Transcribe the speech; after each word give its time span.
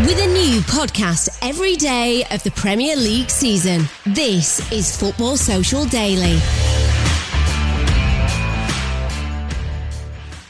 With 0.00 0.18
a 0.18 0.26
new 0.26 0.60
podcast 0.60 1.38
every 1.40 1.74
day 1.74 2.22
of 2.30 2.42
the 2.42 2.50
Premier 2.50 2.94
League 2.96 3.30
season, 3.30 3.88
this 4.04 4.70
is 4.70 4.94
Football 4.94 5.38
Social 5.38 5.86
Daily. 5.86 6.38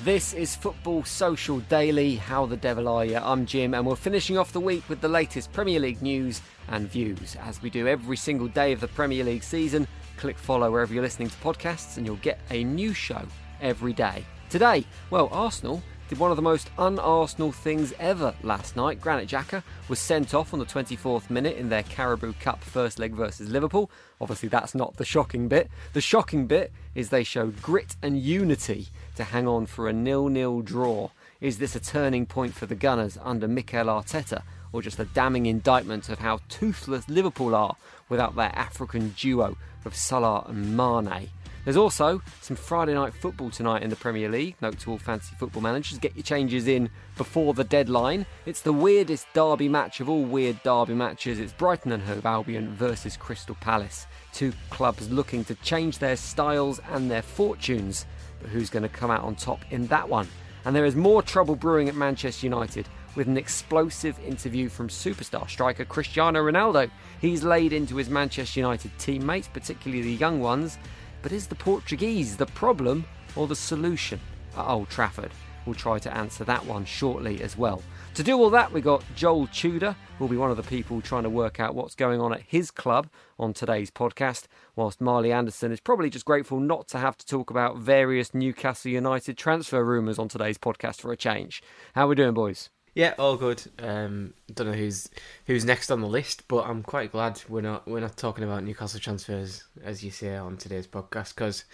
This 0.03 0.35
is 0.35 0.57
Football 0.57 1.05
Social 1.05 1.61
Daily. 1.61 2.17
How 2.17 2.47
the 2.47 2.57
devil 2.57 2.89
are 2.89 3.05
you? 3.05 3.19
I'm 3.19 3.47
Jim, 3.47 3.73
and 3.75 3.87
we're 3.87 3.95
finishing 3.95 4.37
off 4.37 4.51
the 4.51 4.59
week 4.59 4.83
with 4.89 5.01
the 5.01 5.09
latest 5.09 5.53
Premier 5.53 5.79
League 5.79 6.03
news 6.03 6.43
and 6.67 6.91
views. 6.91 7.37
As 7.37 7.63
we 7.63 7.71
do 7.71 7.87
every 7.87 8.17
single 8.17 8.49
day 8.49 8.73
of 8.73 8.81
the 8.81 8.89
Premier 8.89 9.23
League 9.23 9.45
season, 9.45 9.87
click 10.17 10.39
follow 10.39 10.73
wherever 10.73 10.93
you're 10.93 11.05
listening 11.05 11.31
to 11.31 11.37
podcasts, 11.37 11.99
and 11.99 12.05
you'll 12.05 12.17
get 12.17 12.41
a 12.51 12.65
new 12.65 12.93
show 12.93 13.23
every 13.61 13.93
day. 13.93 14.25
Today, 14.51 14.85
well, 15.11 15.29
Arsenal 15.31 15.85
did 16.09 16.19
one 16.19 16.31
of 16.31 16.37
the 16.37 16.43
most 16.43 16.71
un-Arsenal 16.79 17.51
things 17.51 17.93
ever 17.99 18.35
last 18.43 18.77
night. 18.77 19.01
Granit 19.01 19.29
Xhaka 19.29 19.63
was 19.89 19.99
sent 19.99 20.35
off 20.35 20.53
on 20.53 20.61
the 20.61 20.65
24th 20.65 21.31
minute 21.31 21.57
in 21.57 21.69
their 21.69 21.83
Carabao 21.83 22.35
Cup 22.41 22.63
first 22.63 22.99
leg 22.99 23.13
versus 23.13 23.49
Liverpool. 23.49 23.91
Obviously, 24.21 24.49
that's 24.49 24.75
not 24.75 24.97
the 24.97 25.05
shocking 25.05 25.49
bit. 25.49 25.69
The 25.95 26.01
shocking 26.01 26.47
bit 26.47 26.71
is 26.95 27.09
they 27.09 27.25
showed 27.25 27.61
grit 27.61 27.97
and 28.03 28.21
unity 28.21 28.89
to 29.17 29.25
hang 29.25 29.49
on 29.49 29.67
for 29.67 29.89
a 29.89 29.93
nil-nil 29.93 30.63
draw. 30.63 31.11
Is 31.41 31.59
this 31.59 31.75
a 31.75 31.81
turning 31.81 32.25
point 32.25 32.55
for 32.55 32.67
the 32.67 32.77
Gunners 32.77 33.19
under 33.23 33.49
Mikel 33.49 33.87
Arteta, 33.87 34.43
or 34.73 34.83
just 34.83 35.01
a 35.01 35.05
damning 35.05 35.47
indictment 35.47 36.09
of 36.09 36.21
how 36.21 36.41
toothless 36.49 37.09
Liverpool 37.09 37.55
are 37.55 37.77
without 38.09 38.37
their 38.37 38.53
African 38.55 39.11
duo 39.19 39.57
of 39.85 39.97
Salah 39.97 40.45
and 40.49 40.77
Mane? 40.77 41.31
There's 41.67 41.77
also 41.77 42.23
some 42.43 42.57
Friday 42.57 42.95
night 42.95 43.13
football 43.13 43.51
tonight 43.51 43.83
in 43.83 43.91
the 43.91 43.97
Premier 43.97 44.29
League. 44.29 44.55
Note 44.63 44.79
to 44.79 44.93
all 44.93 44.99
fantasy 44.99 45.35
football 45.37 45.63
managers, 45.63 45.99
get 45.99 46.15
your 46.15 46.23
changes 46.23 46.69
in 46.69 46.89
before 47.17 47.55
the 47.55 47.65
deadline. 47.65 48.25
It's 48.47 48.61
the 48.61 48.73
weirdest 48.73 49.27
derby 49.35 49.69
match 49.69 49.99
of 49.99 50.09
all 50.09 50.23
weird 50.23 50.63
derby 50.63 50.95
matches. 50.95 51.41
It's 51.41 51.53
Brighton 51.53 51.91
and 51.91 52.05
Hove 52.05 52.25
Albion 52.25 52.73
versus 52.77 53.17
Crystal 53.17 53.57
Palace. 53.57 54.07
Two 54.33 54.53
clubs 54.71 55.11
looking 55.11 55.45
to 55.47 55.57
change 55.57 55.99
their 55.99 56.15
styles 56.15 56.81
and 56.93 57.11
their 57.11 57.23
fortunes. 57.23 58.07
But 58.41 58.51
who's 58.51 58.71
going 58.71 58.85
to 58.85 58.89
come 58.89 59.11
out 59.11 59.25
on 59.25 59.35
top 59.35 59.59
in 59.73 59.89
that 59.89 60.09
one? 60.09 60.29
And 60.67 60.77
there 60.77 60.85
is 60.85 60.95
more 60.95 61.21
trouble 61.21 61.57
brewing 61.57 61.89
at 61.89 61.97
Manchester 61.97 62.47
United 62.47 62.89
with 63.17 63.27
an 63.27 63.37
explosive 63.37 64.17
interview 64.21 64.69
from 64.69 64.87
superstar 64.87 65.51
striker 65.51 65.85
Cristiano 65.85 66.45
Ronaldo. 66.45 66.89
He's 67.21 67.43
laid 67.43 67.73
into 67.73 67.97
his 67.97 68.09
Manchester 68.09 68.61
United 68.61 68.93
teammates, 68.99 69.49
particularly 69.49 70.03
the 70.03 70.15
young 70.15 70.41
ones, 70.41 70.79
but 71.27 71.33
is 71.33 71.49
the 71.49 71.57
Portuguese 71.57 72.37
the 72.37 72.47
problem 72.47 73.05
or 73.35 73.49
the 73.49 73.57
solution 73.57 74.21
at 74.57 74.65
Old 74.65 74.89
Trafford? 74.89 75.33
We'll 75.65 75.75
try 75.75 75.99
to 75.99 76.17
answer 76.17 76.45
that 76.45 76.65
one 76.65 76.85
shortly 76.85 77.43
as 77.43 77.59
well. 77.59 77.83
To 78.15 78.23
do 78.23 78.39
all 78.39 78.49
that, 78.51 78.71
we 78.71 78.81
got 78.81 79.03
Joel 79.17 79.49
Tudor, 79.49 79.97
who'll 80.17 80.29
be 80.29 80.37
one 80.37 80.53
of 80.53 80.57
the 80.57 80.63
people 80.63 81.01
trying 81.01 81.25
to 81.25 81.29
work 81.29 81.59
out 81.59 81.75
what's 81.75 81.97
going 81.97 82.21
on 82.21 82.33
at 82.33 82.43
his 82.43 82.71
club 82.71 83.09
on 83.41 83.53
today's 83.53 83.91
podcast, 83.91 84.45
whilst 84.77 85.01
Marley 85.01 85.33
Anderson 85.33 85.73
is 85.73 85.81
probably 85.81 86.11
just 86.11 86.25
grateful 86.25 86.61
not 86.61 86.87
to 86.87 86.99
have 86.99 87.17
to 87.17 87.27
talk 87.27 87.51
about 87.51 87.79
various 87.79 88.33
Newcastle 88.33 88.93
United 88.93 89.37
transfer 89.37 89.85
rumours 89.85 90.21
on 90.21 90.29
today's 90.29 90.59
podcast 90.59 91.01
for 91.01 91.11
a 91.11 91.17
change. 91.17 91.61
How 91.97 92.05
are 92.05 92.11
we 92.11 92.15
doing, 92.15 92.35
boys? 92.35 92.71
Yeah, 92.97 93.13
all 93.19 93.37
good. 93.37 93.63
Um, 93.79 94.33
don't 94.55 94.69
know 94.69 94.73
who's 94.73 95.11
who's 95.45 95.67
next 95.67 95.91
on 95.91 96.01
the 96.01 96.07
list, 96.09 96.49
but 96.49 96.67
I'm 96.67 96.83
quite 96.83 97.13
glad 97.13 97.43
we're 97.47 97.61
not 97.61 97.87
we're 97.87 98.01
not 98.01 98.17
talking 98.17 98.43
about 98.43 98.65
Newcastle 98.65 98.99
transfers 98.99 99.65
as 99.85 100.03
you 100.03 100.11
say 100.11 100.35
on 100.35 100.57
today's 100.57 100.87
podcast 100.87 101.35
because 101.35 101.67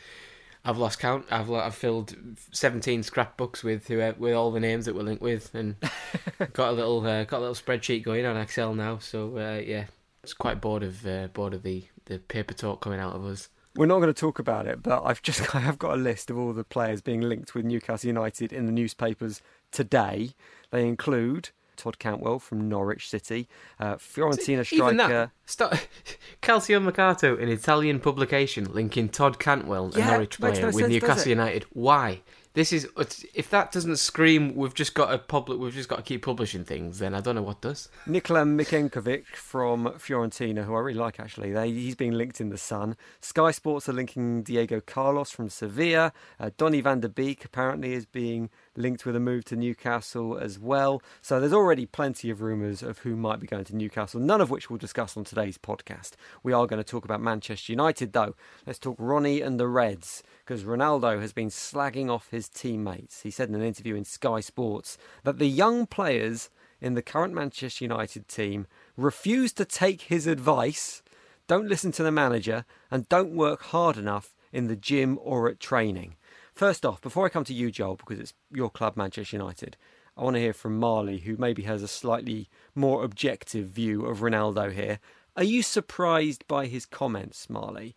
I've 0.64 0.78
lost 0.78 0.98
count. 0.98 1.26
I've 1.30 1.48
I've 1.48 1.76
filled 1.76 2.16
17 2.50 3.04
scrapbooks 3.04 3.62
with 3.62 3.86
who 3.86 3.98
with 4.18 4.34
all 4.34 4.50
the 4.50 4.58
names 4.58 4.86
that 4.86 4.96
we're 4.96 5.04
linked 5.04 5.22
with, 5.22 5.54
and 5.54 5.76
got 6.54 6.70
a 6.70 6.72
little 6.72 7.06
uh, 7.06 7.22
got 7.22 7.38
a 7.38 7.46
little 7.46 7.54
spreadsheet 7.54 8.02
going 8.02 8.26
on 8.26 8.36
Excel 8.36 8.74
now. 8.74 8.98
So 8.98 9.38
uh, 9.38 9.62
yeah, 9.64 9.84
it's 10.24 10.34
quite 10.34 10.60
bored 10.60 10.82
of 10.82 11.06
uh, 11.06 11.28
bored 11.28 11.54
of 11.54 11.62
the 11.62 11.84
the 12.06 12.18
paper 12.18 12.52
talk 12.52 12.80
coming 12.80 12.98
out 12.98 13.14
of 13.14 13.24
us. 13.24 13.48
We're 13.76 13.86
not 13.86 14.00
going 14.00 14.12
to 14.12 14.20
talk 14.20 14.40
about 14.40 14.66
it, 14.66 14.82
but 14.82 15.04
I've 15.04 15.22
just 15.22 15.54
I 15.54 15.60
have 15.60 15.78
got 15.78 15.94
a 15.94 16.02
list 16.02 16.30
of 16.30 16.36
all 16.36 16.52
the 16.52 16.64
players 16.64 17.00
being 17.00 17.20
linked 17.20 17.54
with 17.54 17.64
Newcastle 17.64 18.08
United 18.08 18.52
in 18.52 18.66
the 18.66 18.72
newspapers 18.72 19.40
today. 19.70 20.30
They 20.72 20.88
include 20.88 21.50
Todd 21.76 21.98
Cantwell 21.98 22.38
from 22.38 22.68
Norwich 22.68 23.08
City, 23.08 23.48
uh, 23.78 23.96
Fiorentina 23.96 24.64
striker. 24.64 24.96
That, 24.96 25.30
stop, 25.46 25.74
Calcio 26.42 26.82
Mercato, 26.82 27.36
an 27.36 27.48
Italian 27.48 28.00
publication 28.00 28.72
linking 28.72 29.08
Todd 29.08 29.38
Cantwell, 29.38 29.92
a 29.94 29.98
Norwich 29.98 30.38
player, 30.38 30.60
no 30.60 30.66
with 30.66 30.76
sense, 30.76 30.88
Newcastle 30.88 31.28
United. 31.28 31.64
Why? 31.72 32.22
This 32.54 32.72
is 32.72 32.86
if 33.34 33.48
that 33.48 33.72
doesn't 33.72 33.96
scream 33.96 34.54
we've 34.54 34.74
just 34.74 34.92
got 34.92 35.10
to 35.10 35.16
public 35.16 35.58
we've 35.58 35.72
just 35.72 35.88
got 35.88 35.96
to 35.96 36.02
keep 36.02 36.22
publishing 36.22 36.64
things 36.64 36.98
then 36.98 37.14
I 37.14 37.22
don't 37.22 37.34
know 37.34 37.42
what 37.42 37.62
does. 37.62 37.88
Nikola 38.06 38.42
Milenkovic 38.42 39.24
from 39.28 39.86
Fiorentina 39.96 40.66
who 40.66 40.74
I 40.74 40.80
really 40.80 40.98
like 40.98 41.18
actually. 41.18 41.52
They, 41.52 41.70
he's 41.70 41.94
being 41.94 42.12
linked 42.12 42.42
in 42.42 42.50
the 42.50 42.58
Sun. 42.58 42.96
Sky 43.22 43.52
Sports 43.52 43.88
are 43.88 43.94
linking 43.94 44.42
Diego 44.42 44.82
Carlos 44.82 45.30
from 45.30 45.48
Sevilla. 45.48 46.12
Uh, 46.38 46.50
Donny 46.58 46.82
van 46.82 47.00
der 47.00 47.08
Beek 47.08 47.42
apparently 47.42 47.94
is 47.94 48.04
being 48.04 48.50
linked 48.76 49.04
with 49.04 49.16
a 49.16 49.20
move 49.20 49.44
to 49.46 49.56
Newcastle 49.56 50.38
as 50.38 50.58
well. 50.58 51.02
So 51.20 51.38
there's 51.38 51.52
already 51.52 51.86
plenty 51.86 52.30
of 52.30 52.40
rumours 52.40 52.82
of 52.82 52.98
who 52.98 53.16
might 53.16 53.40
be 53.40 53.46
going 53.46 53.64
to 53.64 53.76
Newcastle, 53.76 54.20
none 54.20 54.40
of 54.40 54.50
which 54.50 54.70
we'll 54.70 54.78
discuss 54.78 55.16
on 55.16 55.24
today's 55.24 55.58
podcast. 55.58 56.12
We 56.42 56.52
are 56.52 56.66
going 56.66 56.82
to 56.82 56.88
talk 56.88 57.04
about 57.04 57.20
Manchester 57.20 57.72
United 57.72 58.12
though. 58.12 58.34
Let's 58.66 58.78
talk 58.78 58.96
Ronnie 58.98 59.40
and 59.40 59.60
the 59.60 59.68
Reds 59.68 60.22
because 60.44 60.64
Ronaldo 60.64 61.20
has 61.20 61.32
been 61.32 61.48
slagging 61.48 62.10
off 62.10 62.30
his 62.30 62.48
teammates. 62.48 63.22
He 63.22 63.30
said 63.30 63.48
in 63.48 63.54
an 63.54 63.62
interview 63.62 63.94
in 63.94 64.04
Sky 64.04 64.40
Sports 64.40 64.98
that 65.24 65.38
the 65.38 65.48
young 65.48 65.86
players 65.86 66.50
in 66.80 66.94
the 66.94 67.02
current 67.02 67.32
Manchester 67.32 67.84
United 67.84 68.26
team 68.26 68.66
refuse 68.96 69.52
to 69.52 69.64
take 69.64 70.02
his 70.02 70.26
advice, 70.26 71.02
don't 71.46 71.68
listen 71.68 71.92
to 71.92 72.02
the 72.02 72.10
manager, 72.10 72.64
and 72.90 73.08
don't 73.08 73.36
work 73.36 73.62
hard 73.62 73.96
enough 73.96 74.34
in 74.52 74.66
the 74.66 74.76
gym 74.76 75.18
or 75.22 75.48
at 75.48 75.60
training. 75.60 76.16
First 76.54 76.84
off, 76.84 77.00
before 77.00 77.24
I 77.26 77.30
come 77.30 77.44
to 77.44 77.54
you, 77.54 77.70
Joel, 77.70 77.96
because 77.96 78.18
it's 78.18 78.34
your 78.50 78.70
club, 78.70 78.96
Manchester 78.96 79.36
United, 79.36 79.76
I 80.16 80.22
want 80.22 80.36
to 80.36 80.40
hear 80.40 80.52
from 80.52 80.78
Marley, 80.78 81.18
who 81.18 81.36
maybe 81.38 81.62
has 81.62 81.82
a 81.82 81.88
slightly 81.88 82.50
more 82.74 83.02
objective 83.04 83.68
view 83.68 84.04
of 84.04 84.18
Ronaldo 84.18 84.72
here. 84.72 84.98
Are 85.36 85.44
you 85.44 85.62
surprised 85.62 86.46
by 86.46 86.66
his 86.66 86.84
comments, 86.84 87.48
Marley? 87.48 87.96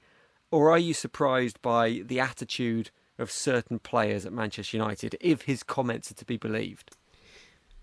Or 0.51 0.71
are 0.71 0.79
you 0.79 0.93
surprised 0.93 1.61
by 1.61 2.01
the 2.05 2.21
attitude 2.21 2.91
of 3.19 3.29
certain 3.29 3.79
players 3.79 4.25
at 4.25 4.31
Manchester 4.31 4.77
United, 4.77 5.17
if 5.19 5.41
his 5.43 5.63
comments 5.63 6.11
are 6.11 6.15
to 6.15 6.25
be 6.25 6.37
believed? 6.37 6.95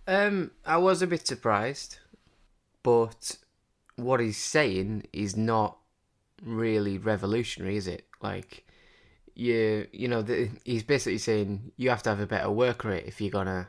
Um, 0.07 0.53
I 0.65 0.79
was 0.79 1.03
a 1.03 1.07
bit 1.07 1.27
surprised, 1.27 1.99
but 2.83 3.37
what 3.97 4.21
he's 4.21 4.39
saying 4.39 5.05
is 5.13 5.37
not 5.37 5.77
really 6.43 6.97
revolutionary, 6.97 7.77
is 7.77 7.87
it? 7.87 8.07
Like, 8.23 8.65
you 9.35 9.87
you 9.93 10.09
know 10.09 10.23
the, 10.23 10.51
he's 10.65 10.83
basically 10.83 11.19
saying 11.19 11.73
you 11.77 11.91
have 11.91 12.03
to 12.03 12.11
have 12.11 12.21
a 12.21 12.27
better 12.27 12.51
work 12.51 12.85
rate 12.85 13.05
if 13.07 13.21
you're 13.21 13.31
gonna 13.31 13.69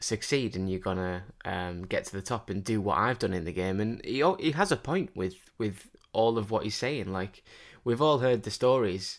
succeed 0.00 0.56
and 0.56 0.70
you're 0.70 0.80
gonna 0.80 1.24
um, 1.44 1.82
get 1.82 2.04
to 2.04 2.12
the 2.12 2.22
top 2.22 2.50
and 2.50 2.64
do 2.64 2.80
what 2.80 2.98
I've 2.98 3.18
done 3.18 3.32
in 3.32 3.44
the 3.44 3.52
game. 3.52 3.80
And 3.80 4.04
he 4.04 4.22
he 4.38 4.52
has 4.52 4.72
a 4.72 4.76
point 4.76 5.10
with 5.16 5.34
with 5.58 5.90
all 6.12 6.38
of 6.38 6.50
what 6.50 6.64
he's 6.64 6.76
saying. 6.76 7.12
Like 7.12 7.42
we've 7.84 8.02
all 8.02 8.18
heard 8.18 8.42
the 8.42 8.50
stories 8.50 9.18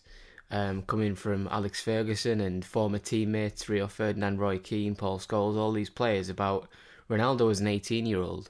um, 0.51 0.83
coming 0.83 1.15
from 1.15 1.47
Alex 1.49 1.81
Ferguson 1.81 2.39
and 2.39 2.63
former 2.63 2.99
teammates 2.99 3.67
Rio 3.67 3.87
Ferdinand, 3.87 4.39
Roy 4.39 4.59
Keane, 4.59 4.95
Paul 4.95 5.19
Scholes, 5.19 5.57
all 5.57 5.71
these 5.71 5.89
players 5.89 6.29
about 6.29 6.69
Ronaldo 7.09 7.47
was 7.47 7.59
an 7.59 7.67
18 7.67 8.05
year 8.05 8.21
old. 8.21 8.49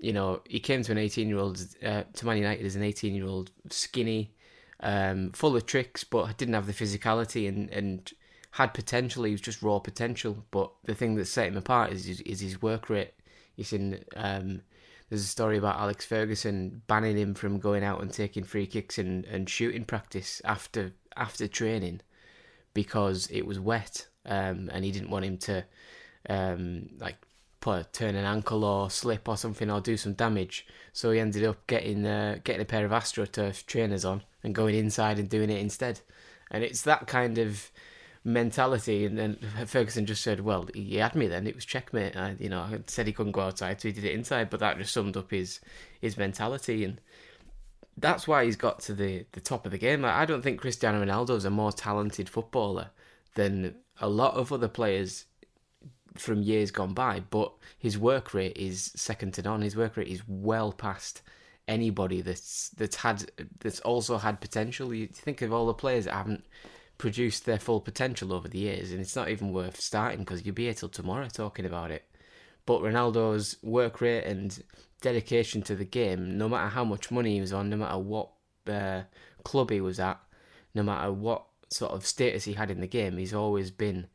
You 0.00 0.14
know, 0.14 0.40
he 0.48 0.60
came 0.60 0.82
to 0.82 0.92
an 0.92 0.98
18 0.98 1.28
year 1.28 1.38
old 1.38 1.60
uh, 1.84 2.04
to 2.14 2.26
Man 2.26 2.38
United 2.38 2.64
as 2.64 2.76
an 2.76 2.82
18 2.82 3.14
year 3.14 3.26
old, 3.26 3.50
skinny, 3.68 4.34
um, 4.82 5.32
full 5.32 5.56
of 5.56 5.66
tricks, 5.66 6.04
but 6.04 6.36
didn't 6.36 6.54
have 6.54 6.66
the 6.66 6.72
physicality 6.72 7.48
and 7.48 7.70
and 7.70 8.12
had 8.52 8.74
potential. 8.74 9.24
He 9.24 9.32
was 9.32 9.40
just 9.40 9.62
raw 9.62 9.78
potential. 9.78 10.44
But 10.50 10.72
the 10.84 10.94
thing 10.94 11.14
that 11.16 11.26
set 11.26 11.48
him 11.48 11.56
apart 11.56 11.92
is 11.92 12.08
is, 12.08 12.20
is 12.22 12.40
his 12.40 12.62
work 12.62 12.90
rate. 12.90 13.14
He's 13.54 13.68
seen 13.68 14.04
um, 14.16 14.62
there's 15.08 15.22
a 15.22 15.26
story 15.26 15.58
about 15.58 15.78
Alex 15.78 16.06
Ferguson 16.06 16.82
banning 16.86 17.16
him 17.16 17.34
from 17.34 17.58
going 17.58 17.82
out 17.82 18.00
and 18.00 18.12
taking 18.12 18.44
free 18.44 18.66
kicks 18.66 18.96
and, 18.96 19.24
and 19.24 19.50
shooting 19.50 19.84
practice 19.84 20.40
after 20.44 20.92
after 21.16 21.48
training 21.48 22.00
because 22.72 23.26
it 23.26 23.44
was 23.44 23.58
wet 23.58 24.06
um, 24.24 24.70
and 24.72 24.84
he 24.84 24.92
didn't 24.92 25.10
want 25.10 25.24
him 25.24 25.36
to 25.36 25.64
um, 26.28 26.88
like 26.98 27.16
put, 27.60 27.92
turn 27.92 28.14
an 28.14 28.24
ankle 28.24 28.64
or 28.64 28.88
slip 28.88 29.28
or 29.28 29.36
something 29.36 29.68
or 29.68 29.80
do 29.80 29.96
some 29.96 30.14
damage. 30.14 30.66
So 30.92 31.10
he 31.10 31.18
ended 31.18 31.44
up 31.44 31.66
getting 31.66 32.06
uh, 32.06 32.38
getting 32.44 32.62
a 32.62 32.66
pair 32.66 32.84
of 32.84 32.92
AstroTurf 32.92 33.66
trainers 33.66 34.04
on 34.04 34.22
and 34.42 34.54
going 34.54 34.74
inside 34.74 35.18
and 35.18 35.28
doing 35.28 35.50
it 35.50 35.60
instead. 35.60 36.00
And 36.50 36.64
it's 36.64 36.82
that 36.82 37.06
kind 37.06 37.38
of 37.38 37.70
mentality. 38.24 39.04
And 39.04 39.18
then 39.18 39.38
Ferguson 39.66 40.06
just 40.06 40.22
said, 40.22 40.40
"Well, 40.40 40.68
he 40.74 40.96
had 40.96 41.14
me 41.14 41.26
then. 41.26 41.46
It 41.46 41.54
was 41.54 41.64
checkmate." 41.64 42.16
I, 42.16 42.36
you 42.38 42.48
know, 42.48 42.60
I 42.60 42.80
said 42.86 43.06
he 43.06 43.12
couldn't 43.12 43.32
go 43.32 43.42
outside, 43.42 43.80
so 43.80 43.88
he 43.88 43.92
did 43.92 44.04
it 44.04 44.14
inside. 44.14 44.50
But 44.50 44.60
that 44.60 44.78
just 44.78 44.92
summed 44.92 45.16
up 45.16 45.30
his 45.30 45.60
his 46.00 46.16
mentality, 46.16 46.84
and 46.84 47.00
that's 47.96 48.26
why 48.26 48.44
he's 48.44 48.56
got 48.56 48.80
to 48.80 48.94
the 48.94 49.26
the 49.32 49.40
top 49.40 49.66
of 49.66 49.72
the 49.72 49.78
game. 49.78 50.04
I 50.04 50.24
don't 50.24 50.42
think 50.42 50.60
Cristiano 50.60 51.04
Ronaldo 51.04 51.36
is 51.36 51.44
a 51.44 51.50
more 51.50 51.72
talented 51.72 52.28
footballer 52.28 52.90
than 53.34 53.76
a 54.00 54.08
lot 54.08 54.34
of 54.34 54.52
other 54.52 54.68
players 54.68 55.26
from 56.16 56.42
years 56.42 56.70
gone 56.70 56.94
by, 56.94 57.20
but 57.20 57.52
his 57.78 57.96
work 57.96 58.34
rate 58.34 58.56
is 58.56 58.92
second 58.96 59.34
to 59.34 59.42
none. 59.42 59.62
His 59.62 59.76
work 59.76 59.96
rate 59.96 60.08
is 60.08 60.22
well 60.26 60.72
past 60.72 61.22
anybody 61.70 62.20
that's 62.20 62.68
that's 62.70 62.96
had 62.96 63.30
that's 63.60 63.80
also 63.80 64.18
had 64.18 64.40
potential. 64.40 64.92
You 64.92 65.06
think 65.06 65.40
of 65.40 65.52
all 65.52 65.66
the 65.66 65.74
players 65.74 66.04
that 66.04 66.14
haven't 66.14 66.44
produced 66.98 67.46
their 67.46 67.58
full 67.58 67.80
potential 67.80 68.32
over 68.32 68.48
the 68.48 68.58
years, 68.58 68.90
and 68.90 69.00
it's 69.00 69.16
not 69.16 69.30
even 69.30 69.52
worth 69.52 69.80
starting 69.80 70.18
because 70.20 70.44
you'll 70.44 70.54
be 70.54 70.64
here 70.64 70.74
till 70.74 70.88
tomorrow 70.88 71.28
talking 71.28 71.64
about 71.64 71.90
it. 71.90 72.04
But 72.66 72.82
Ronaldo's 72.82 73.56
work 73.62 74.00
rate 74.00 74.24
and 74.24 74.62
dedication 75.00 75.62
to 75.62 75.74
the 75.74 75.84
game, 75.84 76.36
no 76.36 76.48
matter 76.48 76.68
how 76.68 76.84
much 76.84 77.10
money 77.10 77.34
he 77.34 77.40
was 77.40 77.52
on, 77.52 77.70
no 77.70 77.76
matter 77.76 77.98
what 77.98 78.30
uh, 78.66 79.02
club 79.44 79.70
he 79.70 79.80
was 79.80 79.98
at, 79.98 80.20
no 80.74 80.82
matter 80.82 81.10
what 81.12 81.44
sort 81.70 81.92
of 81.92 82.04
status 82.04 82.44
he 82.44 82.52
had 82.52 82.70
in 82.70 82.80
the 82.80 82.86
game, 82.86 83.16
he's 83.16 83.32
always 83.32 83.70
been 83.70 84.08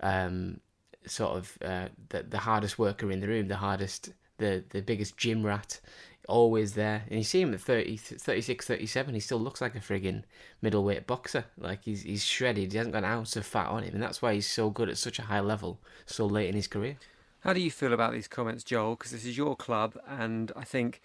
um, 0.00 0.60
sort 1.06 1.36
of 1.36 1.58
uh, 1.64 1.88
the 2.10 2.22
the 2.22 2.38
hardest 2.38 2.78
worker 2.78 3.10
in 3.10 3.20
the 3.20 3.28
room, 3.28 3.48
the 3.48 3.56
hardest, 3.56 4.10
the 4.36 4.62
the 4.70 4.82
biggest 4.82 5.16
gym 5.16 5.44
rat, 5.44 5.80
always 6.28 6.74
there. 6.74 7.04
And 7.08 7.18
you 7.18 7.24
see 7.24 7.40
him 7.40 7.54
at 7.54 7.60
30, 7.60 7.96
36, 7.96 8.66
37, 8.66 9.14
he 9.14 9.20
still 9.20 9.40
looks 9.40 9.60
like 9.60 9.74
a 9.74 9.80
frigging 9.80 10.22
middleweight 10.62 11.06
boxer. 11.06 11.46
Like 11.58 11.82
he's 11.82 12.02
he's 12.02 12.24
shredded. 12.24 12.72
He 12.72 12.78
hasn't 12.78 12.92
got 12.92 13.04
an 13.04 13.10
ounce 13.10 13.36
of 13.36 13.46
fat 13.46 13.68
on 13.68 13.82
him, 13.82 13.94
and 13.94 14.02
that's 14.02 14.22
why 14.22 14.34
he's 14.34 14.46
so 14.46 14.70
good 14.70 14.88
at 14.88 14.98
such 14.98 15.18
a 15.18 15.22
high 15.22 15.40
level 15.40 15.80
so 16.06 16.26
late 16.26 16.48
in 16.48 16.54
his 16.54 16.68
career. 16.68 16.96
How 17.40 17.52
do 17.52 17.60
you 17.60 17.70
feel 17.70 17.92
about 17.92 18.12
these 18.12 18.28
comments, 18.28 18.64
Joel? 18.64 18.96
Because 18.96 19.12
this 19.12 19.24
is 19.24 19.36
your 19.36 19.56
club, 19.56 19.96
and 20.06 20.52
I 20.56 20.64
think 20.64 21.00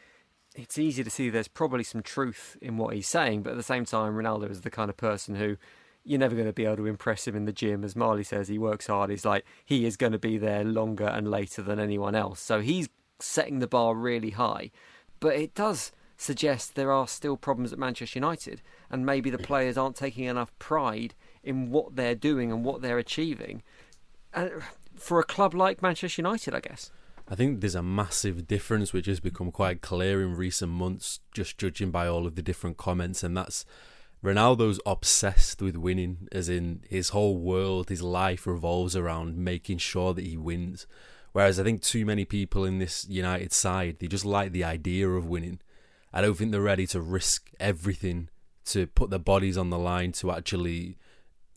it's 0.55 0.77
easy 0.77 1.03
to 1.03 1.09
see 1.09 1.29
there's 1.29 1.47
probably 1.47 1.83
some 1.83 2.01
truth 2.01 2.57
in 2.61 2.77
what 2.77 2.93
he's 2.93 3.07
saying, 3.07 3.43
but 3.43 3.51
at 3.51 3.57
the 3.57 3.63
same 3.63 3.85
time, 3.85 4.15
Ronaldo 4.15 4.49
is 4.49 4.61
the 4.61 4.69
kind 4.69 4.89
of 4.89 4.97
person 4.97 5.35
who 5.35 5.57
you're 6.03 6.19
never 6.19 6.35
going 6.35 6.47
to 6.47 6.53
be 6.53 6.65
able 6.65 6.77
to 6.77 6.87
impress 6.87 7.27
him 7.27 7.35
in 7.35 7.45
the 7.45 7.53
gym. 7.53 7.83
As 7.83 7.95
Marley 7.95 8.23
says, 8.23 8.47
he 8.47 8.57
works 8.57 8.87
hard. 8.87 9.09
He's 9.09 9.25
like, 9.25 9.45
he 9.63 9.85
is 9.85 9.95
going 9.95 10.11
to 10.11 10.19
be 10.19 10.37
there 10.37 10.63
longer 10.63 11.05
and 11.05 11.29
later 11.29 11.61
than 11.61 11.79
anyone 11.79 12.13
else. 12.13 12.41
So 12.41 12.59
he's 12.61 12.89
setting 13.19 13.59
the 13.59 13.67
bar 13.67 13.95
really 13.95 14.31
high. 14.31 14.71
But 15.23 15.37
it 15.37 15.55
does 15.55 15.93
suggest 16.17 16.75
there 16.75 16.91
are 16.91 17.07
still 17.07 17.37
problems 17.37 17.71
at 17.71 17.79
Manchester 17.79 18.19
United, 18.19 18.61
and 18.89 19.05
maybe 19.05 19.29
the 19.29 19.37
players 19.37 19.77
aren't 19.77 19.95
taking 19.95 20.25
enough 20.25 20.51
pride 20.59 21.13
in 21.45 21.71
what 21.71 21.95
they're 21.95 22.13
doing 22.13 22.51
and 22.51 22.65
what 22.65 22.81
they're 22.81 22.97
achieving. 22.97 23.63
Uh, 24.33 24.49
for 24.95 25.21
a 25.21 25.23
club 25.23 25.53
like 25.53 25.81
Manchester 25.81 26.21
United, 26.21 26.53
I 26.53 26.59
guess. 26.59 26.91
I 27.25 27.35
think 27.35 27.61
there's 27.61 27.73
a 27.73 27.81
massive 27.81 28.49
difference 28.49 28.91
which 28.91 29.05
has 29.05 29.21
become 29.21 29.49
quite 29.49 29.79
clear 29.79 30.21
in 30.21 30.35
recent 30.35 30.73
months, 30.73 31.21
just 31.33 31.57
judging 31.57 31.89
by 31.89 32.05
all 32.05 32.27
of 32.27 32.35
the 32.35 32.41
different 32.41 32.75
comments, 32.75 33.23
and 33.23 33.37
that's 33.37 33.63
Ronaldo's 34.21 34.81
obsessed 34.85 35.61
with 35.61 35.77
winning, 35.77 36.27
as 36.33 36.49
in 36.49 36.81
his 36.89 37.09
whole 37.09 37.37
world, 37.37 37.87
his 37.87 38.01
life 38.01 38.45
revolves 38.45 38.93
around 38.93 39.37
making 39.37 39.77
sure 39.77 40.13
that 40.13 40.25
he 40.25 40.35
wins. 40.35 40.85
Whereas 41.33 41.59
I 41.59 41.63
think 41.63 41.81
too 41.81 42.05
many 42.05 42.25
people 42.25 42.63
in 42.63 42.77
this 42.79 43.05
United 43.09 43.51
side, 43.51 43.97
they 43.99 44.07
just 44.07 44.25
like 44.25 44.51
the 44.51 44.63
idea 44.63 45.09
of 45.09 45.27
winning. 45.27 45.59
I 46.13 46.21
don't 46.21 46.35
think 46.35 46.51
they're 46.51 46.61
ready 46.61 46.87
to 46.87 47.01
risk 47.01 47.49
everything 47.59 48.29
to 48.65 48.87
put 48.87 49.09
their 49.09 49.19
bodies 49.19 49.57
on 49.57 49.71
the 49.71 49.79
line 49.79 50.11
to 50.13 50.31
actually 50.31 50.97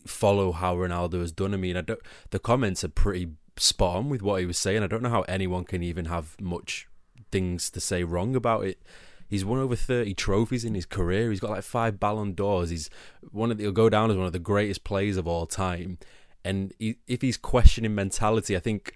follow 0.05 0.51
how 0.51 0.75
Ronaldo 0.75 1.21
has 1.21 1.31
done. 1.31 1.53
I 1.53 1.57
mean, 1.57 1.77
I 1.77 1.81
don't, 1.81 1.99
the 2.31 2.39
comments 2.39 2.83
are 2.83 2.89
pretty 2.89 3.29
spot 3.55 3.97
on 3.97 4.09
with 4.09 4.21
what 4.21 4.39
he 4.39 4.45
was 4.45 4.57
saying. 4.57 4.83
I 4.83 4.87
don't 4.87 5.03
know 5.03 5.09
how 5.09 5.21
anyone 5.21 5.63
can 5.63 5.83
even 5.83 6.05
have 6.05 6.39
much 6.41 6.87
things 7.31 7.69
to 7.71 7.79
say 7.79 8.03
wrong 8.03 8.35
about 8.35 8.65
it. 8.65 8.81
He's 9.29 9.45
won 9.45 9.59
over 9.59 9.75
30 9.75 10.13
trophies 10.13 10.63
in 10.63 10.73
his 10.73 10.85
career. 10.85 11.29
He's 11.29 11.41
got 11.41 11.51
like 11.51 11.63
five 11.63 11.99
Ballon 11.99 12.33
d'Ors. 12.33 12.69
He's 12.69 12.89
one 13.31 13.51
of 13.51 13.57
the, 13.57 13.65
he'll 13.65 13.73
go 13.73 13.89
down 13.89 14.09
as 14.09 14.17
one 14.17 14.25
of 14.25 14.33
the 14.33 14.39
greatest 14.39 14.83
players 14.83 15.17
of 15.17 15.27
all 15.27 15.45
time. 15.45 15.97
And 16.45 16.73
he, 16.79 16.97
if 17.07 17.21
he's 17.21 17.37
questioning 17.37 17.93
mentality, 17.93 18.55
I 18.55 18.59
think 18.59 18.93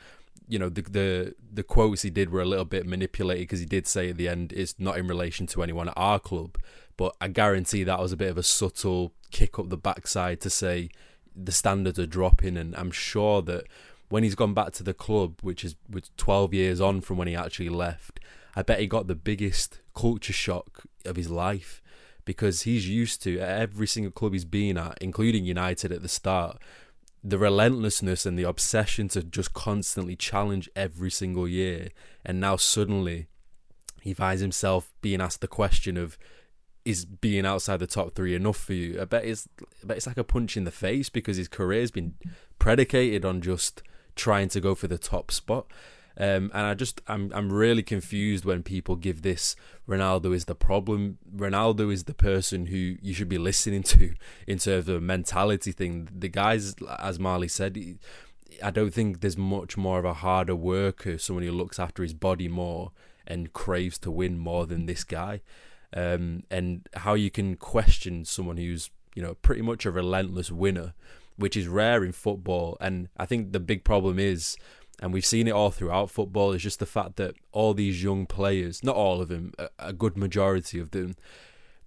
you 0.52 0.60
know 0.60 0.68
the 0.68 0.82
the 0.82 1.36
the 1.54 1.64
quotes 1.64 2.02
he 2.02 2.10
did 2.10 2.30
were 2.30 2.42
a 2.42 2.46
little 2.46 2.66
bit 2.66 2.86
manipulated 2.86 3.44
because 3.44 3.62
he 3.62 3.66
did 3.66 3.88
say 3.88 4.10
at 4.10 4.18
the 4.18 4.28
end 4.28 4.52
it's 4.52 4.76
not 4.78 4.98
in 4.98 5.08
relation 5.08 5.48
to 5.48 5.64
anyone 5.64 5.88
at 5.88 5.98
our 5.98 6.20
club, 6.20 6.58
but 6.98 7.16
I 7.22 7.30
guarantee 7.30 7.86
that 7.86 8.00
was 8.00 8.12
a 8.12 8.18
bit 8.18 8.30
of 8.30 8.38
a 8.38 8.44
subtle 8.44 9.14
kick 9.32 9.58
up 9.58 9.70
the 9.70 9.78
backside 9.78 10.42
to 10.42 10.50
say 10.50 10.90
the 11.34 11.54
standards 11.54 11.98
are 11.98 12.06
dropping, 12.06 12.58
and 12.58 12.76
I'm 12.76 12.92
sure 12.92 13.42
that 13.44 13.64
when 14.10 14.24
he's 14.24 14.36
gone 14.36 14.54
back 14.54 14.74
to 14.74 14.84
the 14.84 14.94
club, 14.94 15.40
which 15.42 15.64
is 15.64 15.78
which 15.88 16.14
12 16.18 16.54
years 16.54 16.82
on 16.82 17.00
from 17.00 17.18
when 17.18 17.30
he 17.30 17.36
actually 17.36 17.70
left, 17.70 18.20
I 18.54 18.62
bet 18.62 18.82
he 18.82 18.88
got 18.88 19.08
the 19.08 19.16
biggest 19.16 19.80
culture 19.96 20.34
shock 20.34 20.84
of 21.06 21.16
his 21.16 21.30
life 21.30 21.82
because 22.26 22.64
he's 22.64 22.90
used 22.90 23.24
to 23.24 23.40
at 23.40 23.62
every 23.62 23.88
single 23.88 24.12
club 24.12 24.34
he's 24.34 24.44
been 24.44 24.78
at, 24.78 24.98
including 25.00 25.46
United 25.46 25.94
at 25.94 26.02
the 26.02 26.10
start, 26.10 26.58
the 27.24 27.38
relentlessness 27.38 28.26
and 28.26 28.38
the 28.38 28.44
obsession 28.44 29.08
to 29.10 29.24
just 29.24 29.54
constantly 29.54 30.16
challenge 30.16 30.70
every 30.76 31.12
single 31.12 31.48
year. 31.48 31.90
And 32.26 32.40
now 32.40 32.56
suddenly 32.56 33.28
he 34.02 34.14
finds 34.14 34.42
himself 34.42 34.92
being 35.02 35.22
asked 35.22 35.42
the 35.42 35.48
question 35.48 35.98
of 35.98 36.18
is 36.84 37.06
being 37.06 37.46
outside 37.46 37.78
the 37.78 37.88
top 37.88 38.16
three 38.16 38.34
enough 38.34 38.58
for 38.58 38.74
you? 38.74 39.00
I 39.00 39.06
bet 39.06 39.24
it's 39.24 39.48
I 39.62 39.86
bet 39.86 39.98
it's 39.98 40.08
like 40.08 40.18
a 40.18 40.24
punch 40.24 40.58
in 40.58 40.64
the 40.64 40.72
face 40.72 41.10
because 41.10 41.38
his 41.38 41.48
career's 41.48 41.92
been 41.92 42.16
predicated 42.58 43.24
on 43.24 43.42
just 43.42 43.84
trying 44.16 44.50
to 44.50 44.62
go 44.62 44.74
for 44.74 44.88
the 44.88 44.98
top 44.98 45.32
spot. 45.32 45.68
Um, 46.18 46.52
and 46.54 46.68
I 46.68 46.74
just 46.74 47.02
I'm 47.08 47.32
I'm 47.34 47.52
really 47.52 47.84
confused 47.84 48.46
when 48.46 48.64
people 48.64 48.96
give 48.96 49.22
this 49.22 49.56
Ronaldo 49.88 50.36
is 50.36 50.46
the 50.46 50.56
problem. 50.56 51.18
Ronaldo 51.34 51.92
is 51.92 52.04
the 52.04 52.14
person 52.14 52.68
who 52.68 52.98
you 53.02 53.14
should 53.14 53.30
be 53.30 53.38
listening 53.38 53.84
to 53.84 54.14
in 54.48 54.58
terms 54.58 54.90
of 54.90 55.02
mentality 55.02 55.72
thing. 55.72 56.10
The 56.14 56.30
guys, 56.30 56.76
as 57.00 57.20
Marley 57.20 57.48
said, 57.48 57.78
I 58.62 58.72
don't 58.72 58.94
think 58.94 59.22
there's 59.22 59.38
much 59.38 59.78
more 59.78 60.00
of 60.00 60.06
a 60.06 60.14
harder 60.14 60.56
worker, 60.56 61.18
someone 61.18 61.46
who 61.46 61.52
looks 61.52 61.80
after 61.80 62.04
his 62.04 62.14
body 62.14 62.48
more 62.48 62.92
and 63.26 63.54
craves 63.54 63.98
to 64.00 64.12
win 64.12 64.38
more 64.38 64.66
than 64.66 64.86
this 64.86 65.04
guy. 65.04 65.42
Um, 65.94 66.44
and 66.50 66.88
how 66.94 67.16
you 67.16 67.30
can 67.30 67.56
question 67.56 68.24
someone 68.26 68.58
who's 68.58 68.90
you 69.16 69.22
know 69.22 69.36
pretty 69.36 69.62
much 69.62 69.86
a 69.86 69.92
relentless 69.92 70.52
winner, 70.52 70.94
which 71.38 71.56
is 71.56 71.68
rare 71.68 72.04
in 72.04 72.12
football. 72.12 72.78
And 72.82 73.10
I 73.18 73.26
think 73.26 73.52
the 73.52 73.60
big 73.60 73.84
problem 73.84 74.20
is 74.20 74.58
and 75.02 75.12
we've 75.12 75.26
seen 75.26 75.48
it 75.48 75.52
all 75.52 75.72
throughout 75.72 76.12
football, 76.12 76.52
is 76.52 76.62
just 76.62 76.80
the 76.80 76.86
fact 76.86 77.16
that 77.16 77.34
all 77.52 77.74
these 77.74 78.04
young 78.04 78.28
players, 78.28 78.84
not 78.84 78.96
all 78.96 79.20
of 79.20 79.30
them, 79.30 79.54
a, 79.80 79.92
good 79.92 80.16
majority 80.16 80.80
of 80.80 80.92
them, 80.92 81.16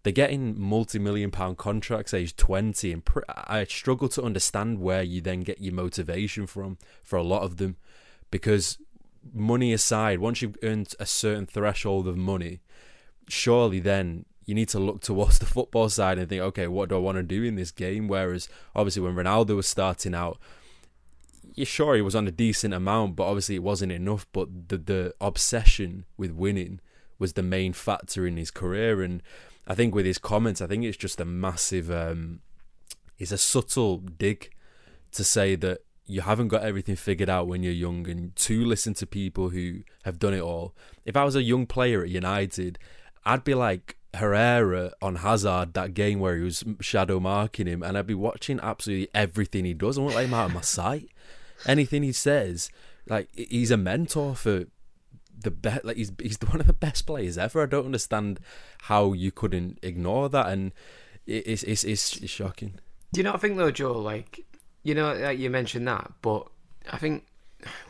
they're 0.02 0.12
getting 0.12 0.61
multi-million 0.61 1.30
pound 1.30 1.56
contracts 1.56 2.12
age 2.12 2.37
20 2.37 2.92
and 2.92 3.04
pr- 3.06 3.21
i 3.28 3.64
struggle 3.64 4.09
to 4.09 4.23
understand 4.23 4.78
where 4.78 5.02
you 5.02 5.21
then 5.21 5.40
get 5.40 5.61
your 5.62 5.73
motivation 5.73 6.47
from 6.47 6.76
for 7.02 7.16
a 7.16 7.23
lot 7.23 7.42
of 7.42 7.56
them. 7.56 7.76
Because 8.30 8.78
money 9.33 9.73
aside 9.73 10.18
once 10.18 10.42
you've 10.42 10.59
earned 10.62 10.94
a 11.00 11.06
certain 11.06 11.47
threshold 11.47 12.06
of 12.06 12.14
money 12.14 12.61
surely 13.26 13.80
then 13.80 14.26
you 14.44 14.54
need 14.54 14.68
to 14.68 14.78
look 14.78 15.00
towards 15.00 15.38
the 15.40 15.47
football 15.47 15.88
side 15.88 16.18
and 16.18 16.28
think 16.28 16.42
okay 16.42 16.66
what 16.66 16.90
do 16.90 16.97
i 16.97 16.99
want 16.99 17.16
to 17.16 17.23
do 17.23 17.42
in 17.42 17.54
this 17.54 17.71
game? 17.71 18.09
Whereas 18.09 18.49
obviously 18.75 19.02
when 19.02 19.14
ronaldo 19.14 19.56
was 19.56 19.66
starting 19.66 20.14
out 20.14 20.38
yeah, 21.54 21.64
sure, 21.64 21.94
he 21.94 22.02
was 22.02 22.16
on 22.16 22.26
a 22.26 22.32
decent 22.32 22.75
amount, 22.75 23.16
but 23.16 23.25
obviously 23.25 23.54
it 23.54 23.62
wasn't 23.62 23.92
enough. 23.92 24.26
But 24.32 24.68
the 24.68 24.78
the 24.78 25.14
obsession 25.20 26.04
with 26.16 26.32
winning 26.32 26.80
was 27.18 27.34
the 27.34 27.42
main 27.42 27.73
factor 27.73 28.26
in 28.26 28.37
his 28.37 28.50
career, 28.50 29.02
and 29.02 29.23
I 29.66 29.75
think 29.75 29.94
with 29.94 30.04
his 30.04 30.18
comments, 30.18 30.61
I 30.61 30.66
think 30.66 30.84
it's 30.84 30.96
just 30.96 31.20
a 31.20 31.25
massive, 31.25 31.90
um, 31.90 32.40
it's 33.18 33.32
a 33.32 33.38
subtle 33.38 33.99
dig 33.99 34.50
to 35.12 35.23
say 35.25 35.54
that 35.56 35.82
you 36.06 36.20
haven't 36.20 36.49
got 36.49 36.62
everything 36.62 36.96
figured 36.96 37.30
out 37.30 37.46
when 37.46 37.62
you're 37.62 37.73
young, 37.73 38.08
and 38.08 38.34
to 38.37 38.64
listen 38.64 38.94
to 38.94 39.06
people 39.06 39.50
who 39.50 39.82
have 40.04 40.18
done 40.18 40.34
it 40.34 40.42
all. 40.42 40.75
If 41.04 41.16
I 41.16 41.25
was 41.25 41.37
a 41.37 41.42
young 41.42 41.66
player 41.66 42.02
at 42.02 42.11
United, 42.11 42.78
I'd 43.25 43.44
be 43.44 43.54
like 43.54 43.96
Herrera 44.14 44.92
on 45.00 45.16
Hazard 45.16 45.75
that 45.75 45.94
game 45.94 46.20
where 46.20 46.37
he 46.37 46.42
was 46.42 46.64
shadow 46.80 47.20
marking 47.20 47.68
him, 47.68 47.82
and 47.84 47.96
I'd 47.96 48.08
be 48.08 48.14
watching 48.14 48.58
absolutely 48.61 49.08
everything 49.14 49.64
he 49.64 49.73
does. 49.73 49.96
I 49.96 50.02
won't 50.02 50.16
let 50.16 50.25
him 50.25 50.34
out 50.34 50.46
of 50.46 50.54
my 50.54 50.61
sight. 50.61 51.11
Anything 51.66 52.02
he 52.02 52.12
says, 52.12 52.71
like 53.06 53.28
he's 53.35 53.71
a 53.71 53.76
mentor 53.76 54.35
for 54.35 54.64
the 55.38 55.50
best. 55.50 55.85
Like 55.85 55.97
he's 55.97 56.12
he's 56.21 56.38
one 56.49 56.61
of 56.61 56.66
the 56.66 56.73
best 56.73 57.06
players 57.06 57.38
ever. 57.38 57.62
I 57.62 57.66
don't 57.66 57.87
understand 57.87 58.40
how 58.83 59.12
you 59.12 59.30
couldn't 59.30 59.78
ignore 59.83 60.28
that, 60.28 60.49
and 60.49 60.73
it's 61.26 61.62
it's 61.62 61.85
it's, 61.85 62.16
it's 62.16 62.33
shocking. 62.33 62.80
Do 63.12 63.21
you 63.21 63.25
not 63.25 63.40
think 63.40 63.56
though, 63.56 63.71
Joe? 63.71 63.92
Like 63.92 64.44
you 64.83 64.94
know, 64.94 65.14
like 65.14 65.38
you 65.38 65.50
mentioned 65.50 65.87
that, 65.88 66.12
but 66.23 66.47
I 66.90 66.99
think 66.99 67.26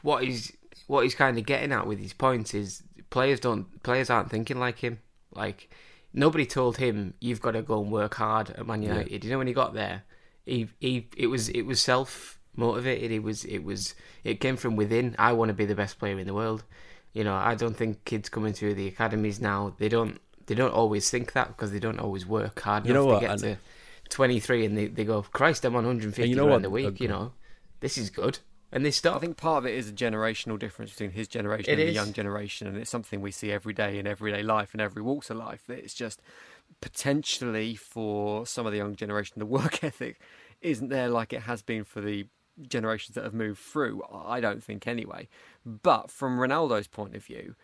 what 0.03 0.25
he's 0.25 0.57
what 0.87 1.05
he's 1.05 1.15
kind 1.15 1.39
of 1.39 1.47
getting 1.47 1.73
at 1.73 1.87
with 1.87 1.99
his 1.99 2.13
points 2.13 2.55
is 2.55 2.83
players 3.11 3.41
don't 3.41 3.83
players 3.83 4.11
aren't 4.11 4.31
thinking 4.31 4.59
like 4.59 4.79
him. 4.79 4.99
Like 5.33 5.71
nobody 6.13 6.47
told 6.47 6.77
him 6.77 7.15
you've 7.21 7.41
got 7.41 7.53
to 7.53 7.63
go 7.63 7.81
and 7.83 7.91
work 7.91 8.15
hard 8.15 8.51
at 8.51 8.67
Man 8.67 8.83
United. 8.83 9.11
Yeah. 9.11 9.19
You 9.23 9.31
know 9.31 9.39
when 9.39 9.47
he 9.47 9.53
got 9.53 9.75
there, 9.75 10.05
he 10.47 10.69
he 10.81 11.09
it 11.17 11.27
was 11.27 11.49
it 11.49 11.63
was 11.63 11.81
self 11.81 12.39
motivated. 12.57 13.11
It 13.11 13.23
was 13.23 13.45
it 13.45 13.65
was 13.65 13.95
it 14.23 14.41
came 14.41 14.57
from 14.57 14.77
within. 14.77 15.15
I 15.19 15.33
want 15.33 15.49
to 15.51 15.55
be 15.55 15.65
the 15.65 15.75
best 15.75 15.99
player 15.99 16.19
in 16.19 16.27
the 16.27 16.35
world. 16.35 16.65
You 17.13 17.25
know, 17.25 17.35
I 17.35 17.55
don't 17.55 17.77
think 17.77 18.05
kids 18.05 18.29
coming 18.29 18.53
through 18.53 18.75
the 18.75 18.89
academies 18.89 19.41
now 19.41 19.75
they 19.79 19.89
don't 19.89 20.21
they 20.47 20.55
don't 20.55 20.75
always 20.75 21.11
think 21.11 21.33
that 21.33 21.49
because 21.49 21.73
they 21.73 21.79
don't 21.79 22.01
always 22.01 22.27
work 22.27 22.61
hard 22.61 22.85
you 22.85 22.93
enough 22.93 23.03
know 23.03 23.07
what? 23.07 23.21
to 23.21 23.27
get 23.27 23.31
and 23.31 23.41
to 23.41 23.57
twenty 24.09 24.41
three 24.41 24.65
and 24.65 24.77
they, 24.77 24.87
they 24.87 25.05
go, 25.05 25.23
Christ, 25.23 25.65
I'm 25.65 25.77
on 25.77 25.85
150 25.85 26.29
you 26.29 26.37
know 26.37 26.47
what? 26.47 26.65
a 26.65 26.71
week. 26.71 27.01
You 27.01 27.09
know, 27.09 27.33
this 27.81 27.97
is 27.99 28.11
good. 28.11 28.39
And 28.73 28.85
they 28.85 28.91
stop. 28.91 29.17
I 29.17 29.19
think 29.21 29.37
part 29.37 29.59
of 29.59 29.67
it 29.67 29.77
is 29.77 29.89
a 29.89 29.93
generational 29.93 30.59
difference 30.59 30.91
between 30.91 31.13
his 31.13 31.29
generation 31.29 31.71
it 31.71 31.75
and 31.75 31.83
is. 31.83 31.89
the 31.91 31.95
young 31.95 32.13
generation, 32.13 32.67
and 32.67 32.77
it's 32.77 32.91
something 32.91 33.21
we 33.21 33.31
see 33.31 33.53
every 33.53 33.73
day 33.73 34.01
in 34.01 34.07
everyday 34.09 34.43
life 34.43 34.71
and 34.73 34.81
every 34.81 35.01
walks 35.01 35.31
of 35.31 35.37
life. 35.37 35.63
That 35.69 35.79
it's 35.79 35.95
just 35.95 36.21
potentially 36.81 37.77
for 37.77 38.47
some 38.47 38.67
of 38.67 38.73
the 38.73 38.79
young 38.79 38.97
generation, 38.97 39.39
the 39.39 39.47
work 39.47 39.85
ethic 39.85 40.21
isn't 40.61 40.89
there 40.89 41.09
like 41.09 41.33
it 41.33 41.43
has 41.43 41.63
been 41.63 41.85
for 41.85 42.01
the 42.01 42.27
generations 42.69 43.15
that 43.15 43.25
have 43.25 43.35
moved 43.35 43.61
through. 43.61 44.03
I 44.13 44.41
don't 44.41 44.63
think 44.63 44.87
anyway. 44.87 45.29
But 45.65 46.11
from 46.11 46.39
Ronaldo's 46.39 46.87
point 46.87 47.15
of 47.15 47.25
view, 47.25 47.55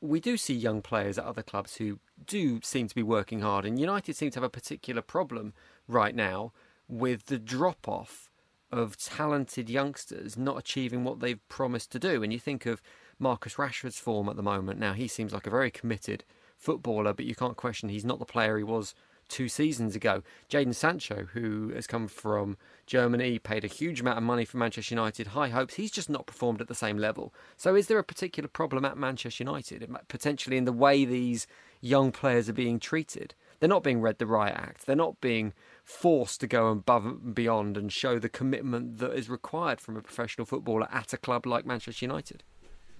we 0.00 0.20
do 0.20 0.36
see 0.36 0.54
young 0.54 0.82
players 0.82 1.18
at 1.18 1.24
other 1.24 1.42
clubs 1.42 1.76
who 1.76 1.98
do 2.26 2.60
seem 2.62 2.88
to 2.88 2.94
be 2.94 3.02
working 3.02 3.40
hard, 3.40 3.64
and 3.64 3.78
United 3.78 4.14
seem 4.16 4.30
to 4.30 4.36
have 4.36 4.44
a 4.44 4.50
particular 4.50 5.02
problem 5.02 5.52
right 5.88 6.14
now 6.14 6.52
with 6.88 7.26
the 7.26 7.38
drop 7.38 7.88
off 7.88 8.30
of 8.70 8.96
talented 8.96 9.70
youngsters 9.70 10.36
not 10.36 10.58
achieving 10.58 11.04
what 11.04 11.20
they've 11.20 11.48
promised 11.48 11.92
to 11.92 11.98
do. 11.98 12.22
And 12.22 12.32
you 12.32 12.38
think 12.38 12.66
of 12.66 12.82
Marcus 13.18 13.58
Rashford's 13.58 13.98
form 13.98 14.28
at 14.28 14.36
the 14.36 14.42
moment. 14.42 14.78
Now, 14.78 14.92
he 14.92 15.08
seems 15.08 15.32
like 15.32 15.46
a 15.46 15.50
very 15.50 15.70
committed 15.70 16.24
footballer, 16.56 17.12
but 17.12 17.24
you 17.24 17.34
can't 17.34 17.56
question 17.56 17.88
he's 17.88 18.04
not 18.04 18.18
the 18.18 18.24
player 18.24 18.58
he 18.58 18.64
was 18.64 18.94
two 19.28 19.48
seasons 19.48 19.96
ago. 19.96 20.22
Jadon 20.48 20.74
Sancho, 20.74 21.26
who 21.32 21.70
has 21.74 21.86
come 21.86 22.08
from 22.08 22.56
Germany, 22.86 23.38
paid 23.38 23.64
a 23.64 23.68
huge 23.68 24.00
amount 24.00 24.18
of 24.18 24.24
money 24.24 24.44
for 24.44 24.56
Manchester 24.56 24.94
United, 24.94 25.28
high 25.28 25.48
hopes, 25.48 25.74
he's 25.74 25.90
just 25.90 26.10
not 26.10 26.26
performed 26.26 26.60
at 26.60 26.68
the 26.68 26.74
same 26.74 26.98
level. 26.98 27.34
So, 27.56 27.74
is 27.74 27.88
there 27.88 27.98
a 27.98 28.04
particular 28.04 28.48
problem 28.48 28.84
at 28.84 28.96
Manchester 28.96 29.44
United, 29.44 29.88
potentially 30.08 30.56
in 30.56 30.64
the 30.64 30.72
way 30.72 31.04
these 31.04 31.46
young 31.80 32.12
players 32.12 32.48
are 32.48 32.54
being 32.54 32.78
treated? 32.78 33.34
They're 33.58 33.68
not 33.68 33.82
being 33.82 34.00
read 34.00 34.18
the 34.18 34.26
right 34.26 34.52
act. 34.52 34.86
They're 34.86 34.96
not 34.96 35.20
being 35.20 35.54
forced 35.82 36.40
to 36.40 36.46
go 36.46 36.68
above 36.68 37.06
and 37.06 37.34
beyond 37.34 37.76
and 37.76 37.92
show 37.92 38.18
the 38.18 38.28
commitment 38.28 38.98
that 38.98 39.12
is 39.12 39.30
required 39.30 39.80
from 39.80 39.96
a 39.96 40.02
professional 40.02 40.44
footballer 40.44 40.88
at 40.90 41.12
a 41.12 41.16
club 41.16 41.46
like 41.46 41.64
Manchester 41.64 42.04
United. 42.04 42.42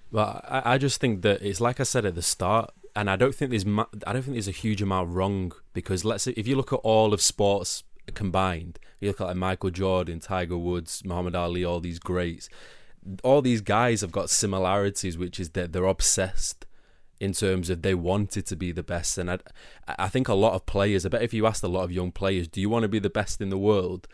Well, 0.09 0.41
I 0.47 0.77
just 0.77 1.01
think 1.01 1.21
that 1.23 1.41
it's 1.41 1.59
like 1.59 1.79
I 1.79 1.83
said 1.83 2.05
at 2.05 2.15
the 2.15 2.21
start, 2.21 2.71
and 2.97 3.11
I 3.11 3.15
don't 3.15 3.35
think 3.35 3.51
there's 3.51 3.65
I 4.07 4.11
don't 4.11 4.23
think 4.23 4.33
there's 4.33 4.47
a 4.47 4.51
huge 4.51 4.81
amount 4.81 5.11
wrong 5.11 5.53
because 5.73 6.03
let's 6.03 6.23
say 6.23 6.33
if 6.35 6.47
you 6.47 6.55
look 6.55 6.73
at 6.73 6.77
all 6.77 7.13
of 7.13 7.21
sports 7.21 7.83
combined, 8.15 8.79
you 8.99 9.09
look 9.09 9.21
at 9.21 9.27
like 9.27 9.35
Michael 9.35 9.69
Jordan, 9.69 10.19
Tiger 10.19 10.57
Woods, 10.57 11.03
Muhammad 11.05 11.35
Ali, 11.35 11.63
all 11.63 11.79
these 11.79 11.99
greats, 11.99 12.49
all 13.23 13.43
these 13.43 13.61
guys 13.61 14.01
have 14.01 14.11
got 14.11 14.31
similarities, 14.31 15.15
which 15.15 15.39
is 15.39 15.51
that 15.51 15.73
they're 15.73 15.83
obsessed 15.83 16.65
in 17.19 17.33
terms 17.33 17.69
of 17.69 17.83
they 17.83 17.93
wanted 17.93 18.47
to 18.47 18.55
be 18.55 18.71
the 18.71 18.81
best. 18.81 19.19
And 19.19 19.29
I, 19.29 19.37
I 19.87 20.07
think 20.07 20.27
a 20.27 20.33
lot 20.33 20.53
of 20.53 20.65
players, 20.65 21.05
I 21.05 21.09
bet 21.09 21.21
if 21.21 21.35
you 21.35 21.45
asked 21.45 21.63
a 21.63 21.67
lot 21.67 21.83
of 21.83 21.91
young 21.91 22.11
players, 22.11 22.47
do 22.47 22.59
you 22.59 22.69
want 22.69 22.81
to 22.81 22.89
be 22.89 22.99
the 22.99 23.11
best 23.11 23.41
in 23.41 23.49
the 23.49 23.59
world? 23.59 24.07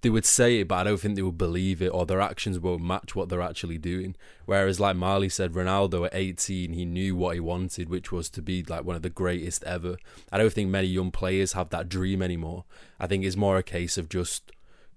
They 0.00 0.10
would 0.10 0.24
say 0.24 0.60
it, 0.60 0.68
but 0.68 0.76
I 0.76 0.84
don't 0.84 0.98
think 0.98 1.14
they 1.14 1.22
would 1.22 1.38
believe 1.38 1.80
it, 1.80 1.88
or 1.88 2.04
their 2.06 2.20
actions 2.20 2.58
won't 2.58 2.82
match 2.82 3.14
what 3.14 3.28
they're 3.28 3.40
actually 3.40 3.78
doing. 3.78 4.16
Whereas, 4.44 4.80
like 4.80 4.96
Marley 4.96 5.28
said, 5.28 5.52
Ronaldo 5.52 6.06
at 6.06 6.14
18, 6.14 6.72
he 6.72 6.84
knew 6.84 7.14
what 7.14 7.34
he 7.34 7.40
wanted, 7.40 7.88
which 7.88 8.10
was 8.10 8.28
to 8.30 8.42
be 8.42 8.64
like 8.64 8.84
one 8.84 8.96
of 8.96 9.02
the 9.02 9.10
greatest 9.10 9.62
ever. 9.62 9.96
I 10.32 10.38
don't 10.38 10.52
think 10.52 10.70
many 10.70 10.88
young 10.88 11.12
players 11.12 11.52
have 11.52 11.70
that 11.70 11.88
dream 11.88 12.20
anymore. 12.20 12.64
I 12.98 13.06
think 13.06 13.24
it's 13.24 13.36
more 13.36 13.58
a 13.58 13.62
case 13.62 13.96
of 13.96 14.08
just 14.08 14.50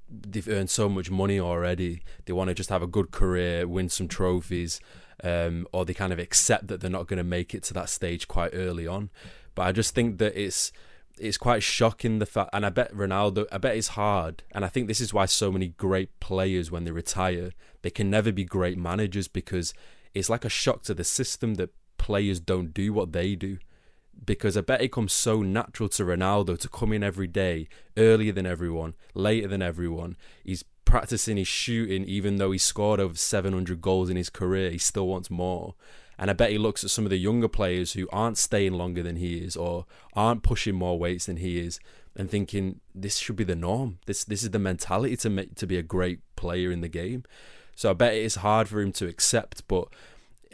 they've 0.10 0.48
earned 0.48 0.72
so 0.72 0.90
much 0.90 1.12
money 1.12 1.40
already. 1.40 2.02
They 2.26 2.34
want 2.34 2.48
to 2.48 2.56
just 2.56 2.72
have 2.72 2.82
a 2.82 2.88
good 2.88 3.12
career, 3.12 3.68
win 3.68 3.90
some 3.90 4.08
trophies, 4.08 4.80
um, 5.24 5.68
or 5.72 5.86
they 5.86 5.94
kind 5.94 6.12
of 6.12 6.18
accept 6.18 6.68
that 6.68 6.82
they're 6.82 6.90
not 6.90 7.06
going 7.06 7.18
to 7.18 7.24
make 7.24 7.54
it 7.54 7.62
to 7.64 7.74
that 7.76 7.90
stage 7.90 8.28
quite 8.28 8.52
early 8.54 8.88
on. 8.88 9.12
But 9.54 9.68
I 9.68 9.72
just 9.72 9.94
think 9.94 10.18
that 10.18 10.36
it's 10.42 10.72
it's 11.20 11.38
quite 11.38 11.64
shocking 11.64 12.20
the 12.20 12.26
fact, 12.26 12.50
and 12.54 12.66
I 12.66 12.70
bet 12.70 12.94
Ronaldo, 12.94 13.46
I 13.52 13.58
bet 13.58 13.76
it's 13.76 13.90
hard, 13.90 14.44
and 14.54 14.64
I 14.64 14.68
think 14.68 14.88
this 14.88 15.02
is 15.02 15.14
why 15.14 15.26
so 15.26 15.52
many 15.52 15.70
great 15.70 16.20
players, 16.20 16.72
when 16.72 16.84
they 16.84 16.92
retire, 16.92 17.52
they 17.82 17.90
can 17.90 18.10
never 18.10 18.32
be 18.32 18.44
great 18.44 18.78
managers 18.78 19.28
because 19.28 19.74
it's 20.14 20.30
like 20.30 20.46
a 20.46 20.50
shock 20.50 20.84
to 20.84 20.94
the 20.94 21.04
system 21.04 21.56
that 21.56 21.74
players 21.98 22.40
don't 22.40 22.74
do 22.74 22.94
what 22.94 23.12
they 23.12 23.36
do. 23.36 23.58
Because 24.26 24.58
I 24.58 24.62
bet 24.62 24.82
it 24.82 24.92
comes 24.92 25.14
so 25.14 25.42
natural 25.42 25.88
to 25.90 26.04
Ronaldo 26.04 26.58
to 26.60 26.68
come 26.68 26.92
in 26.92 27.04
every 27.04 27.28
day, 27.28 27.70
earlier 27.96 28.34
than 28.34 28.46
everyone, 28.46 28.96
later 29.14 29.48
than 29.48 29.62
everyone. 29.62 30.18
He's 30.44 30.66
practicing 30.84 31.38
his 31.38 31.48
shooting, 31.48 32.04
even 32.04 32.36
though 32.36 32.52
he 32.52 32.58
scored 32.58 33.00
over 33.00 33.16
700 33.16 33.80
goals 33.82 34.10
in 34.10 34.18
his 34.18 34.30
career, 34.30 34.72
he 34.72 34.78
still 34.78 35.08
wants 35.08 35.30
more. 35.30 35.76
And 36.20 36.30
I 36.30 36.34
bet 36.34 36.52
he 36.52 36.58
looks 36.58 36.84
at 36.84 36.90
some 36.90 37.06
of 37.06 37.10
the 37.10 37.18
younger 37.18 37.48
players 37.48 37.94
who 37.94 38.08
aren't 38.12 38.38
staying 38.38 38.74
longer 38.74 39.02
than 39.02 39.16
he 39.16 39.38
is 39.38 39.56
or 39.56 39.86
aren't 40.14 40.44
pushing 40.44 40.76
more 40.76 41.00
weights 41.00 41.28
than 41.28 41.38
he 41.38 41.60
is 41.60 41.80
and 42.16 42.30
thinking 42.30 42.82
this 42.94 43.18
should 43.18 43.38
be 43.38 43.46
the 43.46 43.56
norm. 43.56 44.00
This 44.06 44.26
this 44.26 44.44
is 44.44 44.52
the 44.52 44.60
mentality 44.60 45.16
to 45.16 45.30
make 45.30 45.56
to 45.56 45.66
be 45.66 45.78
a 45.78 45.82
great 45.82 46.20
player 46.36 46.72
in 46.72 46.82
the 46.82 46.90
game. 46.90 47.24
So 47.76 47.90
I 47.90 47.94
bet 47.94 48.14
it's 48.14 48.36
hard 48.36 48.68
for 48.68 48.82
him 48.82 48.92
to 48.94 49.08
accept, 49.08 49.66
but 49.70 49.88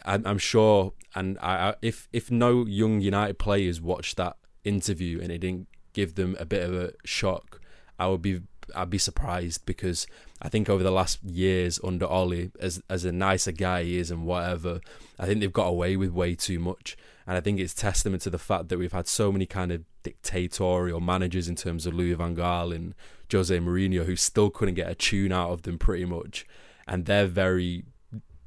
I'm, 0.05 0.25
I'm 0.27 0.37
sure. 0.37 0.93
And 1.15 1.39
I, 1.39 1.73
if 1.81 2.07
if 2.13 2.29
no 2.29 2.65
young 2.67 3.01
United 3.01 3.39
players 3.39 3.81
watched 3.81 4.17
that 4.17 4.37
interview 4.63 5.19
and 5.19 5.31
it 5.31 5.39
didn't 5.39 5.67
give 5.93 6.13
them 6.13 6.37
a 6.39 6.45
bit 6.45 6.61
of 6.61 6.75
a 6.75 6.93
shock, 7.03 7.59
I 7.97 8.07
would 8.07 8.21
be 8.21 8.41
I'd 8.75 8.89
be 8.89 8.97
surprised 8.97 9.65
because 9.65 10.07
I 10.41 10.49
think 10.49 10.69
over 10.69 10.83
the 10.83 10.91
last 10.91 11.23
years 11.23 11.79
under 11.83 12.05
Ollie, 12.05 12.51
as 12.59 12.81
as 12.89 13.05
a 13.05 13.11
nicer 13.11 13.51
guy 13.51 13.83
he 13.83 13.97
is 13.97 14.11
and 14.11 14.25
whatever, 14.25 14.81
I 15.19 15.25
think 15.25 15.39
they've 15.39 15.51
got 15.51 15.67
away 15.67 15.95
with 15.97 16.11
way 16.11 16.35
too 16.35 16.59
much. 16.59 16.97
And 17.27 17.37
I 17.37 17.41
think 17.41 17.59
it's 17.59 17.73
testament 17.73 18.21
to 18.23 18.29
the 18.29 18.37
fact 18.37 18.69
that 18.69 18.77
we've 18.77 18.91
had 18.91 19.07
so 19.07 19.31
many 19.31 19.45
kind 19.45 19.71
of 19.71 19.83
dictatorial 20.03 20.99
managers 20.99 21.47
in 21.47 21.55
terms 21.55 21.87
of 21.87 21.93
Louis 21.93 22.13
van 22.13 22.35
Gaal 22.35 22.73
and 22.73 22.93
Jose 23.31 23.57
Mourinho 23.57 24.05
who 24.05 24.15
still 24.15 24.51
couldn't 24.51 24.75
get 24.75 24.89
a 24.89 24.95
tune 24.95 25.31
out 25.31 25.51
of 25.51 25.63
them 25.63 25.79
pretty 25.79 26.05
much. 26.05 26.45
And 26.87 27.05
they're 27.05 27.27
very 27.27 27.85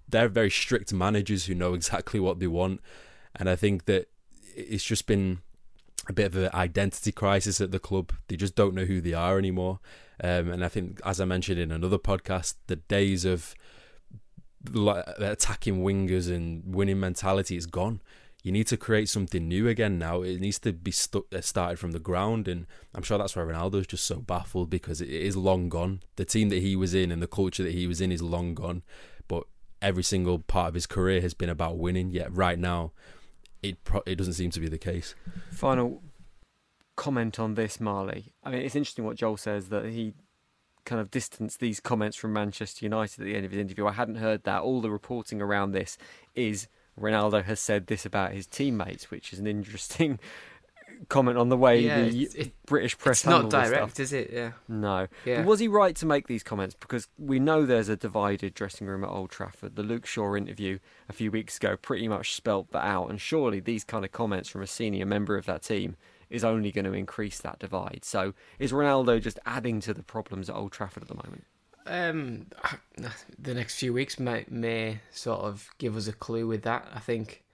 they're 0.08 0.28
very 0.28 0.50
strict 0.50 0.92
managers 0.92 1.46
who 1.46 1.54
know 1.54 1.74
exactly 1.74 2.20
what 2.20 2.38
they 2.38 2.46
want. 2.46 2.80
And 3.34 3.48
I 3.48 3.56
think 3.56 3.84
that 3.86 4.08
it's 4.56 4.84
just 4.84 5.06
been 5.06 5.40
a 6.08 6.12
bit 6.12 6.26
of 6.26 6.36
an 6.36 6.50
identity 6.54 7.12
crisis 7.12 7.60
at 7.60 7.70
the 7.70 7.78
club. 7.78 8.12
They 8.28 8.36
just 8.36 8.54
don't 8.54 8.74
know 8.74 8.84
who 8.84 9.00
they 9.00 9.12
are 9.12 9.38
anymore. 9.38 9.80
Um, 10.22 10.50
and 10.50 10.64
I 10.64 10.68
think, 10.68 11.00
as 11.04 11.20
I 11.20 11.24
mentioned 11.24 11.60
in 11.60 11.70
another 11.70 11.98
podcast, 11.98 12.54
the 12.66 12.76
days 12.76 13.24
of 13.24 13.54
attacking 14.74 15.82
wingers 15.82 16.34
and 16.34 16.74
winning 16.74 16.98
mentality 16.98 17.56
is 17.56 17.66
gone. 17.66 18.00
You 18.42 18.52
need 18.52 18.66
to 18.68 18.76
create 18.76 19.08
something 19.08 19.46
new 19.46 19.68
again 19.68 19.98
now. 19.98 20.22
It 20.22 20.40
needs 20.40 20.58
to 20.60 20.72
be 20.72 20.92
stu- 20.92 21.26
uh, 21.34 21.40
started 21.40 21.78
from 21.78 21.90
the 21.90 21.98
ground, 21.98 22.48
and 22.48 22.66
I'm 22.94 23.02
sure 23.02 23.18
that's 23.18 23.34
why 23.36 23.42
Ronaldo's 23.42 23.86
just 23.86 24.06
so 24.06 24.20
baffled 24.20 24.70
because 24.70 25.00
it 25.00 25.10
is 25.10 25.36
long 25.36 25.68
gone. 25.68 26.02
The 26.16 26.24
team 26.24 26.48
that 26.50 26.62
he 26.62 26.76
was 26.76 26.94
in 26.94 27.10
and 27.10 27.20
the 27.20 27.26
culture 27.26 27.64
that 27.64 27.74
he 27.74 27.86
was 27.86 28.00
in 28.00 28.12
is 28.12 28.22
long 28.22 28.54
gone. 28.54 28.82
But 29.26 29.44
every 29.82 30.04
single 30.04 30.38
part 30.38 30.68
of 30.68 30.74
his 30.74 30.86
career 30.86 31.20
has 31.20 31.34
been 31.34 31.48
about 31.48 31.78
winning. 31.78 32.10
Yet 32.10 32.34
right 32.34 32.58
now, 32.58 32.92
it 33.62 33.82
pro- 33.84 34.02
it 34.06 34.16
doesn't 34.16 34.34
seem 34.34 34.50
to 34.50 34.60
be 34.60 34.68
the 34.68 34.78
case. 34.78 35.14
Final 35.50 36.02
comment 36.96 37.38
on 37.38 37.54
this, 37.54 37.80
Marley. 37.80 38.32
I 38.42 38.50
mean, 38.50 38.62
it's 38.62 38.76
interesting 38.76 39.04
what 39.04 39.16
Joel 39.16 39.36
says 39.36 39.68
that 39.68 39.86
he 39.86 40.14
kind 40.84 41.00
of 41.00 41.10
distanced 41.10 41.60
these 41.60 41.80
comments 41.80 42.16
from 42.16 42.32
Manchester 42.32 42.84
United 42.84 43.20
at 43.20 43.24
the 43.24 43.36
end 43.36 43.44
of 43.44 43.52
his 43.52 43.60
interview. 43.60 43.86
I 43.86 43.92
hadn't 43.92 44.16
heard 44.16 44.44
that. 44.44 44.62
All 44.62 44.80
the 44.80 44.90
reporting 44.90 45.40
around 45.40 45.72
this 45.72 45.98
is 46.34 46.66
Ronaldo 46.98 47.44
has 47.44 47.60
said 47.60 47.86
this 47.86 48.04
about 48.06 48.32
his 48.32 48.46
teammates, 48.46 49.10
which 49.10 49.32
is 49.32 49.38
an 49.38 49.46
interesting 49.46 50.18
comment 51.08 51.38
on 51.38 51.48
the 51.48 51.56
way 51.56 51.80
Yeah, 51.80 52.02
the 52.02 52.22
it's- 52.22 52.34
it- 52.34 52.52
British 52.66 52.98
press 52.98 53.20
It's 53.20 53.26
not 53.26 53.48
direct, 53.50 53.70
stuff. 53.92 54.00
is 54.00 54.12
it? 54.12 54.30
Yeah. 54.32 54.52
No. 54.68 55.08
Yeah. 55.24 55.38
But 55.38 55.46
was 55.46 55.60
he 55.60 55.68
right 55.68 55.94
to 55.96 56.06
make 56.06 56.26
these 56.26 56.42
comments? 56.42 56.74
Because 56.78 57.08
we 57.18 57.38
know 57.38 57.64
there's 57.64 57.88
a 57.88 57.96
divided 57.96 58.52
dressing 58.54 58.86
room 58.86 59.04
at 59.04 59.10
Old 59.10 59.30
Trafford. 59.30 59.76
The 59.76 59.82
Luke 59.82 60.04
Shaw 60.06 60.34
interview 60.36 60.78
a 61.08 61.12
few 61.12 61.30
weeks 61.30 61.56
ago 61.56 61.76
pretty 61.76 62.08
much 62.08 62.34
spelt 62.34 62.70
that 62.72 62.84
out. 62.84 63.08
And 63.10 63.20
surely 63.20 63.60
these 63.60 63.84
kind 63.84 64.04
of 64.04 64.12
comments 64.12 64.48
from 64.48 64.60
a 64.62 64.66
senior 64.66 65.06
member 65.06 65.36
of 65.36 65.46
that 65.46 65.62
team 65.62 65.96
is 66.28 66.44
only 66.44 66.70
going 66.70 66.84
to 66.84 66.92
increase 66.92 67.38
that 67.40 67.58
divide. 67.58 68.00
So 68.04 68.34
is 68.58 68.72
Ronaldo 68.72 69.22
just 69.22 69.38
adding 69.46 69.80
to 69.80 69.94
the 69.94 70.02
problems 70.02 70.50
at 70.50 70.56
Old 70.56 70.72
Trafford 70.72 71.02
at 71.04 71.08
the 71.08 71.14
moment? 71.14 71.44
Um, 71.86 72.48
the 73.38 73.54
next 73.54 73.76
few 73.78 73.94
weeks 73.94 74.18
may 74.18 74.44
may 74.50 75.00
sort 75.10 75.40
of 75.40 75.70
give 75.78 75.96
us 75.96 76.06
a 76.06 76.12
clue 76.12 76.46
with 76.46 76.62
that. 76.64 76.86
I 76.94 76.98
think 76.98 77.44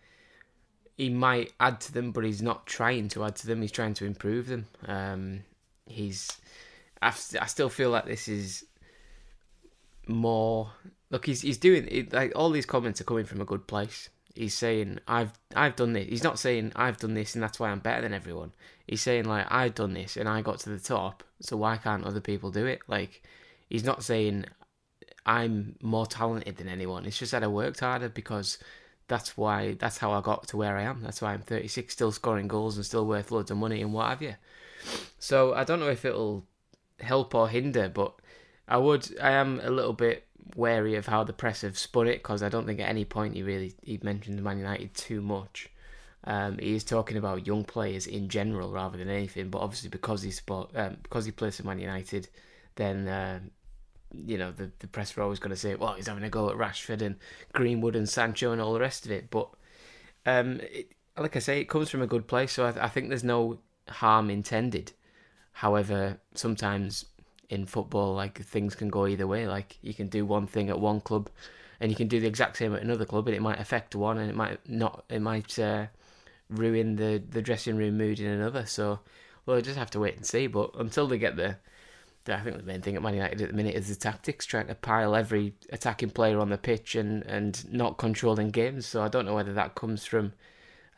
he 0.97 1.11
might 1.11 1.53
add 1.59 1.81
to 1.83 1.93
them, 1.93 2.13
but 2.13 2.25
he's 2.25 2.43
not 2.43 2.67
trying 2.67 3.09
to 3.11 3.25
add 3.25 3.37
to 3.37 3.47
them. 3.47 3.61
He's 3.63 3.73
trying 3.73 3.95
to 3.95 4.05
improve 4.05 4.47
them. 4.47 4.67
Um, 4.87 5.41
he's. 5.87 6.31
I, 7.03 7.09
I 7.09 7.47
still 7.47 7.69
feel 7.69 7.91
like 7.91 8.07
this 8.07 8.29
is 8.29 8.65
more. 10.07 10.71
Look, 11.11 11.27
he's 11.27 11.43
he's 11.43 11.59
doing 11.59 11.89
it, 11.91 12.13
like 12.13 12.33
all 12.35 12.51
these 12.51 12.67
comments 12.67 13.01
are 13.01 13.05
coming 13.05 13.25
from 13.25 13.41
a 13.41 13.45
good 13.45 13.67
place. 13.67 14.09
He's 14.35 14.55
saying 14.55 14.99
I've 15.07 15.33
I've 15.55 15.77
done 15.77 15.93
this. 15.93 16.09
He's 16.09 16.25
not 16.25 16.39
saying 16.39 16.73
I've 16.75 16.97
done 16.97 17.15
this 17.15 17.35
and 17.35 17.43
that's 17.43 17.61
why 17.61 17.71
I'm 17.71 17.79
better 17.79 18.03
than 18.03 18.13
everyone. 18.13 18.53
He's 18.87 19.03
saying 19.03 19.25
like 19.27 19.47
I've 19.49 19.75
done 19.75 19.95
this 19.95 20.17
and 20.17 20.29
I 20.29 20.43
got 20.43 20.59
to 20.61 20.71
the 20.71 20.81
top, 20.81 21.23
so 21.41 21.57
why 21.57 21.77
can't 21.77 22.05
other 22.05 22.21
people 22.21 22.51
do 22.51 22.67
it? 22.67 22.81
Like 22.89 23.23
he's 23.69 23.85
not 23.85 24.03
saying 24.03 24.47
I'm 25.25 25.77
more 25.83 26.07
talented 26.07 26.57
than 26.57 26.69
anyone. 26.69 27.07
It's 27.07 27.19
just 27.19 27.33
that 27.33 27.45
I 27.45 27.47
worked 27.47 27.81
harder 27.81 28.09
because 28.09 28.59
that's 29.09 29.37
why 29.37 29.75
that's 29.75 29.99
how 29.99 30.13
I 30.13 30.21
got 30.21 30.49
to 30.49 30.57
where 30.57 30.77
I 30.77 30.83
am. 30.83 31.03
That's 31.03 31.21
why 31.21 31.33
I'm 31.33 31.43
36, 31.43 31.93
still 31.93 32.13
scoring 32.13 32.49
goals 32.49 32.77
and 32.77 32.87
still 32.87 33.07
worth 33.07 33.31
loads 33.31 33.51
of 33.51 33.57
money 33.57 33.83
and 33.83 33.93
what 33.93 34.09
have 34.09 34.23
you. 34.23 34.35
So 35.19 35.55
I 35.55 35.65
don't 35.65 35.81
know 35.81 35.89
if 35.89 36.05
it'll 36.05 36.47
help 37.01 37.35
or 37.35 37.49
hinder, 37.49 37.89
but 37.89 38.15
I 38.69 38.79
would. 38.79 39.17
I 39.21 39.33
am 39.33 39.61
a 39.63 39.71
little 39.71 39.93
bit 39.93 40.27
wary 40.57 40.95
of 40.95 41.07
how 41.07 41.25
the 41.25 41.33
press 41.33 41.63
have 41.63 41.79
spun 41.79 42.07
it 42.07 42.23
because 42.23 42.43
I 42.43 42.49
don't 42.49 42.67
think 42.67 42.81
at 42.81 42.89
any 42.89 43.05
point 43.05 43.35
he 43.35 43.43
really 43.43 43.75
he 43.83 43.99
mentioned 44.03 44.43
Man 44.43 44.59
United 44.59 44.95
too 44.95 45.21
much. 45.21 45.71
Um, 46.27 46.59
he 46.59 46.75
is 46.75 46.85
talking 46.85 47.19
about 47.19 47.47
young 47.47 47.65
players 47.65 48.07
in 48.07 48.29
general 48.31 48.73
rather 48.73 48.97
than 48.97 49.11
anything, 49.11 49.51
but 49.51 49.59
obviously 49.59 49.91
because 49.91 50.23
he's 50.23 50.37
sport, 50.37 50.71
um, 50.75 50.97
because 51.03 51.27
he 51.27 51.33
plays 51.33 51.59
for 51.59 51.65
Man 51.67 51.79
United, 51.79 52.29
then 52.77 53.07
uh, 53.07 53.41
you 54.15 54.39
know 54.39 54.53
the 54.53 54.71
the 54.79 54.87
press 54.87 55.17
are 55.17 55.23
always 55.23 55.39
going 55.39 55.51
to 55.51 55.57
say, 55.57 55.75
well, 55.75 55.95
he's 55.95 56.07
having 56.07 56.25
a 56.25 56.31
go 56.31 56.51
at 56.51 56.57
Rashford 56.57 57.03
and 57.03 57.17
Greenwood 57.53 57.97
and 57.97 58.09
Sancho 58.09 58.53
and 58.53 58.61
all 58.61 58.73
the 58.73 58.81
rest 58.81 59.05
of 59.05 59.13
it. 59.13 59.31
But 59.31 59.49
um, 60.27 60.61
it, 60.63 60.93
like 61.17 61.37
I 61.37 61.39
say, 61.39 61.61
it 61.61 61.69
comes 61.69 61.91
from 61.91 62.03
a 62.03 62.07
good 62.07 62.27
place, 62.27 62.53
so 62.53 62.67
I, 62.67 62.85
I 62.85 62.89
think 62.89 63.09
there's 63.09 63.25
no 63.25 63.59
harm 63.89 64.31
intended. 64.31 64.93
However, 65.53 66.19
sometimes 66.35 67.07
in 67.49 67.67
football, 67.67 68.15
like 68.15 68.43
things 68.43 68.75
can 68.75 68.89
go 68.89 69.07
either 69.07 69.27
way. 69.27 69.47
Like 69.47 69.79
you 69.83 69.95
can 69.95 70.09
do 70.09 70.25
one 70.27 70.47
thing 70.47 70.71
at 70.71 70.81
one 70.81 71.01
club, 71.01 71.31
and 71.81 71.91
you 71.91 71.97
can 71.97 72.09
do 72.09 72.21
the 72.21 72.27
exact 72.27 72.57
same 72.57 72.75
at 72.75 72.83
another 72.83 73.05
club, 73.05 73.29
and 73.29 73.37
it 73.37 73.43
might 73.43 73.61
affect 73.61 73.95
one, 73.95 74.19
and 74.19 74.31
it 74.31 74.37
might 74.37 74.59
not. 74.69 75.05
It 75.09 75.21
might 75.21 75.59
uh, 75.59 75.87
ruin 76.49 76.97
the 76.97 77.23
the 77.29 77.43
dressing 77.43 77.77
room 77.77 77.97
mood 77.97 78.21
in 78.21 78.27
another. 78.27 78.67
So 78.67 79.01
we'll 79.47 79.61
just 79.61 79.79
have 79.79 79.91
to 79.91 80.01
wait 80.01 80.17
and 80.17 80.27
see. 80.27 80.47
But 80.47 80.71
until 80.75 81.07
they 81.07 81.19
get 81.19 81.37
the, 81.37 81.45
the 81.47 81.57
I 82.29 82.41
think 82.41 82.57
the 82.57 82.63
main 82.63 82.81
thing 82.81 82.97
at 82.97 83.03
Man 83.03 83.15
United 83.15 83.41
at 83.41 83.49
the 83.49 83.55
minute 83.55 83.75
is 83.75 83.89
the 83.89 83.97
tactics, 83.97 84.47
trying 84.47 84.69
to 84.69 84.75
pile 84.75 85.15
every 85.15 85.55
attacking 85.71 86.11
player 86.11 86.39
on 86.41 86.51
the 86.51 86.59
pitch 86.59 86.95
and 86.95 87.23
and 87.25 87.73
not 87.73 87.99
controlling 87.99 88.51
games. 88.51 88.87
So 88.87 89.03
I 89.03 89.09
don't 89.09 89.27
know 89.27 89.35
whether 89.35 89.55
that 89.55 89.75
comes 89.75 90.05
from 90.05 90.33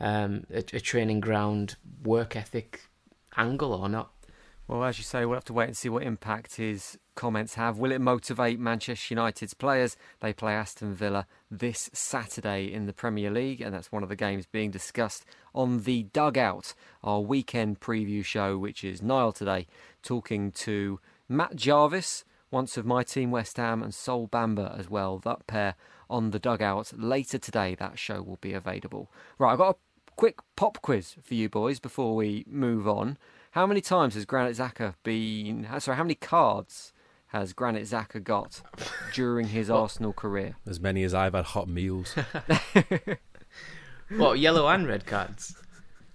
um, 0.00 0.44
a, 0.52 0.58
a 0.72 0.80
training 0.80 1.20
ground 1.20 1.76
work 2.04 2.36
ethic 2.36 2.82
angle 3.36 3.72
or 3.72 3.88
not. 3.88 4.10
Well, 4.68 4.82
as 4.82 4.98
you 4.98 5.04
say, 5.04 5.24
we'll 5.24 5.36
have 5.36 5.44
to 5.44 5.52
wait 5.52 5.68
and 5.68 5.76
see 5.76 5.88
what 5.88 6.02
impact 6.02 6.56
his 6.56 6.98
comments 7.14 7.54
have. 7.54 7.78
Will 7.78 7.92
it 7.92 8.00
motivate 8.00 8.58
Manchester 8.58 9.14
United's 9.14 9.54
players? 9.54 9.96
They 10.18 10.32
play 10.32 10.54
Aston 10.54 10.92
Villa 10.92 11.28
this 11.48 11.88
Saturday 11.92 12.72
in 12.72 12.86
the 12.86 12.92
Premier 12.92 13.30
League, 13.30 13.60
and 13.60 13.72
that's 13.72 13.92
one 13.92 14.02
of 14.02 14.08
the 14.08 14.16
games 14.16 14.44
being 14.46 14.72
discussed 14.72 15.24
on 15.54 15.84
the 15.84 16.02
Dugout, 16.12 16.74
our 17.04 17.20
weekend 17.20 17.78
preview 17.78 18.24
show, 18.24 18.58
which 18.58 18.82
is 18.82 19.00
Niall 19.00 19.30
today, 19.30 19.68
talking 20.02 20.50
to 20.50 20.98
Matt 21.28 21.56
Jarvis, 21.56 22.24
once 22.50 22.76
of 22.76 22.86
my 22.86 23.02
team 23.02 23.30
West 23.30 23.56
Ham, 23.56 23.82
and 23.82 23.94
Sol 23.94 24.28
Bamba 24.28 24.78
as 24.78 24.88
well. 24.88 25.18
That 25.18 25.46
pair 25.46 25.74
on 26.08 26.30
the 26.30 26.38
Dugout 26.38 26.92
later 26.96 27.38
today. 27.38 27.74
That 27.74 27.98
show 27.98 28.22
will 28.22 28.38
be 28.40 28.52
available. 28.52 29.10
Right, 29.38 29.52
I've 29.52 29.58
got 29.58 29.76
a 29.76 30.12
quick 30.16 30.38
pop 30.54 30.80
quiz 30.82 31.16
for 31.22 31.34
you 31.34 31.48
boys 31.48 31.80
before 31.80 32.14
we 32.14 32.44
move 32.48 32.86
on. 32.86 33.18
How 33.52 33.66
many 33.66 33.80
times 33.80 34.14
has 34.14 34.24
Granit 34.24 34.56
Xhaka 34.56 34.94
been? 35.02 35.66
Uh, 35.66 35.80
sorry, 35.80 35.96
how 35.96 36.04
many 36.04 36.14
cards 36.14 36.92
has 37.28 37.52
Granit 37.52 37.84
Xhaka 37.84 38.22
got 38.22 38.62
during 39.12 39.48
his 39.48 39.68
Arsenal 39.82 40.12
career? 40.12 40.56
As 40.66 40.78
many 40.78 41.02
as 41.02 41.14
I've 41.14 41.34
had 41.34 41.46
hot 41.46 41.68
meals. 41.68 42.14
What 44.10 44.38
yellow 44.38 44.68
and 44.68 44.86
red 44.86 45.04
cards? 45.04 45.56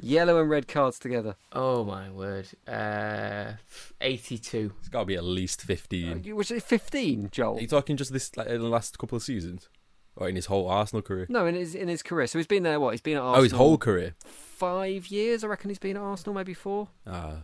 Yellow 0.02 0.40
and 0.42 0.50
red 0.50 0.68
cards 0.68 0.98
together. 1.00 1.36
Oh 1.52 1.84
my 1.86 2.10
word! 2.10 2.48
Uh, 2.68 3.54
eighty-two. 4.02 4.74
It's 4.80 4.90
got 4.90 5.02
to 5.02 5.06
be 5.06 5.16
at 5.16 5.24
least 5.24 5.62
15. 5.62 6.24
You- 6.24 6.36
Was 6.36 6.52
it 6.52 6.64
fifteen, 6.64 7.30
Joel? 7.32 7.58
Are 7.58 7.62
you 7.62 7.68
talking 7.68 7.98
just 7.98 8.12
this 8.12 8.36
like, 8.36 8.48
in 8.48 8.62
the 8.62 8.68
last 8.70 8.98
couple 9.00 9.16
of 9.16 9.24
seasons? 9.24 9.70
Or 10.18 10.28
in 10.28 10.36
his 10.36 10.48
whole 10.48 10.68
Arsenal 10.68 11.02
career? 11.02 11.26
No, 11.30 11.46
in 11.46 11.56
his 11.56 11.74
in 11.76 11.88
his 11.88 12.04
career. 12.04 12.28
So 12.28 12.38
he's 12.38 12.48
been 12.48 12.64
there. 12.64 12.80
What? 12.80 12.92
He's 12.92 13.02
been 13.02 13.16
at 13.18 13.22
Arsenal. 13.22 13.40
Oh, 13.40 13.44
his 13.44 13.52
whole 13.54 13.78
career? 13.78 14.16
five 14.26 15.08
years. 15.08 15.44
I 15.44 15.48
reckon 15.48 15.70
he's 15.70 15.80
been 15.80 15.96
at 15.98 16.04
Arsenal, 16.04 16.36
maybe 16.36 16.54
four. 16.54 16.90
Ah, 17.08 17.44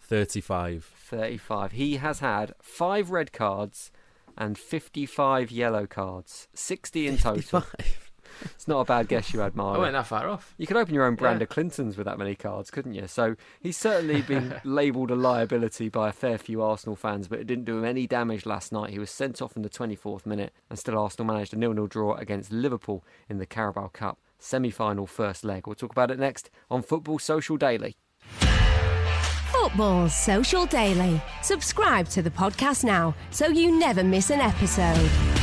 35. 0.00 0.84
35. 0.84 1.72
He 1.72 1.96
has 1.96 2.20
had 2.20 2.54
five 2.62 3.10
red 3.10 3.32
cards 3.32 3.90
and 4.38 4.56
55 4.56 5.50
yellow 5.50 5.86
cards. 5.86 6.48
60 6.54 7.06
in 7.08 7.16
total. 7.18 7.64
55. 8.40 8.52
It's 8.54 8.68
not 8.68 8.80
a 8.80 8.84
bad 8.84 9.08
guess 9.08 9.32
you 9.34 9.40
had, 9.40 9.52
I 9.58 9.78
went 9.78 9.92
that 9.92 10.06
far 10.06 10.28
off. 10.28 10.54
You 10.58 10.66
could 10.66 10.76
open 10.76 10.94
your 10.94 11.04
own 11.04 11.14
brand 11.16 11.40
Yeah. 11.40 11.44
of 11.44 11.48
Clintons 11.50 11.96
with 11.96 12.06
that 12.06 12.18
many 12.18 12.34
cards, 12.34 12.70
couldn't 12.70 12.94
you? 12.94 13.06
So 13.06 13.36
he's 13.60 13.76
certainly 13.76 14.22
been 14.22 14.54
labelled 14.64 15.10
a 15.10 15.14
liability 15.16 15.88
by 15.88 16.08
a 16.08 16.12
fair 16.12 16.38
few 16.38 16.62
Arsenal 16.62 16.96
fans, 16.96 17.28
but 17.28 17.38
it 17.40 17.46
didn't 17.46 17.64
do 17.64 17.78
him 17.78 17.84
any 17.84 18.06
damage 18.06 18.46
last 18.46 18.72
night. 18.72 18.90
He 18.90 18.98
was 18.98 19.10
sent 19.10 19.42
off 19.42 19.56
in 19.56 19.62
the 19.62 19.68
24th 19.68 20.24
minute, 20.26 20.52
and 20.70 20.78
still 20.78 20.98
Arsenal 20.98 21.32
managed 21.32 21.52
a 21.54 21.58
nil-nil 21.58 21.86
draw 21.86 22.14
against 22.14 22.52
Liverpool 22.52 23.04
in 23.28 23.38
the 23.38 23.46
Carabao 23.46 23.88
Cup 23.88 24.18
semi-final 24.38 25.06
first 25.06 25.42
leg. 25.44 25.66
We'll 25.66 25.74
talk 25.74 25.92
about 25.92 26.10
it 26.10 26.18
next 26.18 26.50
on 26.70 26.82
Football 26.82 27.18
Social 27.18 27.56
Daily. 27.56 27.94
Football 29.50 30.08
Social 30.10 30.66
Daily. 30.66 31.20
Subscribe 31.42 32.08
to 32.10 32.20
the 32.22 32.30
podcast 32.30 32.84
now 32.84 33.14
so 33.30 33.46
you 33.46 33.78
never 33.78 34.04
miss 34.04 34.30
an 34.30 34.40
episode. 34.40 35.33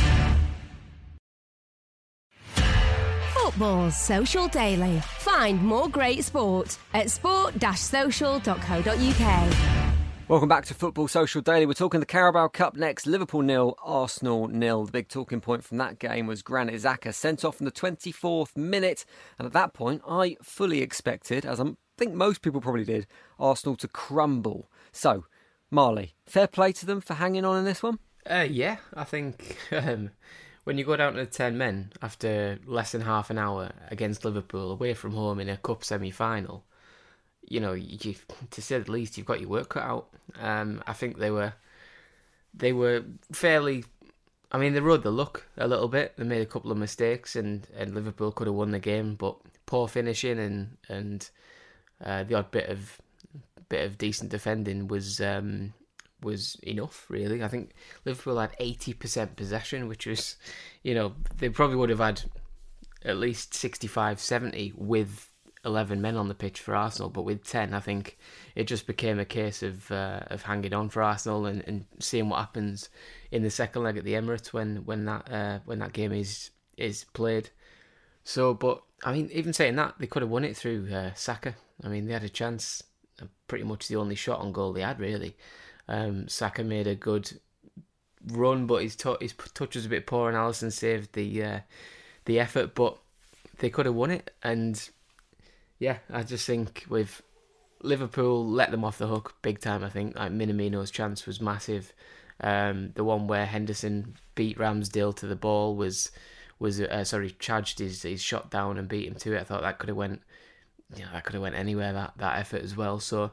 Football 3.52 3.90
Social 3.90 4.48
Daily. 4.48 4.98
Find 5.18 5.62
more 5.62 5.86
great 5.86 6.24
sport 6.24 6.78
at 6.94 7.10
sport-social.co.uk. 7.10 9.54
Welcome 10.26 10.48
back 10.48 10.64
to 10.64 10.72
Football 10.72 11.06
Social 11.06 11.42
Daily. 11.42 11.66
We're 11.66 11.74
talking 11.74 12.00
the 12.00 12.06
Carabao 12.06 12.48
Cup 12.48 12.76
next. 12.76 13.06
Liverpool 13.06 13.42
nil, 13.42 13.76
Arsenal 13.82 14.48
nil. 14.48 14.86
The 14.86 14.92
big 14.92 15.08
talking 15.08 15.42
point 15.42 15.64
from 15.64 15.76
that 15.76 15.98
game 15.98 16.26
was 16.26 16.40
Granit 16.40 16.76
Xhaka 16.76 17.12
sent 17.12 17.44
off 17.44 17.60
in 17.60 17.66
the 17.66 17.70
24th 17.70 18.56
minute, 18.56 19.04
and 19.38 19.44
at 19.44 19.52
that 19.52 19.74
point, 19.74 20.00
I 20.08 20.38
fully 20.42 20.80
expected, 20.80 21.44
as 21.44 21.60
I 21.60 21.74
think 21.98 22.14
most 22.14 22.40
people 22.40 22.62
probably 22.62 22.84
did, 22.84 23.06
Arsenal 23.38 23.76
to 23.76 23.88
crumble. 23.88 24.70
So, 24.92 25.26
Marley, 25.70 26.14
fair 26.24 26.46
play 26.46 26.72
to 26.72 26.86
them 26.86 27.02
for 27.02 27.12
hanging 27.12 27.44
on 27.44 27.58
in 27.58 27.66
this 27.66 27.82
one. 27.82 27.98
Uh, 28.24 28.46
yeah, 28.48 28.78
I 28.94 29.04
think 29.04 29.58
um, 29.72 30.08
when 30.64 30.78
you 30.78 30.84
go 30.84 30.96
down 30.96 31.14
to 31.14 31.26
ten 31.26 31.58
men 31.58 31.92
after 32.00 32.58
less 32.66 32.92
than 32.92 33.02
half 33.02 33.30
an 33.30 33.38
hour 33.38 33.72
against 33.90 34.24
Liverpool 34.24 34.70
away 34.70 34.94
from 34.94 35.12
home 35.12 35.40
in 35.40 35.48
a 35.48 35.56
cup 35.56 35.84
semi-final, 35.84 36.64
you 37.48 37.60
know, 37.60 37.72
you, 37.72 38.14
to 38.50 38.62
say 38.62 38.78
the 38.78 38.90
least, 38.90 39.16
you've 39.16 39.26
got 39.26 39.40
your 39.40 39.50
work 39.50 39.70
cut 39.70 39.82
out. 39.82 40.08
Um, 40.40 40.82
I 40.86 40.92
think 40.92 41.18
they 41.18 41.30
were 41.30 41.54
they 42.54 42.72
were 42.72 43.04
fairly. 43.32 43.84
I 44.50 44.58
mean, 44.58 44.74
they 44.74 44.80
rode 44.80 45.02
the 45.02 45.10
luck 45.10 45.46
a 45.56 45.66
little 45.66 45.88
bit. 45.88 46.14
They 46.16 46.24
made 46.24 46.42
a 46.42 46.46
couple 46.46 46.70
of 46.70 46.76
mistakes, 46.76 47.36
and, 47.36 47.66
and 47.74 47.94
Liverpool 47.94 48.32
could 48.32 48.46
have 48.46 48.54
won 48.54 48.70
the 48.70 48.78
game, 48.78 49.14
but 49.14 49.36
poor 49.64 49.88
finishing 49.88 50.38
and 50.38 50.76
and 50.88 51.30
uh, 52.04 52.24
the 52.24 52.34
odd 52.34 52.50
bit 52.50 52.68
of 52.68 53.00
bit 53.68 53.86
of 53.86 53.96
decent 53.96 54.30
defending 54.30 54.86
was 54.86 55.20
um, 55.20 55.72
was 56.22 56.56
enough. 56.62 57.06
Really, 57.08 57.42
I 57.42 57.48
think 57.48 57.72
Liverpool 58.04 58.38
had 58.38 58.54
eighty 58.58 58.92
percent 58.92 59.36
possession, 59.36 59.88
which 59.88 60.06
was, 60.06 60.36
you 60.82 60.94
know, 60.94 61.14
they 61.38 61.48
probably 61.48 61.76
would 61.76 61.90
have 61.90 61.98
had 61.98 62.22
at 63.04 63.16
least 63.16 63.52
65, 63.52 64.20
70 64.20 64.74
with 64.76 65.28
eleven 65.64 66.00
men 66.00 66.16
on 66.16 66.28
the 66.28 66.34
pitch 66.34 66.60
for 66.60 66.74
Arsenal, 66.74 67.08
but 67.08 67.22
with 67.22 67.44
ten, 67.44 67.72
I 67.74 67.80
think 67.80 68.18
it 68.54 68.64
just 68.64 68.86
became 68.86 69.18
a 69.18 69.24
case 69.24 69.62
of 69.62 69.90
uh, 69.90 70.20
of 70.26 70.42
hanging 70.42 70.74
on 70.74 70.88
for 70.88 71.02
Arsenal 71.02 71.46
and, 71.46 71.62
and 71.66 71.84
seeing 72.00 72.28
what 72.28 72.38
happens 72.38 72.88
in 73.30 73.42
the 73.42 73.50
second 73.50 73.82
leg 73.82 73.96
at 73.96 74.04
the 74.04 74.14
Emirates 74.14 74.52
when 74.52 74.84
when 74.84 75.04
that 75.04 75.30
uh, 75.30 75.58
when 75.64 75.78
that 75.78 75.92
game 75.92 76.12
is 76.12 76.50
is 76.76 77.04
played. 77.12 77.50
So, 78.24 78.54
but 78.54 78.82
I 79.04 79.12
mean, 79.12 79.30
even 79.32 79.52
saying 79.52 79.76
that, 79.76 79.94
they 79.98 80.06
could 80.06 80.22
have 80.22 80.30
won 80.30 80.44
it 80.44 80.56
through 80.56 80.88
uh, 80.92 81.12
Saka. 81.14 81.54
I 81.84 81.88
mean, 81.88 82.06
they 82.06 82.12
had 82.12 82.22
a 82.22 82.28
chance 82.28 82.82
pretty 83.48 83.64
much 83.64 83.88
the 83.88 83.96
only 83.96 84.14
shot 84.14 84.40
on 84.40 84.52
goal 84.52 84.72
they 84.72 84.80
had 84.80 84.98
really. 84.98 85.36
Um, 85.92 86.26
Saka 86.26 86.64
made 86.64 86.86
a 86.86 86.94
good 86.94 87.38
run, 88.26 88.66
but 88.66 88.82
his, 88.82 88.96
t- 88.96 89.14
his 89.20 89.34
touch 89.52 89.74
was 89.76 89.84
a 89.84 89.90
bit 89.90 90.06
poor, 90.06 90.28
and 90.28 90.38
Alisson 90.38 90.72
saved 90.72 91.12
the 91.12 91.44
uh, 91.44 91.60
the 92.24 92.40
effort. 92.40 92.74
But 92.74 92.96
they 93.58 93.68
could 93.68 93.84
have 93.84 93.94
won 93.94 94.10
it, 94.10 94.32
and 94.42 94.88
yeah, 95.78 95.98
I 96.10 96.22
just 96.22 96.46
think 96.46 96.86
with 96.88 97.20
Liverpool 97.82 98.46
let 98.46 98.70
them 98.70 98.84
off 98.84 98.96
the 98.96 99.06
hook 99.06 99.34
big 99.42 99.60
time. 99.60 99.84
I 99.84 99.90
think 99.90 100.16
like 100.16 100.32
Minamino's 100.32 100.90
chance 100.90 101.26
was 101.26 101.42
massive. 101.42 101.92
Um, 102.40 102.92
the 102.94 103.04
one 103.04 103.26
where 103.26 103.44
Henderson 103.44 104.14
beat 104.34 104.58
Ramsdale 104.58 105.14
to 105.16 105.26
the 105.26 105.36
ball 105.36 105.76
was 105.76 106.10
was 106.58 106.80
uh, 106.80 107.04
sorry 107.04 107.34
charged 107.38 107.80
his, 107.80 108.02
his 108.02 108.22
shot 108.22 108.50
down 108.50 108.78
and 108.78 108.88
beat 108.88 109.08
him 109.08 109.16
to 109.16 109.34
it. 109.34 109.40
I 109.40 109.44
thought 109.44 109.62
that 109.62 109.78
could 109.78 109.88
have 109.88 109.96
went, 109.96 110.22
you 110.96 111.04
know, 111.04 111.10
that 111.12 111.24
could 111.24 111.34
have 111.34 111.42
went 111.42 111.56
anywhere 111.56 111.92
that, 111.92 112.14
that 112.16 112.38
effort 112.38 112.62
as 112.62 112.76
well. 112.76 112.98
So 112.98 113.32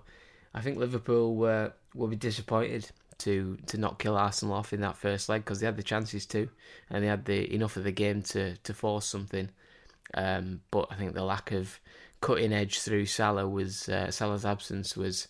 I 0.54 0.62
think 0.62 0.78
Liverpool 0.78 1.36
were 1.36 1.74
will 1.94 2.08
be 2.08 2.16
disappointed 2.16 2.90
to 3.20 3.58
to 3.68 3.78
not 3.78 4.00
kill 4.00 4.18
Arsenal 4.18 4.56
off 4.56 4.74
in 4.74 4.82
that 4.82 4.98
first 4.98 5.30
leg 5.30 5.44
because 5.44 5.60
they 5.60 5.66
had 5.66 5.78
the 5.78 5.84
chances 5.84 6.26
to, 6.28 6.50
and 6.90 7.04
they 7.04 7.08
had 7.08 7.26
the 7.26 7.54
enough 7.54 7.78
of 7.78 7.84
the 7.84 7.92
game 7.92 8.22
to 8.24 8.58
to 8.58 8.74
force 8.74 9.06
something. 9.06 9.50
Um, 10.14 10.62
but 10.72 10.88
I 10.90 10.96
think 10.96 11.14
the 11.14 11.24
lack 11.24 11.52
of 11.52 11.80
cutting 12.22 12.52
edge 12.52 12.80
through 12.80 13.06
Salah 13.06 13.48
was 13.48 13.88
uh, 13.90 14.12
Salah's 14.12 14.46
absence 14.46 14.98
was 14.98 15.28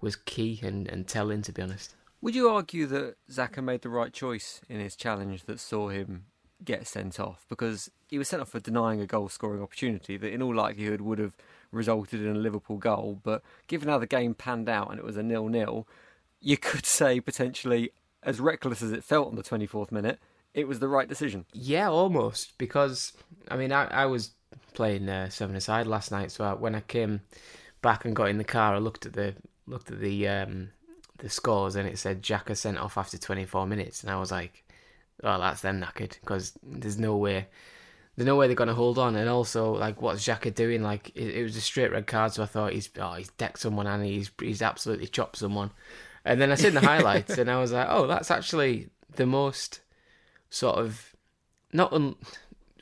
was 0.00 0.16
key 0.16 0.60
and, 0.62 0.88
and 0.88 1.06
telling 1.06 1.42
to 1.42 1.52
be 1.52 1.62
honest. 1.62 1.94
Would 2.20 2.34
you 2.34 2.48
argue 2.48 2.86
that 2.86 3.16
Xhaka 3.30 3.62
made 3.62 3.82
the 3.82 3.88
right 3.88 4.12
choice 4.12 4.60
in 4.68 4.78
his 4.78 4.94
challenge 4.94 5.44
that 5.44 5.58
saw 5.58 5.88
him 5.88 6.26
get 6.64 6.86
sent 6.86 7.18
off? 7.18 7.44
Because 7.48 7.90
he 8.08 8.16
was 8.16 8.28
sent 8.28 8.40
off 8.42 8.50
for 8.50 8.60
denying 8.60 9.00
a 9.00 9.06
goal 9.06 9.28
scoring 9.28 9.62
opportunity 9.62 10.16
that, 10.16 10.32
in 10.32 10.40
all 10.40 10.54
likelihood, 10.54 11.00
would 11.00 11.18
have 11.18 11.36
resulted 11.72 12.20
in 12.20 12.36
a 12.36 12.38
Liverpool 12.38 12.76
goal. 12.76 13.18
But 13.22 13.42
given 13.66 13.88
how 13.88 13.98
the 13.98 14.06
game 14.06 14.34
panned 14.34 14.68
out 14.68 14.90
and 14.90 14.98
it 14.98 15.04
was 15.04 15.16
a 15.16 15.22
nil 15.22 15.48
nil, 15.48 15.88
you 16.40 16.56
could 16.56 16.86
say 16.86 17.20
potentially, 17.20 17.90
as 18.22 18.38
reckless 18.38 18.82
as 18.82 18.92
it 18.92 19.02
felt 19.02 19.28
on 19.28 19.36
the 19.36 19.42
24th 19.42 19.90
minute, 19.90 20.18
it 20.54 20.68
was 20.68 20.78
the 20.78 20.88
right 20.88 21.08
decision. 21.08 21.46
Yeah, 21.52 21.88
almost. 21.88 22.56
Because, 22.58 23.12
I 23.50 23.56
mean, 23.56 23.72
I, 23.72 23.86
I 23.86 24.06
was 24.06 24.32
playing 24.74 25.08
uh, 25.08 25.28
seven 25.30 25.56
aside 25.56 25.86
last 25.86 26.10
night, 26.10 26.30
so 26.30 26.44
I, 26.44 26.54
when 26.54 26.74
I 26.74 26.80
came 26.80 27.22
back 27.80 28.04
and 28.04 28.14
got 28.14 28.28
in 28.28 28.38
the 28.38 28.44
car, 28.44 28.74
I 28.74 28.78
looked 28.78 29.06
at 29.06 29.14
the 29.14 29.34
looked 29.66 29.90
at 29.90 30.00
the 30.00 30.28
um, 30.28 30.70
the 31.18 31.30
scores 31.30 31.76
and 31.76 31.88
it 31.88 31.98
said 31.98 32.22
Xhaka 32.22 32.56
sent 32.56 32.78
off 32.78 32.98
after 32.98 33.18
24 33.18 33.66
minutes, 33.66 34.02
and 34.02 34.10
I 34.10 34.18
was 34.18 34.30
like, 34.30 34.64
"Well, 35.22 35.40
that's 35.40 35.62
them 35.62 35.80
knackered," 35.80 36.18
because 36.20 36.52
there's 36.62 36.98
no 36.98 37.16
way, 37.16 37.48
there's 38.16 38.26
no 38.26 38.36
way 38.36 38.46
they're 38.46 38.56
gonna 38.56 38.74
hold 38.74 38.98
on. 38.98 39.16
And 39.16 39.28
also, 39.28 39.72
like, 39.72 40.02
what's 40.02 40.26
Xhaka 40.26 40.54
doing? 40.54 40.82
Like, 40.82 41.10
it, 41.14 41.36
it 41.36 41.42
was 41.42 41.56
a 41.56 41.60
straight 41.60 41.92
red 41.92 42.06
card, 42.06 42.32
so 42.32 42.42
I 42.42 42.46
thought 42.46 42.72
he's 42.72 42.90
oh 42.98 43.14
he's 43.14 43.30
decked 43.30 43.60
someone 43.60 43.86
and 43.86 44.04
he's 44.04 44.30
he's 44.40 44.62
absolutely 44.62 45.06
chopped 45.06 45.36
someone. 45.36 45.70
And 46.24 46.40
then 46.40 46.52
I 46.52 46.56
seen 46.56 46.74
the 46.74 46.80
highlights, 46.92 47.38
and 47.38 47.50
I 47.50 47.58
was 47.58 47.72
like, 47.72 47.86
"Oh, 47.88 48.06
that's 48.06 48.30
actually 48.30 48.90
the 49.16 49.26
most 49.26 49.80
sort 50.50 50.76
of 50.76 51.14
not 51.72 51.92
un, 51.92 52.16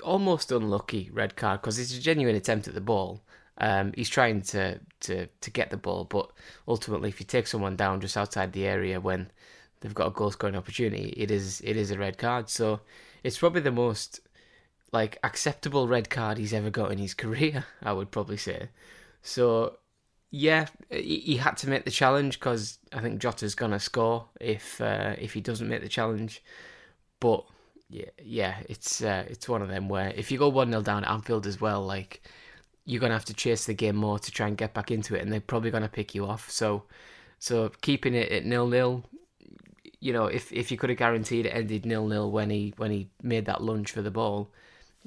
almost 0.03 0.51
unlucky 0.51 1.11
red 1.13 1.37
card 1.37 1.61
because 1.61 1.79
it's 1.79 1.97
a 1.97 2.01
genuine 2.01 2.37
attempt 2.37 2.69
at 2.69 2.75
the 2.75 2.81
ball." 2.81 3.23
Um, 3.59 3.93
he's 3.95 4.09
trying 4.09 4.41
to, 4.43 4.81
to, 5.01 5.27
to 5.27 5.51
get 5.51 5.69
the 5.69 5.77
ball, 5.77 6.05
but 6.05 6.31
ultimately, 6.67 7.11
if 7.11 7.21
you 7.21 7.27
take 7.27 7.47
someone 7.47 7.77
down 7.77 8.01
just 8.01 8.17
outside 8.17 8.53
the 8.53 8.67
area 8.67 8.99
when 8.99 9.31
they've 9.81 9.95
got 9.95 10.07
a 10.07 10.11
goal 10.11 10.31
scoring 10.31 10.57
opportunity, 10.57 11.13
it 11.17 11.31
is 11.31 11.61
it 11.63 11.77
is 11.77 11.91
a 11.91 11.99
red 11.99 12.19
card. 12.19 12.49
So 12.49 12.81
it's 13.23 13.39
probably 13.39 13.61
the 13.61 13.71
most 13.71 14.21
like 14.93 15.19
acceptable 15.23 15.89
red 15.89 16.11
card 16.11 16.39
he's 16.39 16.53
ever 16.53 16.71
got 16.71 16.93
in 16.93 16.99
his 16.99 17.15
career. 17.23 17.65
I 17.83 17.93
would 17.93 18.11
probably 18.11 18.37
say. 18.37 18.69
So 19.23 19.79
yeah, 20.31 20.67
he 20.91 21.37
had 21.37 21.57
to 21.59 21.69
make 21.69 21.85
the 21.85 21.91
challenge 21.91 22.39
because 22.39 22.79
I 22.93 23.01
think 23.01 23.21
Jota's 23.21 23.55
gonna 23.55 23.81
score 23.81 24.29
if 24.41 24.81
uh, 24.81 25.17
if 25.19 25.33
he 25.33 25.41
doesn't 25.41 25.69
make 25.69 25.83
the 25.83 25.89
challenge. 25.89 26.43
But 27.19 27.45
yeah, 27.89 28.11
yeah, 28.23 28.57
it's 28.69 29.03
uh, 29.03 29.25
it's 29.29 29.49
one 29.49 29.63
of 29.63 29.69
them 29.69 29.89
where 29.89 30.11
if 30.17 30.31
you 30.31 30.39
go 30.39 30.49
one 30.49 30.71
0 30.71 30.83
down 30.83 31.05
at 31.05 31.11
Anfield 31.11 31.47
as 31.47 31.61
well, 31.61 31.85
like 31.85 32.23
you're 32.85 33.01
gonna 33.01 33.15
have 33.15 33.25
to 33.27 33.35
chase 33.35 33.67
the 33.67 33.75
game 33.75 33.97
more 33.97 34.19
to 34.21 34.31
try 34.31 34.47
and 34.47 34.57
get 34.57 34.73
back 34.73 34.91
into 34.93 35.17
it, 35.17 35.23
and 35.23 35.33
they're 35.33 35.41
probably 35.41 35.71
gonna 35.73 35.89
pick 35.89 36.15
you 36.15 36.27
off. 36.27 36.49
So, 36.51 36.85
so 37.41 37.71
keeping 37.83 38.15
it 38.15 38.31
at 38.31 38.45
nil 38.45 38.69
nil, 38.69 39.05
you 40.01 40.13
know, 40.13 40.27
if 40.27 40.53
if 40.53 40.71
you 40.71 40.79
could 40.79 40.91
have 40.91 40.99
guaranteed 40.99 41.47
it 41.47 41.51
ended 41.51 41.85
nil 41.85 42.07
nil 42.07 42.31
when 42.31 42.51
he 42.51 42.73
when 42.77 42.93
he 42.93 43.11
made 43.23 43.47
that 43.47 43.63
lunge 43.63 43.91
for 43.91 44.03
the 44.03 44.11
ball, 44.13 44.53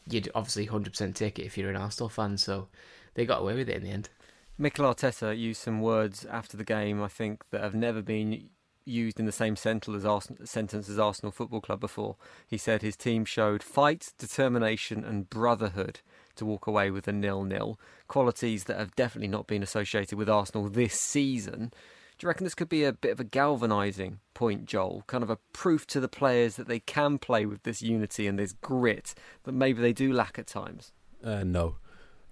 you'd 0.10 0.30
obviously 0.36 0.66
hundred 0.66 0.92
percent 0.92 1.16
take 1.16 1.40
it 1.40 1.46
if 1.46 1.58
you're 1.58 1.70
an 1.70 1.76
Arsenal 1.76 2.10
fan. 2.10 2.38
So 2.38 2.68
they 3.14 3.26
got 3.26 3.42
away 3.42 3.56
with 3.56 3.70
it 3.70 3.78
in 3.78 3.84
the 3.84 3.92
end. 3.92 4.10
Mikel 4.58 4.86
Arteta 4.86 5.38
used 5.38 5.62
some 5.62 5.82
words 5.82 6.26
after 6.26 6.58
the 6.58 6.64
game, 6.64 7.02
I 7.02 7.08
think, 7.08 7.44
that 7.52 7.62
have 7.62 7.74
never 7.74 8.02
been 8.02 8.50
used 8.86 9.20
in 9.20 9.26
the 9.26 9.32
same 9.32 9.56
sentence 9.56 9.96
as 9.96 10.06
Arsenal, 10.06 10.46
sentence 10.46 10.90
as 10.90 11.00
Arsenal 11.00 11.32
Football 11.32 11.62
Club 11.62 11.80
before. 11.80 12.18
He 12.48 12.58
said 12.58 12.82
his 12.82 12.98
team 12.98 13.26
showed 13.26 13.64
fight, 13.64 14.14
determination, 14.18 15.04
and 15.04 15.30
brotherhood 15.30 16.02
to 16.36 16.46
walk 16.46 16.68
away 16.68 16.92
with 16.92 17.08
a 17.08 17.14
nil-nil. 17.14 17.80
Qualities 18.08 18.66
that 18.66 18.78
have 18.78 18.96
definitely 18.96 19.30
not 19.30 19.48
been 19.48 19.64
associated 19.64 20.18
with 20.18 20.30
Arsenal 20.30 20.70
this 20.70 21.00
season. 21.00 21.72
Do 22.18 22.26
you 22.26 22.28
reckon 22.28 22.44
this 22.44 22.56
could 22.56 22.70
be 22.70 22.84
a 22.84 22.94
bit 22.94 23.12
of 23.12 23.20
a 23.20 23.24
galvanising 23.24 24.20
point, 24.34 24.66
Joel? 24.66 25.04
Kind 25.08 25.24
of 25.24 25.30
a 25.30 25.38
proof 25.52 25.88
to 25.88 26.00
the 26.00 26.08
players 26.08 26.56
that 26.56 26.68
they 26.68 26.80
can 26.80 27.18
play 27.18 27.46
with 27.46 27.64
this 27.64 27.82
unity 27.82 28.28
and 28.28 28.38
this 28.38 28.54
grit 28.54 29.14
that 29.44 29.52
maybe 29.52 29.82
they 29.82 29.94
do 29.94 30.14
lack 30.14 30.38
at 30.38 30.48
times? 30.48 30.92
Uh, 31.24 31.44
no. 31.44 31.78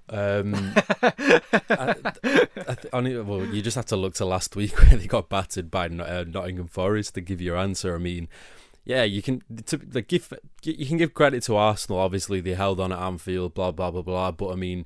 Um, 0.10 0.54
I, 1.02 1.96
I, 2.16 2.78
I, 2.94 3.00
well, 3.22 3.46
you 3.46 3.62
just 3.62 3.76
have 3.76 3.86
to 3.88 3.96
look 3.96 4.14
to 4.16 4.26
last 4.26 4.56
week 4.56 4.78
where 4.82 4.98
they 4.98 5.08
got 5.08 5.30
battered 5.30 5.72
by 5.72 5.88
uh, 5.88 6.26
Nottingham 6.28 6.68
Forest 6.68 7.16
to 7.16 7.22
give 7.22 7.42
your 7.42 7.58
answer. 7.58 7.96
I 7.96 7.98
mean, 7.98 8.28
yeah, 8.84 9.04
you 9.04 9.22
can 9.22 9.42
to, 9.68 9.80
like, 9.94 10.08
give 10.08 10.34
you 10.64 10.86
can 10.86 10.98
give 10.98 11.14
credit 11.14 11.44
to 11.44 11.56
Arsenal. 11.56 12.00
Obviously, 12.00 12.42
they 12.42 12.56
held 12.56 12.80
on 12.80 12.92
at 12.92 13.00
Anfield, 13.00 13.54
blah 13.54 13.72
blah 13.72 13.92
blah 13.92 14.02
blah. 14.02 14.32
But 14.32 14.52
I 14.52 14.56
mean, 14.56 14.86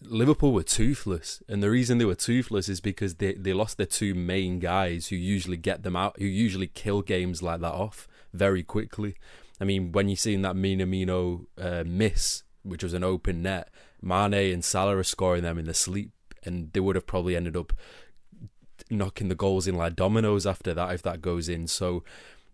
Liverpool 0.00 0.52
were 0.52 0.62
toothless, 0.62 1.42
and 1.48 1.62
the 1.62 1.70
reason 1.70 1.98
they 1.98 2.04
were 2.04 2.14
toothless 2.14 2.68
is 2.68 2.80
because 2.80 3.16
they 3.16 3.34
they 3.34 3.52
lost 3.52 3.78
their 3.78 3.86
two 3.86 4.14
main 4.14 4.60
guys 4.60 5.08
who 5.08 5.16
usually 5.16 5.56
get 5.56 5.82
them 5.82 5.96
out, 5.96 6.16
who 6.18 6.24
usually 6.24 6.68
kill 6.68 7.02
games 7.02 7.42
like 7.42 7.60
that 7.60 7.72
off 7.72 8.06
very 8.32 8.62
quickly. 8.62 9.16
I 9.60 9.64
mean, 9.64 9.90
when 9.90 10.08
you 10.08 10.14
seen 10.14 10.42
that 10.42 10.54
Minamino 10.54 11.46
uh, 11.60 11.82
miss, 11.84 12.44
which 12.62 12.84
was 12.84 12.94
an 12.94 13.02
open 13.02 13.42
net, 13.42 13.70
Mane 14.00 14.52
and 14.52 14.64
Salah 14.64 14.96
are 14.96 15.02
scoring 15.02 15.42
them 15.42 15.58
in 15.58 15.64
the 15.64 15.74
sleep, 15.74 16.12
and 16.44 16.72
they 16.72 16.80
would 16.80 16.94
have 16.94 17.06
probably 17.06 17.34
ended 17.34 17.56
up 17.56 17.72
knocking 18.90 19.28
the 19.28 19.34
goals 19.34 19.66
in 19.66 19.74
like 19.74 19.96
dominoes 19.96 20.46
after 20.46 20.72
that 20.74 20.94
if 20.94 21.02
that 21.02 21.20
goes 21.20 21.48
in. 21.48 21.66
So 21.66 22.04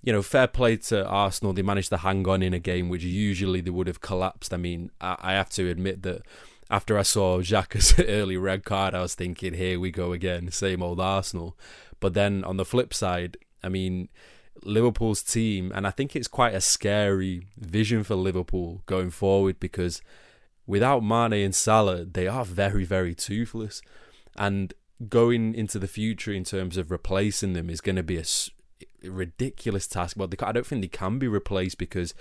you 0.02 0.12
know, 0.12 0.22
fair 0.22 0.46
play 0.46 0.76
to 0.76 1.06
Arsenal. 1.06 1.54
They 1.54 1.62
managed 1.62 1.88
to 1.88 1.96
hang 1.98 2.28
on 2.28 2.42
in 2.42 2.52
a 2.52 2.58
game 2.58 2.90
which 2.90 3.02
usually 3.02 3.62
they 3.62 3.70
would 3.70 3.86
have 3.86 4.02
collapsed. 4.02 4.52
I 4.52 4.58
mean, 4.58 4.90
I, 5.00 5.16
I 5.18 5.32
have 5.32 5.48
to 5.50 5.68
admit 5.68 6.02
that 6.02 6.22
after 6.70 6.98
I 6.98 7.02
saw 7.02 7.38
Xhaka's 7.38 7.98
early 8.08 8.36
red 8.36 8.64
card, 8.64 8.94
I 8.94 9.02
was 9.02 9.14
thinking, 9.14 9.54
here 9.54 9.78
we 9.78 9.90
go 9.90 10.12
again, 10.12 10.50
same 10.50 10.82
old 10.82 11.00
Arsenal. 11.00 11.56
But 12.00 12.14
then 12.14 12.44
on 12.44 12.56
the 12.56 12.64
flip 12.64 12.92
side, 12.92 13.36
I 13.62 13.68
mean, 13.68 14.08
Liverpool's 14.62 15.22
team, 15.22 15.72
and 15.74 15.86
I 15.86 15.90
think 15.90 16.14
it's 16.14 16.28
quite 16.28 16.54
a 16.54 16.60
scary 16.60 17.46
vision 17.56 18.04
for 18.04 18.14
Liverpool 18.14 18.82
going 18.86 19.10
forward 19.10 19.60
because 19.60 20.00
without 20.66 21.02
Mane 21.02 21.44
and 21.44 21.54
Salah, 21.54 22.04
they 22.04 22.26
are 22.26 22.44
very, 22.44 22.84
very 22.84 23.14
toothless. 23.14 23.82
And 24.36 24.74
going 25.08 25.54
into 25.54 25.78
the 25.78 25.88
future 25.88 26.32
in 26.32 26.44
terms 26.44 26.76
of 26.76 26.90
replacing 26.90 27.52
them 27.52 27.68
is 27.68 27.80
going 27.80 27.96
to 27.96 28.02
be 28.02 28.18
a 28.18 28.24
ridiculous 29.02 29.86
task. 29.86 30.16
But 30.16 30.42
I 30.42 30.52
don't 30.52 30.66
think 30.66 30.82
they 30.82 30.88
can 30.88 31.18
be 31.18 31.28
replaced 31.28 31.78
because 31.78 32.14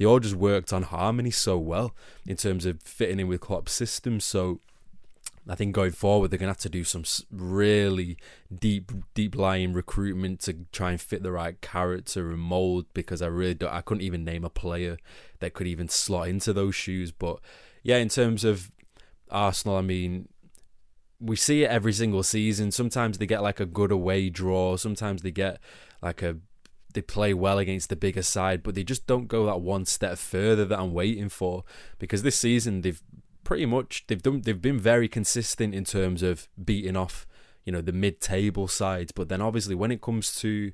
they 0.00 0.06
all 0.06 0.18
just 0.18 0.34
worked 0.34 0.72
on 0.72 0.84
harmony 0.84 1.30
so 1.30 1.58
well 1.58 1.94
in 2.26 2.34
terms 2.34 2.64
of 2.64 2.80
fitting 2.80 3.20
in 3.20 3.28
with 3.28 3.42
Klopp's 3.42 3.72
system. 3.72 4.18
So 4.18 4.60
I 5.46 5.54
think 5.54 5.74
going 5.74 5.92
forward, 5.92 6.30
they're 6.30 6.38
going 6.38 6.46
to 6.46 6.52
have 6.52 6.62
to 6.62 6.70
do 6.70 6.84
some 6.84 7.04
really 7.30 8.16
deep, 8.50 8.92
deep 9.12 9.36
lying 9.36 9.74
recruitment 9.74 10.40
to 10.40 10.64
try 10.72 10.92
and 10.92 10.98
fit 10.98 11.22
the 11.22 11.32
right 11.32 11.60
character 11.60 12.30
and 12.30 12.40
mold. 12.40 12.86
Because 12.94 13.20
I 13.20 13.26
really 13.26 13.52
don't, 13.52 13.74
I 13.74 13.82
couldn't 13.82 14.02
even 14.02 14.24
name 14.24 14.42
a 14.42 14.48
player 14.48 14.96
that 15.40 15.52
could 15.52 15.66
even 15.66 15.90
slot 15.90 16.28
into 16.28 16.54
those 16.54 16.74
shoes. 16.74 17.12
But 17.12 17.38
yeah, 17.82 17.98
in 17.98 18.08
terms 18.08 18.42
of 18.42 18.70
Arsenal, 19.30 19.76
I 19.76 19.82
mean, 19.82 20.30
we 21.20 21.36
see 21.36 21.64
it 21.64 21.70
every 21.70 21.92
single 21.92 22.22
season. 22.22 22.70
Sometimes 22.70 23.18
they 23.18 23.26
get 23.26 23.42
like 23.42 23.60
a 23.60 23.66
good 23.66 23.92
away 23.92 24.30
draw. 24.30 24.78
Sometimes 24.78 25.20
they 25.20 25.30
get 25.30 25.60
like 26.00 26.22
a 26.22 26.38
they 26.94 27.02
play 27.02 27.34
well 27.34 27.58
against 27.58 27.88
the 27.88 27.96
bigger 27.96 28.22
side, 28.22 28.62
but 28.62 28.74
they 28.74 28.84
just 28.84 29.06
don't 29.06 29.28
go 29.28 29.46
that 29.46 29.60
one 29.60 29.86
step 29.86 30.18
further 30.18 30.64
that 30.64 30.78
I'm 30.78 30.92
waiting 30.92 31.28
for. 31.28 31.64
Because 31.98 32.22
this 32.22 32.36
season 32.36 32.82
they've 32.82 33.02
pretty 33.44 33.66
much 33.66 34.04
they've 34.06 34.22
done 34.22 34.42
they've 34.42 34.62
been 34.62 34.78
very 34.78 35.08
consistent 35.08 35.74
in 35.74 35.84
terms 35.84 36.22
of 36.22 36.48
beating 36.62 36.96
off 36.96 37.26
you 37.64 37.72
know 37.72 37.80
the 37.80 37.92
mid-table 37.92 38.68
sides, 38.68 39.12
but 39.12 39.28
then 39.28 39.40
obviously 39.40 39.74
when 39.74 39.90
it 39.90 40.00
comes 40.00 40.34
to 40.40 40.72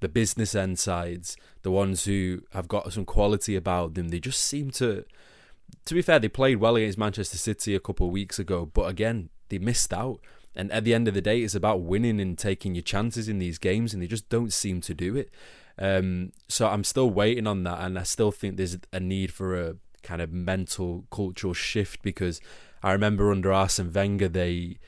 the 0.00 0.08
business 0.08 0.54
end 0.54 0.78
sides, 0.78 1.36
the 1.62 1.70
ones 1.70 2.04
who 2.04 2.42
have 2.52 2.68
got 2.68 2.92
some 2.92 3.04
quality 3.04 3.56
about 3.56 3.94
them, 3.94 4.08
they 4.08 4.20
just 4.20 4.42
seem 4.42 4.70
to. 4.70 5.04
To 5.84 5.94
be 5.94 6.00
fair, 6.00 6.18
they 6.18 6.28
played 6.28 6.56
well 6.56 6.76
against 6.76 6.96
Manchester 6.96 7.36
City 7.36 7.74
a 7.74 7.80
couple 7.80 8.06
of 8.06 8.12
weeks 8.12 8.38
ago, 8.38 8.64
but 8.64 8.88
again, 8.88 9.28
they 9.50 9.58
missed 9.58 9.92
out 9.92 10.20
And 10.58 10.72
at 10.72 10.84
the 10.84 10.92
end 10.92 11.06
of 11.06 11.14
the 11.14 11.20
day, 11.20 11.42
it's 11.42 11.54
about 11.54 11.82
winning 11.82 12.20
and 12.20 12.36
taking 12.36 12.74
your 12.74 12.82
chances 12.82 13.28
in 13.28 13.38
these 13.38 13.58
games, 13.58 13.94
and 13.94 14.02
they 14.02 14.08
just 14.08 14.28
don't 14.28 14.52
seem 14.52 14.80
to 14.82 14.92
do 14.92 15.14
it. 15.14 15.30
Um, 15.78 16.32
so 16.48 16.66
I'm 16.68 16.84
still 16.84 17.10
waiting 17.10 17.46
on 17.46 17.62
that, 17.64 17.80
and 17.80 17.98
I 17.98 18.02
still 18.02 18.32
think 18.32 18.56
there's 18.56 18.76
a 18.92 19.00
need 19.00 19.32
for 19.32 19.60
a 19.60 19.76
kind 20.02 20.22
of 20.22 20.32
mental 20.32 21.04
cultural 21.10 21.52
shift 21.52 22.02
because 22.02 22.40
I 22.82 22.92
remember 22.92 23.30
under 23.30 23.52
Arsene 23.52 23.92
Wenger 23.92 24.28
they 24.28 24.78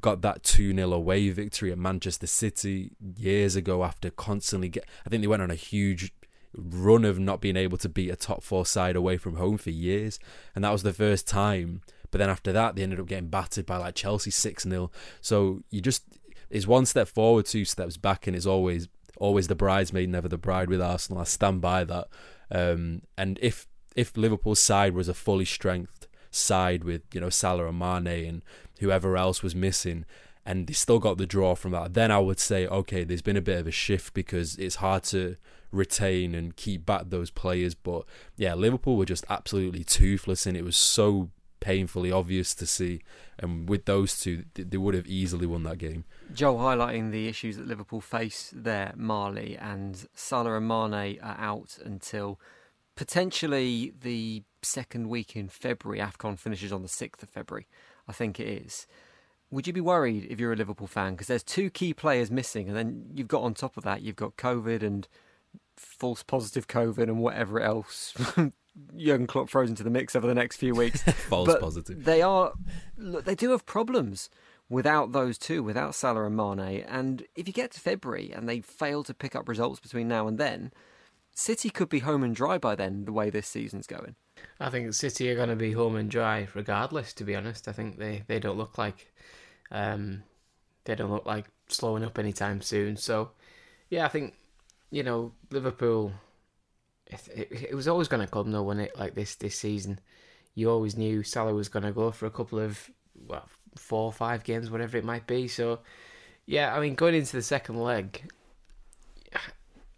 got 0.00 0.22
that 0.22 0.42
2 0.44 0.74
0 0.74 0.92
away 0.92 1.30
victory 1.30 1.72
at 1.72 1.78
Manchester 1.78 2.26
City 2.26 2.92
years 3.16 3.56
ago 3.56 3.82
after 3.82 4.10
constantly 4.10 4.68
get 4.68 4.84
I 5.04 5.10
think 5.10 5.22
they 5.22 5.26
went 5.26 5.42
on 5.42 5.50
a 5.50 5.56
huge 5.56 6.12
run 6.56 7.04
of 7.04 7.18
not 7.18 7.40
being 7.40 7.56
able 7.56 7.78
to 7.78 7.88
beat 7.88 8.10
a 8.10 8.16
top 8.16 8.42
four 8.42 8.66
side 8.66 8.96
away 8.96 9.16
from 9.16 9.36
home 9.36 9.58
for 9.58 9.70
years 9.70 10.18
and 10.54 10.64
that 10.64 10.72
was 10.72 10.82
the 10.82 10.92
first 10.92 11.26
time. 11.28 11.82
But 12.10 12.18
then 12.18 12.30
after 12.30 12.52
that 12.52 12.76
they 12.76 12.82
ended 12.82 13.00
up 13.00 13.06
getting 13.06 13.28
battered 13.28 13.66
by 13.66 13.76
like 13.76 13.94
Chelsea 13.94 14.30
6 14.30 14.62
0 14.64 14.90
so 15.20 15.60
you 15.70 15.80
just 15.80 16.04
it's 16.48 16.66
one 16.66 16.86
step 16.86 17.08
forward 17.08 17.46
two 17.46 17.64
steps 17.64 17.96
back 17.96 18.26
and 18.26 18.36
it's 18.36 18.46
always 18.46 18.88
always 19.20 19.46
the 19.46 19.54
bridesmaid 19.54 20.08
never 20.08 20.28
the 20.28 20.36
bride 20.36 20.68
with 20.68 20.82
Arsenal 20.82 21.20
I 21.20 21.24
stand 21.24 21.60
by 21.60 21.84
that 21.84 22.08
um, 22.50 23.02
and 23.16 23.38
if 23.40 23.68
if 23.96 24.16
Liverpool's 24.16 24.60
side 24.60 24.94
was 24.94 25.08
a 25.08 25.14
fully 25.14 25.44
strength 25.44 26.06
side 26.30 26.84
with 26.84 27.02
you 27.12 27.20
know 27.20 27.30
Salah 27.30 27.68
and 27.68 27.78
Mane 27.78 28.26
and 28.26 28.42
whoever 28.80 29.16
else 29.16 29.42
was 29.42 29.54
missing, 29.54 30.04
and 30.44 30.66
they 30.66 30.72
still 30.72 30.98
got 30.98 31.18
the 31.18 31.26
draw 31.26 31.54
from 31.54 31.72
that, 31.72 31.94
then 31.94 32.10
I 32.10 32.18
would 32.18 32.40
say 32.40 32.66
okay, 32.66 33.04
there's 33.04 33.22
been 33.22 33.36
a 33.36 33.42
bit 33.42 33.58
of 33.58 33.66
a 33.66 33.72
shift 33.72 34.14
because 34.14 34.56
it's 34.56 34.76
hard 34.76 35.04
to 35.04 35.36
retain 35.72 36.34
and 36.34 36.56
keep 36.56 36.84
back 36.84 37.04
those 37.06 37.30
players. 37.30 37.74
But 37.74 38.04
yeah, 38.36 38.54
Liverpool 38.54 38.96
were 38.96 39.04
just 39.04 39.24
absolutely 39.28 39.84
toothless, 39.84 40.46
and 40.46 40.56
it 40.56 40.64
was 40.64 40.76
so 40.76 41.30
painfully 41.60 42.10
obvious 42.10 42.54
to 42.56 42.66
see. 42.66 43.02
And 43.38 43.68
with 43.68 43.84
those 43.84 44.18
two, 44.18 44.44
they 44.54 44.76
would 44.76 44.94
have 44.94 45.06
easily 45.06 45.46
won 45.46 45.62
that 45.64 45.78
game. 45.78 46.04
Joe 46.32 46.56
highlighting 46.56 47.10
the 47.10 47.28
issues 47.28 47.56
that 47.56 47.66
Liverpool 47.66 48.00
face 48.00 48.52
there, 48.54 48.92
Marley 48.96 49.56
and 49.56 50.06
Salah 50.14 50.56
and 50.56 50.66
Mane 50.66 51.18
are 51.22 51.36
out 51.38 51.78
until 51.84 52.40
potentially 52.96 53.92
the 54.00 54.42
second 54.62 55.08
week 55.08 55.36
in 55.36 55.48
February. 55.48 56.00
AFCON 56.00 56.38
finishes 56.38 56.72
on 56.72 56.82
the 56.82 56.88
6th 56.88 57.22
of 57.22 57.30
February, 57.30 57.66
I 58.08 58.12
think 58.12 58.40
it 58.40 58.48
is. 58.48 58.86
Would 59.50 59.66
you 59.66 59.72
be 59.72 59.80
worried 59.80 60.26
if 60.30 60.38
you're 60.38 60.52
a 60.52 60.56
Liverpool 60.56 60.86
fan? 60.86 61.14
Because 61.14 61.26
there's 61.26 61.42
two 61.42 61.70
key 61.70 61.92
players 61.92 62.30
missing, 62.30 62.68
and 62.68 62.76
then 62.76 63.10
you've 63.14 63.28
got 63.28 63.42
on 63.42 63.54
top 63.54 63.76
of 63.76 63.84
that, 63.84 64.02
you've 64.02 64.16
got 64.16 64.36
COVID 64.36 64.82
and 64.82 65.08
false 65.76 66.22
positive 66.22 66.68
COVID 66.68 67.04
and 67.04 67.18
whatever 67.18 67.60
else 67.60 68.14
Jurgen 68.96 69.26
Klopp 69.26 69.50
throws 69.50 69.68
into 69.68 69.82
the 69.82 69.90
mix 69.90 70.14
over 70.14 70.26
the 70.26 70.34
next 70.34 70.56
few 70.56 70.74
weeks. 70.74 71.02
false 71.28 71.48
but 71.48 71.60
positive. 71.60 72.04
They 72.04 72.22
are, 72.22 72.52
look, 72.96 73.24
they 73.24 73.34
do 73.34 73.50
have 73.50 73.66
problems 73.66 74.30
without 74.68 75.12
those 75.12 75.36
two, 75.36 75.62
without 75.62 75.94
Salah 75.94 76.24
and 76.26 76.36
Mane. 76.36 76.84
And 76.88 77.24
if 77.34 77.46
you 77.46 77.52
get 77.52 77.72
to 77.72 77.80
February 77.80 78.32
and 78.32 78.48
they 78.48 78.60
fail 78.60 79.02
to 79.04 79.12
pick 79.12 79.34
up 79.34 79.48
results 79.48 79.80
between 79.80 80.08
now 80.08 80.28
and 80.28 80.38
then, 80.38 80.72
City 81.32 81.70
could 81.70 81.88
be 81.88 82.00
home 82.00 82.22
and 82.22 82.34
dry 82.34 82.58
by 82.58 82.74
then, 82.74 83.04
the 83.04 83.12
way 83.12 83.30
this 83.30 83.46
season's 83.46 83.86
going. 83.86 84.14
I 84.58 84.70
think 84.70 84.92
City 84.94 85.30
are 85.30 85.36
going 85.36 85.48
to 85.48 85.56
be 85.56 85.72
home 85.72 85.96
and 85.96 86.10
dry 86.10 86.48
regardless. 86.54 87.12
To 87.14 87.24
be 87.24 87.34
honest, 87.34 87.68
I 87.68 87.72
think 87.72 87.98
they, 87.98 88.22
they 88.26 88.38
don't 88.38 88.56
look 88.58 88.78
like 88.78 89.12
um, 89.70 90.22
they 90.84 90.94
don't 90.94 91.10
look 91.10 91.26
like 91.26 91.46
slowing 91.68 92.04
up 92.04 92.18
anytime 92.18 92.60
soon. 92.60 92.96
So, 92.96 93.30
yeah, 93.88 94.04
I 94.04 94.08
think 94.08 94.34
you 94.90 95.02
know 95.02 95.32
Liverpool. 95.50 96.12
It, 97.10 97.68
it, 97.70 97.74
was 97.74 97.88
always 97.88 98.08
going 98.08 98.24
to 98.24 98.30
come 98.30 98.50
though, 98.52 98.62
when 98.62 98.80
it 98.80 98.96
like 98.98 99.14
this 99.14 99.34
this 99.34 99.56
season. 99.56 100.00
You 100.54 100.70
always 100.70 100.96
knew 100.96 101.22
Salah 101.22 101.54
was 101.54 101.68
going 101.68 101.84
to 101.84 101.92
go 101.92 102.10
for 102.10 102.26
a 102.26 102.30
couple 102.30 102.58
of 102.58 102.90
well 103.26 103.48
four 103.76 104.04
or 104.04 104.12
five 104.12 104.44
games, 104.44 104.70
whatever 104.70 104.96
it 104.96 105.04
might 105.04 105.26
be. 105.26 105.48
So, 105.48 105.80
yeah, 106.46 106.74
I 106.74 106.80
mean, 106.80 106.94
going 106.94 107.14
into 107.14 107.36
the 107.36 107.42
second 107.42 107.80
leg, 107.80 108.30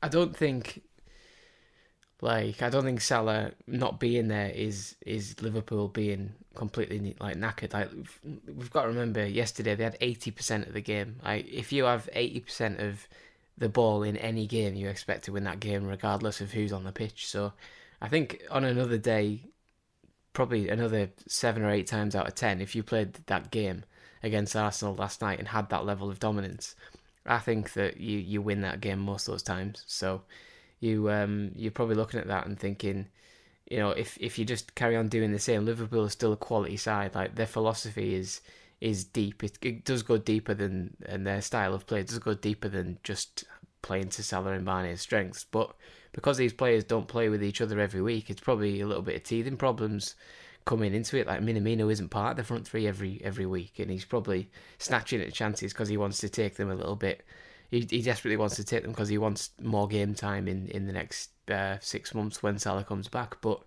I 0.02 0.08
don't 0.08 0.36
think 0.36 0.82
like 2.22 2.62
I 2.62 2.70
don't 2.70 2.84
think 2.84 3.00
Salah 3.00 3.52
not 3.66 4.00
being 4.00 4.28
there 4.28 4.50
is 4.50 4.96
is 5.04 5.40
Liverpool 5.42 5.88
being 5.88 6.32
completely 6.54 7.16
like 7.20 7.36
knackered. 7.36 7.72
Like 7.72 7.90
we've 8.46 8.70
got 8.70 8.82
to 8.82 8.88
remember, 8.88 9.26
yesterday 9.26 9.74
they 9.74 9.84
had 9.84 9.98
eighty 10.00 10.30
percent 10.30 10.66
of 10.66 10.72
the 10.72 10.80
game. 10.80 11.16
Like 11.22 11.46
if 11.48 11.72
you 11.72 11.84
have 11.84 12.08
eighty 12.12 12.40
percent 12.40 12.80
of 12.80 13.06
the 13.58 13.68
ball 13.68 14.02
in 14.02 14.16
any 14.16 14.46
game, 14.46 14.74
you 14.74 14.88
expect 14.88 15.24
to 15.24 15.32
win 15.32 15.44
that 15.44 15.60
game 15.60 15.86
regardless 15.86 16.40
of 16.40 16.52
who's 16.52 16.72
on 16.72 16.84
the 16.84 16.92
pitch. 16.92 17.26
So 17.26 17.52
I 18.00 18.08
think 18.08 18.42
on 18.50 18.64
another 18.64 18.98
day, 18.98 19.44
probably 20.32 20.68
another 20.68 21.10
seven 21.26 21.62
or 21.62 21.70
eight 21.70 21.86
times 21.86 22.14
out 22.16 22.26
of 22.26 22.34
ten, 22.34 22.60
if 22.60 22.74
you 22.74 22.82
played 22.82 23.14
that 23.26 23.50
game 23.50 23.84
against 24.22 24.56
Arsenal 24.56 24.94
last 24.94 25.20
night 25.20 25.38
and 25.38 25.48
had 25.48 25.68
that 25.70 25.84
level 25.84 26.08
of 26.10 26.18
dominance, 26.18 26.74
I 27.26 27.38
think 27.38 27.74
that 27.74 27.98
you 27.98 28.18
you 28.18 28.42
win 28.42 28.62
that 28.62 28.80
game 28.80 28.98
most 28.98 29.28
of 29.28 29.32
those 29.32 29.42
times. 29.42 29.84
So 29.86 30.22
you 30.80 31.10
um, 31.10 31.52
you're 31.54 31.70
probably 31.70 31.94
looking 31.94 32.20
at 32.20 32.26
that 32.28 32.46
and 32.46 32.58
thinking, 32.58 33.06
you 33.70 33.78
know, 33.78 33.90
if 33.90 34.18
if 34.20 34.38
you 34.38 34.44
just 34.44 34.74
carry 34.74 34.96
on 34.96 35.08
doing 35.08 35.32
the 35.32 35.38
same, 35.38 35.64
Liverpool 35.64 36.04
is 36.04 36.12
still 36.12 36.32
a 36.32 36.36
quality 36.36 36.76
side. 36.76 37.14
Like 37.14 37.36
their 37.36 37.46
philosophy 37.46 38.14
is 38.14 38.40
is 38.82 39.04
deep. 39.04 39.44
It, 39.44 39.58
it 39.62 39.84
does 39.84 40.02
go 40.02 40.18
deeper 40.18 40.54
than 40.54 40.96
and 41.06 41.26
their 41.26 41.40
style 41.40 41.74
of 41.74 41.86
play 41.86 42.00
it 42.00 42.08
does 42.08 42.18
go 42.18 42.34
deeper 42.34 42.68
than 42.68 42.98
just 43.02 43.44
playing 43.80 44.08
to 44.10 44.22
Salah 44.22 44.52
and 44.52 44.64
Mane's 44.64 45.00
strengths. 45.00 45.44
But 45.44 45.74
because 46.12 46.36
these 46.36 46.52
players 46.52 46.84
don't 46.84 47.08
play 47.08 47.28
with 47.28 47.42
each 47.42 47.60
other 47.60 47.80
every 47.80 48.02
week, 48.02 48.28
it's 48.28 48.40
probably 48.40 48.80
a 48.80 48.86
little 48.86 49.02
bit 49.02 49.16
of 49.16 49.22
teething 49.22 49.56
problems 49.56 50.14
coming 50.64 50.94
into 50.94 51.16
it. 51.16 51.26
Like 51.26 51.40
Minamino 51.40 51.90
isn't 51.90 52.10
part 52.10 52.32
of 52.32 52.36
the 52.38 52.44
front 52.44 52.66
three 52.66 52.86
every 52.86 53.20
every 53.24 53.46
week, 53.46 53.78
and 53.78 53.90
he's 53.90 54.04
probably 54.04 54.50
snatching 54.78 55.20
at 55.20 55.32
chances 55.32 55.72
because 55.72 55.88
he 55.88 55.96
wants 55.96 56.18
to 56.18 56.28
take 56.28 56.56
them 56.56 56.70
a 56.70 56.74
little 56.74 56.96
bit 56.96 57.24
he, 57.72 57.86
he 57.90 58.02
desperately 58.02 58.36
wants 58.36 58.56
to 58.56 58.64
take 58.64 58.82
them 58.82 58.92
because 58.92 59.08
he 59.08 59.18
wants 59.18 59.50
more 59.60 59.88
game 59.88 60.14
time 60.14 60.46
in 60.46 60.68
in 60.68 60.86
the 60.86 60.92
next 60.92 61.30
uh, 61.50 61.78
six 61.80 62.14
months 62.14 62.42
when 62.42 62.58
Salah 62.58 62.84
comes 62.84 63.08
back. 63.08 63.38
But 63.40 63.62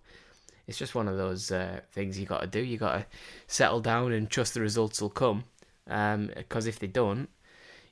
it's 0.66 0.78
just 0.78 0.94
one 0.94 1.08
of 1.08 1.16
those 1.16 1.50
uh, 1.50 1.80
things 1.92 2.18
you 2.18 2.26
got 2.26 2.40
to 2.40 2.46
do. 2.46 2.60
You 2.60 2.76
got 2.76 2.92
to 2.92 3.06
settle 3.46 3.80
down 3.80 4.12
and 4.12 4.28
trust 4.28 4.54
the 4.54 4.60
results 4.60 5.00
will 5.00 5.10
come. 5.10 5.44
Because 5.84 6.14
um, 6.14 6.68
if 6.68 6.80
they 6.80 6.88
don't, 6.88 7.28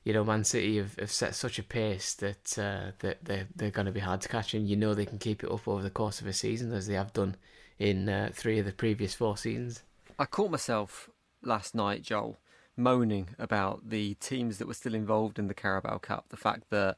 you 0.02 0.12
know, 0.12 0.24
Man 0.24 0.44
City 0.44 0.76
have, 0.78 0.96
have 0.98 1.12
set 1.12 1.34
such 1.34 1.58
a 1.58 1.62
pace 1.62 2.14
that 2.14 2.58
uh, 2.58 2.92
that 2.98 3.24
they're 3.24 3.48
they're 3.54 3.70
going 3.70 3.86
to 3.86 3.92
be 3.92 4.00
hard 4.00 4.20
to 4.22 4.28
catch, 4.28 4.52
and 4.52 4.68
you 4.68 4.76
know 4.76 4.94
they 4.94 5.06
can 5.06 5.18
keep 5.18 5.42
it 5.42 5.50
up 5.50 5.66
over 5.66 5.82
the 5.82 5.90
course 5.90 6.20
of 6.20 6.26
a 6.26 6.32
season 6.32 6.72
as 6.72 6.86
they 6.86 6.94
have 6.94 7.12
done 7.12 7.36
in 7.78 8.08
uh, 8.08 8.30
three 8.32 8.58
of 8.58 8.66
the 8.66 8.72
previous 8.72 9.14
four 9.14 9.36
seasons. 9.36 9.82
I 10.18 10.26
caught 10.26 10.50
myself 10.50 11.08
last 11.42 11.74
night, 11.74 12.02
Joel, 12.02 12.38
moaning 12.76 13.28
about 13.38 13.88
the 13.88 14.14
teams 14.14 14.58
that 14.58 14.68
were 14.68 14.74
still 14.74 14.94
involved 14.94 15.38
in 15.38 15.46
the 15.46 15.54
Carabao 15.54 15.98
Cup. 15.98 16.26
The 16.28 16.36
fact 16.36 16.64
that 16.70 16.96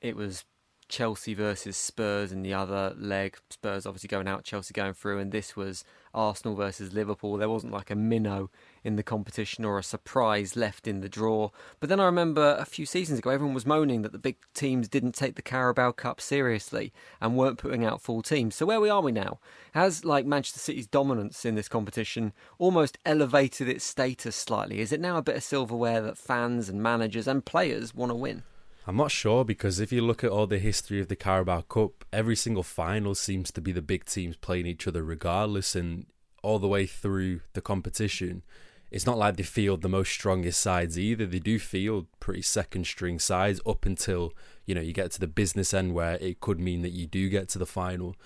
it 0.00 0.16
was 0.16 0.44
Chelsea 0.88 1.34
versus 1.34 1.76
Spurs 1.76 2.32
in 2.32 2.42
the 2.42 2.54
other 2.54 2.94
leg. 2.98 3.36
Spurs 3.50 3.84
obviously 3.84 4.08
going 4.08 4.26
out, 4.26 4.44
Chelsea 4.44 4.72
going 4.72 4.94
through, 4.94 5.18
and 5.18 5.32
this 5.32 5.54
was 5.54 5.84
Arsenal 6.14 6.56
versus 6.56 6.94
Liverpool. 6.94 7.36
There 7.36 7.48
wasn't 7.48 7.72
like 7.72 7.90
a 7.90 7.94
minnow 7.94 8.50
in 8.82 8.96
the 8.96 9.02
competition 9.02 9.64
or 9.64 9.78
a 9.78 9.82
surprise 9.82 10.56
left 10.56 10.86
in 10.88 11.00
the 11.00 11.08
draw. 11.08 11.50
But 11.78 11.90
then 11.90 12.00
I 12.00 12.06
remember 12.06 12.56
a 12.58 12.64
few 12.64 12.86
seasons 12.86 13.18
ago, 13.18 13.30
everyone 13.30 13.54
was 13.54 13.66
moaning 13.66 14.02
that 14.02 14.12
the 14.12 14.18
big 14.18 14.36
teams 14.54 14.88
didn't 14.88 15.12
take 15.12 15.34
the 15.34 15.42
Carabao 15.42 15.92
Cup 15.92 16.20
seriously 16.20 16.92
and 17.20 17.36
weren't 17.36 17.58
putting 17.58 17.84
out 17.84 18.00
full 18.00 18.22
teams. 18.22 18.54
So 18.54 18.64
where 18.64 18.80
we 18.80 18.88
are 18.88 19.02
we 19.02 19.12
now? 19.12 19.38
Has 19.72 20.04
like 20.04 20.24
Manchester 20.24 20.60
City's 20.60 20.86
dominance 20.86 21.44
in 21.44 21.54
this 21.54 21.68
competition 21.68 22.32
almost 22.58 22.98
elevated 23.04 23.68
its 23.68 23.84
status 23.84 24.34
slightly? 24.34 24.80
Is 24.80 24.92
it 24.92 25.00
now 25.00 25.18
a 25.18 25.22
bit 25.22 25.36
of 25.36 25.42
silverware 25.44 26.00
that 26.00 26.16
fans 26.16 26.68
and 26.68 26.82
managers 26.82 27.28
and 27.28 27.44
players 27.44 27.94
want 27.94 28.10
to 28.10 28.16
win? 28.16 28.42
I'm 28.88 28.96
not 28.96 29.10
sure 29.10 29.44
because 29.44 29.80
if 29.80 29.92
you 29.92 30.00
look 30.00 30.24
at 30.24 30.30
all 30.30 30.46
the 30.46 30.58
history 30.58 30.98
of 30.98 31.08
the 31.08 31.14
Carabao 31.14 31.60
Cup, 31.60 32.06
every 32.10 32.34
single 32.34 32.62
final 32.62 33.14
seems 33.14 33.50
to 33.50 33.60
be 33.60 33.70
the 33.70 33.82
big 33.82 34.06
teams 34.06 34.34
playing 34.34 34.64
each 34.64 34.88
other 34.88 35.04
regardless, 35.04 35.76
and 35.76 36.06
all 36.42 36.58
the 36.58 36.68
way 36.68 36.86
through 36.86 37.42
the 37.52 37.60
competition, 37.60 38.42
it's 38.90 39.04
not 39.04 39.18
like 39.18 39.36
they 39.36 39.42
field 39.42 39.82
the 39.82 39.90
most 39.90 40.10
strongest 40.10 40.62
sides 40.62 40.98
either. 40.98 41.26
They 41.26 41.38
do 41.38 41.58
field 41.58 42.06
pretty 42.18 42.40
second 42.40 42.86
string 42.86 43.18
sides 43.18 43.60
up 43.66 43.84
until 43.84 44.32
you 44.64 44.74
know 44.74 44.80
you 44.80 44.94
get 44.94 45.10
to 45.12 45.20
the 45.20 45.26
business 45.26 45.74
end 45.74 45.92
where 45.92 46.14
it 46.14 46.40
could 46.40 46.58
mean 46.58 46.80
that 46.80 46.92
you 46.92 47.06
do 47.06 47.28
get 47.28 47.50
to 47.50 47.58
the 47.58 47.66
final. 47.66 48.16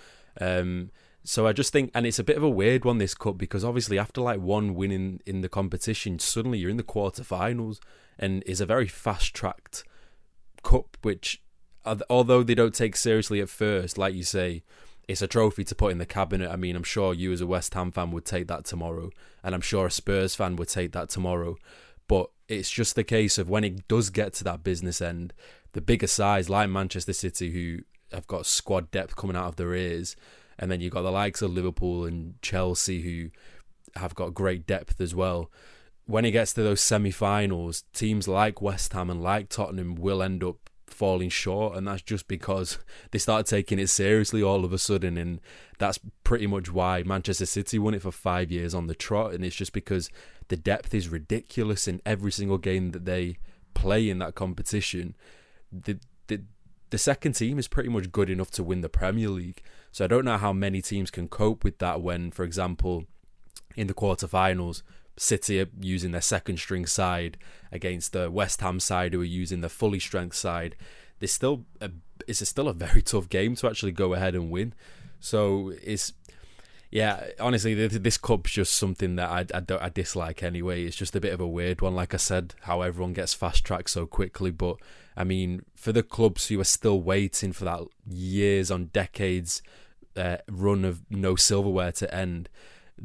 Um, 0.40 0.92
so 1.24 1.44
I 1.44 1.52
just 1.52 1.72
think, 1.72 1.90
and 1.92 2.06
it's 2.06 2.20
a 2.20 2.24
bit 2.24 2.36
of 2.36 2.44
a 2.44 2.48
weird 2.48 2.84
one 2.84 2.98
this 2.98 3.16
cup 3.16 3.36
because 3.36 3.64
obviously 3.64 3.98
after 3.98 4.20
like 4.20 4.38
one 4.38 4.76
win 4.76 4.92
in, 4.92 5.20
in 5.26 5.40
the 5.40 5.48
competition, 5.48 6.20
suddenly 6.20 6.60
you're 6.60 6.70
in 6.70 6.76
the 6.76 6.84
quarterfinals 6.84 7.80
and 8.16 8.44
is 8.44 8.60
a 8.60 8.66
very 8.66 8.86
fast 8.86 9.34
tracked 9.34 9.82
cup, 10.62 10.96
which 11.02 11.42
although 11.84 12.42
they 12.42 12.54
don't 12.54 12.74
take 12.74 12.96
seriously 12.96 13.40
at 13.40 13.48
first, 13.48 13.98
like 13.98 14.14
you 14.14 14.22
say, 14.22 14.62
it's 15.08 15.22
a 15.22 15.26
trophy 15.26 15.64
to 15.64 15.74
put 15.74 15.92
in 15.92 15.98
the 15.98 16.06
cabinet. 16.06 16.50
I 16.50 16.56
mean, 16.56 16.76
I'm 16.76 16.84
sure 16.84 17.12
you 17.12 17.32
as 17.32 17.40
a 17.40 17.46
West 17.46 17.74
Ham 17.74 17.90
fan 17.90 18.12
would 18.12 18.24
take 18.24 18.46
that 18.48 18.64
tomorrow, 18.64 19.10
and 19.42 19.54
I'm 19.54 19.60
sure 19.60 19.86
a 19.86 19.90
Spurs 19.90 20.34
fan 20.34 20.56
would 20.56 20.68
take 20.68 20.92
that 20.92 21.08
tomorrow. 21.08 21.56
But 22.08 22.30
it's 22.48 22.70
just 22.70 22.94
the 22.94 23.04
case 23.04 23.38
of 23.38 23.48
when 23.48 23.64
it 23.64 23.88
does 23.88 24.10
get 24.10 24.32
to 24.34 24.44
that 24.44 24.62
business 24.62 25.00
end, 25.00 25.32
the 25.72 25.80
bigger 25.80 26.06
sides 26.06 26.48
like 26.48 26.70
Manchester 26.70 27.12
City, 27.12 27.50
who 27.50 27.80
have 28.14 28.26
got 28.26 28.46
squad 28.46 28.90
depth 28.90 29.16
coming 29.16 29.36
out 29.36 29.46
of 29.48 29.56
their 29.56 29.74
ears, 29.74 30.14
and 30.58 30.70
then 30.70 30.80
you've 30.80 30.92
got 30.92 31.02
the 31.02 31.10
likes 31.10 31.42
of 31.42 31.52
Liverpool 31.52 32.04
and 32.04 32.40
Chelsea, 32.42 33.02
who 33.02 33.30
have 34.00 34.14
got 34.14 34.34
great 34.34 34.66
depth 34.66 35.00
as 35.00 35.14
well 35.14 35.50
when 36.06 36.24
it 36.24 36.32
gets 36.32 36.52
to 36.54 36.62
those 36.62 36.80
semi-finals, 36.80 37.84
teams 37.92 38.26
like 38.26 38.60
West 38.60 38.92
Ham 38.92 39.10
and 39.10 39.22
like 39.22 39.48
Tottenham 39.48 39.94
will 39.94 40.22
end 40.22 40.42
up 40.42 40.70
falling 40.86 41.30
short, 41.30 41.76
and 41.76 41.86
that's 41.86 42.02
just 42.02 42.28
because 42.28 42.78
they 43.10 43.18
started 43.18 43.46
taking 43.46 43.78
it 43.78 43.88
seriously 43.88 44.42
all 44.42 44.64
of 44.64 44.72
a 44.72 44.78
sudden, 44.78 45.16
and 45.16 45.40
that's 45.78 45.98
pretty 46.24 46.46
much 46.46 46.72
why 46.72 47.02
Manchester 47.02 47.46
City 47.46 47.78
won 47.78 47.94
it 47.94 48.02
for 48.02 48.12
five 48.12 48.50
years 48.50 48.74
on 48.74 48.86
the 48.86 48.94
trot, 48.94 49.32
and 49.32 49.44
it's 49.44 49.56
just 49.56 49.72
because 49.72 50.10
the 50.48 50.56
depth 50.56 50.94
is 50.94 51.08
ridiculous 51.08 51.88
in 51.88 52.00
every 52.04 52.32
single 52.32 52.58
game 52.58 52.90
that 52.90 53.04
they 53.04 53.36
play 53.74 54.08
in 54.08 54.18
that 54.18 54.34
competition. 54.34 55.16
The 55.72 55.98
the 56.26 56.42
the 56.90 56.98
second 56.98 57.32
team 57.32 57.58
is 57.58 57.68
pretty 57.68 57.88
much 57.88 58.12
good 58.12 58.28
enough 58.28 58.50
to 58.52 58.62
win 58.62 58.82
the 58.82 58.88
Premier 58.88 59.30
League. 59.30 59.62
So 59.92 60.04
I 60.04 60.08
don't 60.08 60.26
know 60.26 60.36
how 60.36 60.52
many 60.52 60.82
teams 60.82 61.10
can 61.10 61.26
cope 61.26 61.64
with 61.64 61.78
that 61.78 62.02
when, 62.02 62.30
for 62.30 62.44
example, 62.44 63.04
in 63.76 63.86
the 63.86 63.94
quarterfinals, 63.94 64.82
City 65.22 65.60
are 65.60 65.68
using 65.80 66.10
their 66.10 66.20
second 66.20 66.58
string 66.58 66.84
side 66.84 67.38
against 67.70 68.12
the 68.12 68.30
West 68.30 68.60
Ham 68.60 68.80
side 68.80 69.12
who 69.12 69.20
are 69.20 69.24
using 69.24 69.60
the 69.60 69.68
fully 69.68 70.00
strength 70.00 70.36
side. 70.36 70.74
There's 71.20 71.32
still 71.32 71.64
a, 71.80 71.90
it's 72.26 72.46
still 72.48 72.68
a 72.68 72.72
very 72.72 73.02
tough 73.12 73.28
game 73.28 73.54
to 73.56 73.68
actually 73.68 73.92
go 73.92 74.14
ahead 74.14 74.34
and 74.34 74.50
win. 74.50 74.74
So 75.20 75.72
it's 75.82 76.12
yeah, 76.90 77.24
honestly, 77.40 77.86
this 77.86 78.18
cup's 78.18 78.50
just 78.50 78.74
something 78.74 79.16
that 79.16 79.30
I, 79.30 79.46
I, 79.56 79.86
I 79.86 79.88
dislike 79.88 80.42
anyway. 80.42 80.84
It's 80.84 80.96
just 80.96 81.16
a 81.16 81.20
bit 81.20 81.32
of 81.32 81.40
a 81.40 81.46
weird 81.46 81.80
one, 81.80 81.94
like 81.94 82.12
I 82.12 82.18
said, 82.18 82.54
how 82.62 82.82
everyone 82.82 83.14
gets 83.14 83.32
fast 83.32 83.64
tracked 83.64 83.88
so 83.88 84.04
quickly. 84.04 84.50
But 84.50 84.76
I 85.16 85.24
mean, 85.24 85.64
for 85.74 85.92
the 85.92 86.02
clubs 86.02 86.48
who 86.48 86.60
are 86.60 86.64
still 86.64 87.00
waiting 87.00 87.52
for 87.52 87.64
that 87.64 87.80
years 88.06 88.70
on 88.70 88.86
decades 88.86 89.62
uh, 90.16 90.38
run 90.50 90.84
of 90.84 91.00
no 91.08 91.34
silverware 91.34 91.92
to 91.92 92.14
end, 92.14 92.50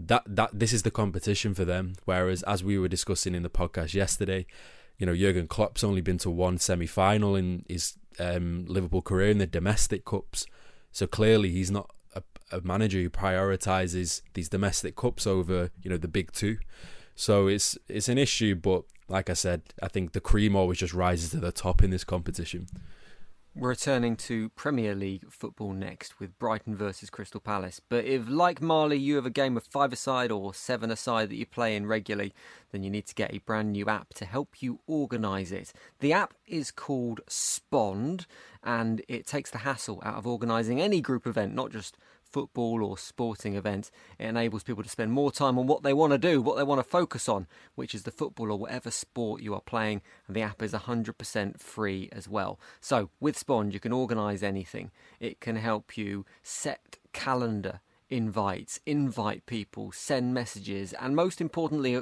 that 0.05 0.23
that 0.27 0.51
this 0.53 0.71
is 0.71 0.83
the 0.83 0.91
competition 0.91 1.53
for 1.53 1.65
them. 1.65 1.93
Whereas, 2.05 2.43
as 2.43 2.63
we 2.63 2.77
were 2.77 2.87
discussing 2.87 3.33
in 3.33 3.43
the 3.43 3.49
podcast 3.49 3.93
yesterday, 3.93 4.45
you 4.97 5.05
know, 5.05 5.15
Jurgen 5.15 5.47
Klopp's 5.47 5.83
only 5.83 6.01
been 6.01 6.17
to 6.19 6.29
one 6.29 6.57
semi-final 6.57 7.35
in 7.35 7.65
his 7.67 7.97
um, 8.19 8.65
Liverpool 8.67 9.01
career 9.01 9.29
in 9.29 9.37
the 9.39 9.47
domestic 9.47 10.05
cups. 10.05 10.45
So 10.91 11.07
clearly, 11.07 11.49
he's 11.51 11.71
not 11.71 11.89
a, 12.15 12.23
a 12.51 12.61
manager 12.61 12.99
who 12.99 13.09
prioritizes 13.09 14.21
these 14.33 14.49
domestic 14.49 14.95
cups 14.95 15.25
over 15.25 15.71
you 15.81 15.89
know 15.89 15.97
the 15.97 16.07
big 16.07 16.31
two. 16.31 16.57
So 17.15 17.47
it's 17.47 17.77
it's 17.87 18.09
an 18.09 18.19
issue, 18.19 18.55
but 18.55 18.83
like 19.09 19.29
I 19.29 19.33
said, 19.33 19.63
I 19.81 19.87
think 19.87 20.11
the 20.11 20.21
cream 20.21 20.55
always 20.55 20.77
just 20.77 20.93
rises 20.93 21.31
to 21.31 21.39
the 21.39 21.51
top 21.51 21.83
in 21.83 21.89
this 21.89 22.03
competition. 22.03 22.67
We're 23.59 23.69
returning 23.69 24.17
to 24.17 24.49
Premier 24.49 24.93
League 24.93 25.31
football 25.31 25.73
next 25.73 26.19
with 26.19 26.37
Brighton 26.37 26.75
versus 26.75 27.09
Crystal 27.09 27.41
Palace. 27.41 27.81
But 27.89 28.05
if, 28.05 28.29
like 28.29 28.61
Marley, 28.61 28.97
you 28.97 29.15
have 29.15 29.25
a 29.25 29.31
game 29.31 29.57
of 29.57 29.63
five 29.63 29.91
aside 29.91 30.31
or 30.31 30.53
seven 30.53 30.91
aside 30.91 31.29
that 31.29 31.37
you 31.37 31.47
play 31.47 31.75
in 31.75 31.87
regularly, 31.87 32.35
then 32.71 32.83
you 32.83 32.91
need 32.91 33.07
to 33.07 33.15
get 33.15 33.33
a 33.33 33.39
brand 33.39 33.71
new 33.71 33.87
app 33.87 34.13
to 34.13 34.25
help 34.25 34.61
you 34.61 34.81
organise 34.85 35.51
it. 35.51 35.73
The 36.01 36.13
app 36.13 36.35
is 36.45 36.69
called 36.69 37.21
Spond 37.27 38.27
and 38.63 39.01
it 39.07 39.25
takes 39.25 39.49
the 39.49 39.59
hassle 39.59 40.03
out 40.05 40.17
of 40.17 40.27
organising 40.27 40.79
any 40.79 41.01
group 41.01 41.25
event, 41.25 41.55
not 41.55 41.71
just 41.71 41.97
football 42.37 42.83
or 42.83 42.99
sporting 42.99 43.55
event, 43.55 43.89
it 44.19 44.25
enables 44.25 44.61
people 44.61 44.83
to 44.83 44.89
spend 44.89 45.11
more 45.11 45.31
time 45.31 45.57
on 45.57 45.65
what 45.65 45.81
they 45.81 45.91
want 45.91 46.11
to 46.11 46.19
do, 46.19 46.39
what 46.39 46.55
they 46.55 46.61
want 46.61 46.77
to 46.77 46.87
focus 46.87 47.27
on, 47.27 47.47
which 47.73 47.95
is 47.95 48.03
the 48.03 48.11
football 48.11 48.51
or 48.51 48.59
whatever 48.59 48.91
sport 48.91 49.41
you 49.41 49.55
are 49.55 49.61
playing. 49.61 50.03
And 50.27 50.35
the 50.35 50.43
app 50.43 50.61
is 50.61 50.71
100% 50.71 51.59
free 51.59 52.09
as 52.11 52.29
well. 52.29 52.59
So 52.79 53.09
with 53.19 53.43
Spond, 53.43 53.73
you 53.73 53.79
can 53.79 53.91
organise 53.91 54.43
anything. 54.43 54.91
It 55.19 55.39
can 55.39 55.55
help 55.55 55.97
you 55.97 56.27
set 56.43 56.97
calendar 57.11 57.79
invites, 58.07 58.79
invite 58.85 59.47
people, 59.47 59.91
send 59.91 60.35
messages, 60.35 60.93
and 60.93 61.15
most 61.15 61.41
importantly, 61.41 61.99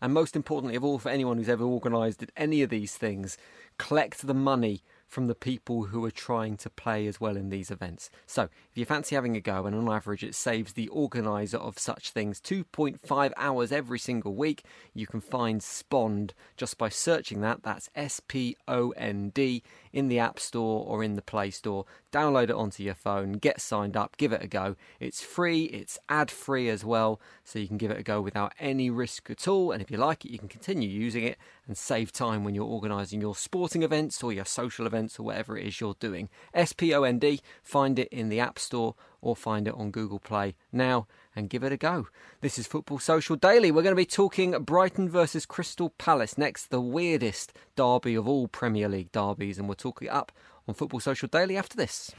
and 0.00 0.14
most 0.14 0.36
importantly 0.36 0.76
of 0.76 0.84
all, 0.84 1.00
for 1.00 1.08
anyone 1.08 1.36
who's 1.36 1.48
ever 1.48 1.64
organised 1.64 2.24
any 2.36 2.62
of 2.62 2.70
these 2.70 2.94
things, 2.94 3.36
collect 3.76 4.24
the 4.24 4.34
money 4.34 4.82
from 5.08 5.26
the 5.26 5.34
people 5.34 5.84
who 5.84 6.04
are 6.04 6.10
trying 6.10 6.56
to 6.58 6.70
play 6.70 7.06
as 7.06 7.20
well 7.20 7.36
in 7.36 7.48
these 7.48 7.70
events. 7.70 8.10
So, 8.26 8.42
if 8.42 8.76
you 8.76 8.84
fancy 8.84 9.14
having 9.14 9.36
a 9.36 9.40
go, 9.40 9.64
and 9.64 9.74
on 9.74 9.88
average 9.88 10.22
it 10.22 10.34
saves 10.34 10.74
the 10.74 10.88
organiser 10.88 11.56
of 11.56 11.78
such 11.78 12.10
things 12.10 12.40
2.5 12.40 13.32
hours 13.36 13.72
every 13.72 13.98
single 13.98 14.34
week, 14.34 14.62
you 14.94 15.06
can 15.06 15.20
find 15.20 15.60
Spond 15.60 16.32
just 16.56 16.76
by 16.76 16.90
searching 16.90 17.40
that. 17.40 17.62
That's 17.62 17.88
S 17.94 18.20
P 18.20 18.56
O 18.68 18.90
N 18.90 19.30
D 19.30 19.62
in 19.92 20.08
the 20.08 20.18
App 20.18 20.38
Store 20.38 20.84
or 20.86 21.02
in 21.02 21.14
the 21.14 21.22
Play 21.22 21.50
Store. 21.50 21.84
Download 22.12 22.44
it 22.44 22.50
onto 22.52 22.82
your 22.82 22.94
phone, 22.94 23.32
get 23.32 23.60
signed 23.60 23.96
up, 23.96 24.16
give 24.16 24.32
it 24.32 24.42
a 24.42 24.46
go. 24.46 24.76
It's 24.98 25.22
free, 25.22 25.64
it's 25.64 25.98
ad 26.08 26.30
free 26.30 26.68
as 26.68 26.84
well, 26.84 27.20
so 27.44 27.58
you 27.58 27.68
can 27.68 27.76
give 27.76 27.90
it 27.90 27.98
a 27.98 28.02
go 28.02 28.20
without 28.20 28.52
any 28.58 28.90
risk 28.90 29.30
at 29.30 29.46
all. 29.46 29.72
And 29.72 29.82
if 29.82 29.90
you 29.90 29.98
like 29.98 30.24
it, 30.24 30.30
you 30.30 30.38
can 30.38 30.48
continue 30.48 30.88
using 30.88 31.24
it 31.24 31.36
and 31.66 31.76
save 31.76 32.12
time 32.12 32.44
when 32.44 32.54
you're 32.54 32.64
organising 32.64 33.20
your 33.20 33.36
sporting 33.36 33.82
events 33.82 34.22
or 34.22 34.32
your 34.32 34.46
social 34.46 34.86
events 34.86 35.18
or 35.18 35.24
whatever 35.24 35.56
it 35.56 35.66
is 35.66 35.80
you're 35.80 35.96
doing. 36.00 36.30
S 36.54 36.72
P 36.72 36.94
O 36.94 37.02
N 37.02 37.18
D, 37.18 37.40
find 37.62 37.98
it 37.98 38.08
in 38.08 38.30
the 38.30 38.40
App 38.40 38.58
Store 38.58 38.94
or 39.20 39.36
find 39.36 39.68
it 39.68 39.74
on 39.74 39.90
Google 39.90 40.18
Play 40.18 40.54
now 40.72 41.06
and 41.34 41.50
give 41.50 41.62
it 41.62 41.72
a 41.72 41.76
go. 41.76 42.08
This 42.40 42.58
is 42.58 42.66
Football 42.66 42.98
Social 42.98 43.36
Daily. 43.36 43.70
We're 43.70 43.82
going 43.82 43.92
to 43.92 43.96
be 43.96 44.06
talking 44.06 44.52
Brighton 44.62 45.08
versus 45.08 45.46
Crystal 45.46 45.90
Palace 45.90 46.38
next, 46.38 46.70
the 46.70 46.80
weirdest 46.80 47.52
derby 47.76 48.14
of 48.14 48.28
all 48.28 48.48
Premier 48.48 48.88
League 48.88 49.12
derbies, 49.12 49.58
and 49.58 49.68
we'll 49.68 49.76
talk 49.76 50.02
it 50.02 50.08
up 50.08 50.32
on 50.66 50.74
Football 50.74 51.00
Social 51.00 51.28
Daily 51.28 51.56
after 51.56 51.76
this. 51.76 52.12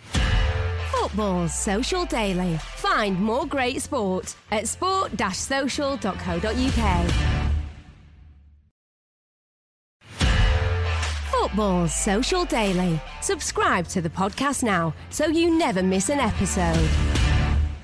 Football 0.91 1.47
Social 1.47 2.05
Daily. 2.05 2.57
Find 2.57 3.19
more 3.19 3.45
great 3.45 3.81
sport 3.81 4.35
at 4.51 4.67
sport-social.co.uk. 4.67 7.38
Football 11.49 11.88
Social 11.88 12.45
Daily. 12.45 13.01
Subscribe 13.21 13.88
to 13.88 14.01
the 14.01 14.09
podcast 14.09 14.62
now 14.62 14.93
so 15.09 15.25
you 15.25 15.57
never 15.57 15.81
miss 15.81 16.09
an 16.09 16.19
episode. 16.19 16.88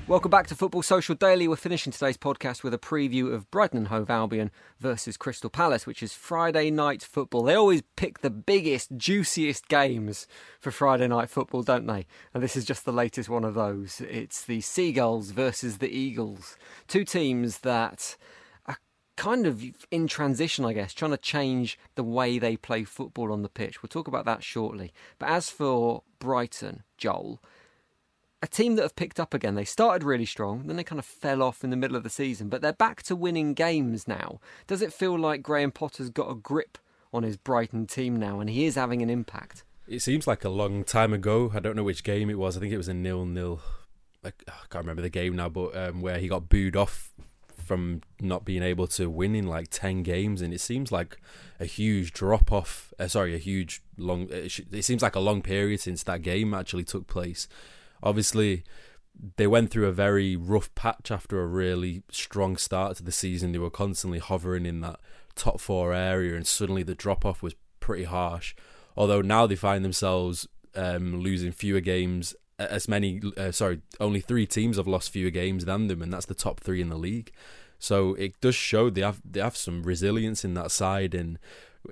Welcome 0.08 0.30
back 0.30 0.46
to 0.48 0.56
Football 0.56 0.84
Social 0.84 1.16
Daily. 1.16 1.48
We're 1.48 1.56
finishing 1.56 1.92
today's 1.92 2.16
podcast 2.16 2.62
with 2.62 2.76
a 2.76 2.78
preview 2.78 3.34
of 3.34 3.50
Brighton 3.50 3.80
and 3.80 3.88
Hove 3.88 4.12
Albion 4.12 4.52
versus 4.80 5.18
Crystal 5.18 5.50
Palace, 5.50 5.88
which 5.88 6.04
is 6.04 6.14
Friday 6.14 6.70
night 6.70 7.02
football. 7.02 7.42
They 7.42 7.56
always 7.56 7.82
pick 7.96 8.20
the 8.20 8.30
biggest, 8.30 8.96
juiciest 8.98 9.68
games 9.68 10.28
for 10.60 10.70
Friday 10.70 11.08
night 11.08 11.32
football, 11.32 11.64
don't 11.64 11.88
they? 11.88 12.06
And 12.36 12.44
this 12.44 12.56
is 12.56 12.66
just 12.66 12.86
the 12.86 12.94
latest 12.94 13.30
one 13.30 13.44
of 13.44 13.56
those. 13.56 14.00
It's 14.00 14.46
the 14.46 14.62
Seagulls 14.62 15.32
versus 15.32 15.80
the 15.80 15.90
Eagles. 15.90 16.56
Two 16.88 17.04
teams 17.04 17.60
that 17.60 18.16
kind 19.16 19.46
of 19.46 19.64
in 19.92 20.08
transition, 20.08 20.66
I 20.66 20.74
guess, 20.74 20.94
trying 20.94 21.12
to 21.12 21.18
change 21.18 21.80
the 21.96 22.04
way 22.04 22.38
they 22.40 22.58
play 22.58 22.84
football 22.84 23.32
on 23.32 23.42
the 23.42 23.50
pitch. 23.50 23.82
We'll 23.82 23.90
talk 23.90 24.08
about 24.08 24.26
that 24.26 24.44
shortly. 24.44 24.94
But 25.20 25.30
as 25.30 25.50
for 25.50 26.04
Brighton, 26.20 26.84
Joel, 26.98 27.42
a 28.42 28.48
team 28.48 28.76
that 28.76 28.84
have 28.84 28.96
picked 28.96 29.20
up 29.20 29.34
again. 29.34 29.56
They 29.56 29.66
started 29.66 30.04
really 30.04 30.26
strong, 30.26 30.68
then 30.68 30.76
they 30.76 30.84
kind 30.84 31.00
of 31.00 31.06
fell 31.06 31.42
off 31.42 31.64
in 31.64 31.72
the 31.72 31.76
middle 31.76 31.98
of 31.98 32.04
the 32.04 32.10
season, 32.10 32.50
but 32.50 32.62
they're 32.62 32.74
back 32.74 33.02
to 33.04 33.16
winning 33.16 33.54
games 33.54 34.08
now. 34.08 34.40
Does 34.68 34.82
it 34.82 34.94
feel 34.94 35.18
like 35.18 35.42
Graham 35.42 35.72
Potter's 35.72 36.10
got 36.10 36.30
a 36.30 36.36
grip 36.36 36.78
on 37.12 37.24
his 37.24 37.38
Brighton 37.38 37.88
team 37.88 38.18
now 38.18 38.40
and 38.40 38.50
he 38.50 38.66
is 38.66 38.76
having 38.76 39.02
an 39.02 39.10
impact? 39.10 39.64
It 39.88 40.02
seems 40.02 40.28
like 40.28 40.44
a 40.44 40.50
long 40.50 40.84
time 40.84 41.14
ago. 41.14 41.52
I 41.54 41.60
don't 41.60 41.76
know 41.76 41.84
which 41.84 42.04
game 42.04 42.30
it 42.30 42.38
was. 42.38 42.58
I 42.58 42.60
think 42.60 42.74
it 42.74 42.78
was 42.78 42.88
a 42.88 42.94
nil-nil. 42.94 43.62
I 44.24 44.32
can't 44.70 44.84
remember 44.84 45.04
the 45.04 45.10
game 45.10 45.36
now, 45.36 45.50
but 45.50 45.76
um, 45.78 46.02
where 46.02 46.18
he 46.18 46.28
got 46.28 46.50
booed 46.50 46.76
off 46.76 47.14
from 47.66 48.02
not 48.22 48.46
being 48.46 48.64
able 48.64 48.88
to 48.88 49.10
win 49.10 49.36
in 49.36 49.48
like 49.48 49.68
10 49.70 50.04
games 50.04 50.42
and 50.42 50.54
it 50.54 50.62
seems 50.62 50.92
like 50.92 51.18
a 51.60 51.66
huge 51.66 52.14
drop 52.14 52.52
off 52.52 52.94
uh, 53.00 53.08
sorry 53.08 53.34
a 53.34 53.40
huge 53.40 53.82
long 53.98 54.28
it, 54.30 54.52
sh- 54.52 54.62
it 54.72 54.84
seems 54.84 55.02
like 55.02 55.16
a 55.16 55.20
long 55.20 55.42
period 55.42 55.80
since 55.80 56.04
that 56.04 56.22
game 56.22 56.54
actually 56.54 56.84
took 56.84 57.08
place 57.08 57.48
obviously 58.04 58.64
they 59.38 59.48
went 59.48 59.72
through 59.72 59.88
a 59.88 59.92
very 59.92 60.36
rough 60.36 60.74
patch 60.76 61.12
after 61.12 61.42
a 61.42 61.48
really 61.48 62.04
strong 62.10 62.58
start 62.58 62.98
to 62.98 63.04
the 63.04 63.12
season. 63.12 63.52
They 63.52 63.58
were 63.58 63.70
constantly 63.70 64.20
hovering 64.20 64.66
in 64.66 64.82
that 64.82 65.00
top 65.36 65.60
four 65.60 65.94
area, 65.94 66.36
and 66.36 66.46
suddenly 66.46 66.84
the 66.84 66.96
drop 66.96 67.26
off 67.26 67.42
was 67.42 67.56
pretty 67.80 68.04
harsh. 68.06 68.56
Although 68.98 69.22
now 69.22 69.48
they 69.48 69.56
find 69.56 69.84
themselves 69.84 70.48
um, 70.76 71.22
losing 71.22 71.52
fewer 71.52 71.82
games, 71.82 72.36
as 72.58 72.88
many, 72.88 73.22
uh, 73.38 73.52
sorry, 73.52 73.82
only 74.00 74.20
three 74.20 74.46
teams 74.46 74.78
have 74.78 74.88
lost 74.88 75.12
fewer 75.12 75.30
games 75.30 75.66
than 75.66 75.88
them, 75.88 76.02
and 76.02 76.14
that's 76.14 76.26
the 76.26 76.36
top 76.36 76.60
three 76.60 76.82
in 76.82 76.90
the 76.90 76.98
league. 76.98 77.32
So 77.80 78.14
it 78.16 78.40
does 78.42 78.56
show 78.56 78.90
they 78.90 79.02
have 79.02 79.22
they 79.30 79.42
have 79.42 79.58
some 79.58 79.84
resilience 79.84 80.46
in 80.46 80.54
that 80.56 80.72
side, 80.72 81.14
and 81.14 81.38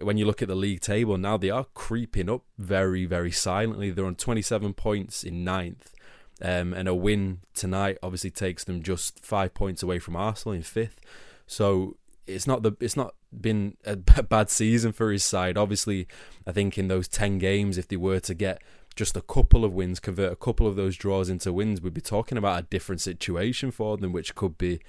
when 0.01 0.18
you 0.18 0.26
look 0.26 0.41
at 0.41 0.47
the 0.47 0.55
league 0.55 0.82
table 0.82 1.18
now, 1.18 1.38
they 1.38 1.49
are 1.49 1.68
creeping 1.74 2.30
up 2.30 2.43
very 2.57 3.05
very 3.05 3.32
silently. 3.32 3.91
They're 3.91 4.05
on 4.05 4.16
27 4.16 4.74
points 4.74 5.24
in 5.24 5.43
ninth 5.43 5.93
um, 6.41 6.74
and 6.74 6.88
a 6.88 6.95
win 6.95 7.39
tonight 7.53 7.97
obviously 8.01 8.32
takes 8.32 8.64
them 8.64 8.82
just 8.82 9.24
five 9.24 9.53
points 9.53 9.84
away 9.84 9.99
from 9.99 10.16
Arsenal 10.16 10.53
in 10.53 10.64
fifth. 10.64 10.99
So 11.45 11.97
it's 12.26 12.47
not 12.47 12.64
the 12.64 12.74
it's 12.80 12.97
not 12.97 13.16
been 13.39 13.78
a 13.86 13.95
bad 14.24 14.49
season 14.49 14.91
for 14.91 15.11
his 15.11 15.24
side. 15.24 15.57
Obviously, 15.57 16.07
I 16.47 16.51
think 16.51 16.78
in 16.78 16.88
those 16.88 17.07
ten 17.07 17.38
games, 17.38 17.78
if 17.78 17.88
they 17.88 17.97
were 17.97 18.20
to 18.22 18.34
get 18.34 18.61
just 18.96 19.18
a 19.18 19.22
couple 19.22 19.66
of 19.66 19.74
wins, 19.74 20.00
convert 20.00 20.32
a 20.32 20.36
couple 20.36 20.68
of 20.68 20.76
those 20.76 20.96
draws 20.96 21.30
into 21.30 21.52
wins, 21.52 21.82
we'd 21.82 21.94
be 21.94 22.02
talking 22.02 22.38
about 22.38 22.60
a 22.60 22.64
different 22.64 23.02
situation 23.02 23.72
for 23.72 23.98
them, 23.98 24.12
which 24.12 24.36
could 24.36 24.58
be 24.58 24.80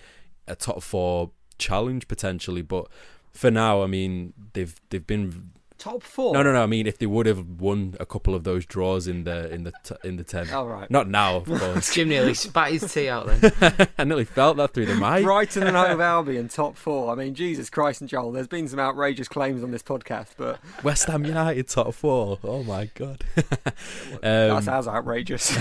a 0.47 0.55
top 0.55 0.83
four 0.83 1.31
challenge 1.59 2.09
potentially. 2.09 2.63
But 2.63 2.89
for 3.33 3.51
now, 3.51 3.83
I 3.83 3.87
mean, 3.87 4.33
they've 4.53 4.79
they've 4.91 5.07
been 5.07 5.51
top 5.79 6.03
four. 6.03 6.33
No, 6.35 6.43
no, 6.43 6.53
no. 6.53 6.62
I 6.62 6.66
mean, 6.66 6.87
if 6.87 6.99
they 6.99 7.07
would 7.07 7.27
have 7.27 7.61
won 7.61 7.95
a 8.01 8.07
couple 8.07 8.35
of 8.35 8.45
those 8.45 8.64
draws 8.66 9.07
in 9.07 9.25
the 9.25 9.53
in 9.53 9.64
the 9.64 9.72
t- 9.83 9.95
in 10.05 10.16
the 10.16 10.25
ten. 10.25 10.49
Oh 10.53 10.66
right. 10.66 10.91
Not 10.91 11.09
now, 11.09 11.37
of 11.37 11.45
course. 11.59 11.95
Jim 11.95 12.09
nearly 12.09 12.35
spat 12.35 12.72
his 12.72 12.93
tea 12.93 13.09
out 13.09 13.27
then. 13.27 13.89
I 13.99 14.05
nearly 14.05 14.25
felt 14.25 14.57
that 14.59 14.72
through 14.75 14.87
the 14.87 14.95
mic. 14.95 15.25
Brighton 15.25 15.64
and 15.64 15.77
Hove 15.77 16.01
Albion 16.01 16.49
top 16.49 16.77
four. 16.77 17.12
I 17.12 17.14
mean, 17.14 17.35
Jesus 17.35 17.70
Christ 17.70 18.01
and 18.01 18.09
Joel. 18.11 18.33
There's 18.33 18.47
been 18.49 18.68
some 18.68 18.79
outrageous 18.81 19.29
claims 19.29 19.62
on 19.62 19.70
this 19.70 19.83
podcast, 19.83 20.29
but 20.37 20.59
West 20.83 21.07
Ham 21.07 21.25
United 21.25 21.68
top 21.68 21.95
four. 21.95 22.39
Oh 22.45 22.62
my 22.62 22.87
god. 22.95 23.25
um, 23.37 23.43
that 24.22 24.64
sounds 24.64 24.89
outrageous. 24.89 25.55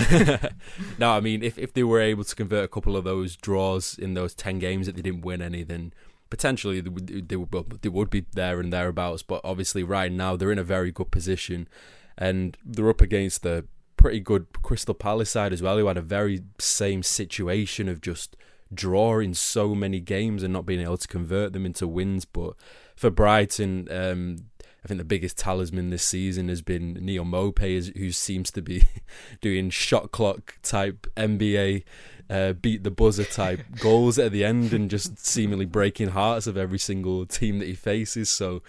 no, 0.98 1.10
I 1.10 1.20
mean, 1.20 1.42
if 1.42 1.58
if 1.58 1.72
they 1.72 1.82
were 1.82 2.00
able 2.00 2.24
to 2.24 2.34
convert 2.34 2.64
a 2.64 2.68
couple 2.68 2.96
of 2.96 3.04
those 3.04 3.36
draws 3.36 3.98
in 3.98 4.14
those 4.14 4.34
ten 4.34 4.58
games 4.58 4.86
that 4.86 4.96
they 4.96 5.02
didn't 5.02 5.22
win 5.22 5.42
any, 5.42 5.62
then 5.62 5.92
potentially 6.30 6.80
they 6.80 6.90
would, 6.90 7.28
they 7.28 7.36
would, 7.36 7.80
they 7.82 7.88
would 7.88 8.10
be 8.10 8.26
there 8.32 8.60
and 8.60 8.72
thereabouts. 8.72 9.22
But 9.22 9.40
obviously, 9.44 9.82
right 9.82 10.12
now 10.12 10.36
they're 10.36 10.52
in 10.52 10.58
a 10.58 10.64
very 10.64 10.90
good 10.90 11.10
position, 11.10 11.68
and 12.16 12.56
they're 12.64 12.90
up 12.90 13.00
against 13.00 13.42
the 13.42 13.66
pretty 13.96 14.20
good 14.20 14.46
Crystal 14.62 14.94
Palace 14.94 15.30
side 15.30 15.52
as 15.52 15.62
well, 15.62 15.78
who 15.78 15.86
had 15.86 15.96
a 15.96 16.02
very 16.02 16.42
same 16.58 17.02
situation 17.02 17.88
of 17.88 18.00
just 18.00 18.36
drawing 18.72 19.34
so 19.34 19.74
many 19.74 20.00
games 20.00 20.42
and 20.42 20.52
not 20.52 20.66
being 20.66 20.80
able 20.80 20.96
to 20.96 21.08
convert 21.08 21.52
them 21.52 21.64
into 21.66 21.86
wins. 21.86 22.24
But 22.24 22.54
for 22.96 23.10
Brighton, 23.10 23.88
um, 23.90 24.36
I 24.84 24.88
think 24.88 24.98
the 24.98 25.04
biggest 25.04 25.38
talisman 25.38 25.88
this 25.88 26.02
season 26.04 26.48
has 26.48 26.60
been 26.60 26.94
Neal 26.94 27.24
Maupay, 27.24 27.96
who 27.96 28.10
seems 28.10 28.50
to 28.50 28.60
be 28.60 28.84
doing 29.40 29.70
shot 29.70 30.12
clock 30.12 30.58
type 30.62 31.06
NBA 31.16 31.84
uh, 32.30 32.52
beat 32.52 32.82
the 32.84 32.90
buzzer 32.90 33.24
type 33.24 33.60
goals 33.80 34.18
at 34.18 34.32
the 34.32 34.44
end 34.44 34.72
and 34.72 34.90
just 34.90 35.24
seemingly 35.24 35.66
breaking 35.66 36.10
hearts 36.10 36.46
of 36.46 36.56
every 36.56 36.78
single 36.78 37.26
team 37.26 37.58
that 37.58 37.68
he 37.68 37.74
faces. 37.74 38.30
So 38.30 38.62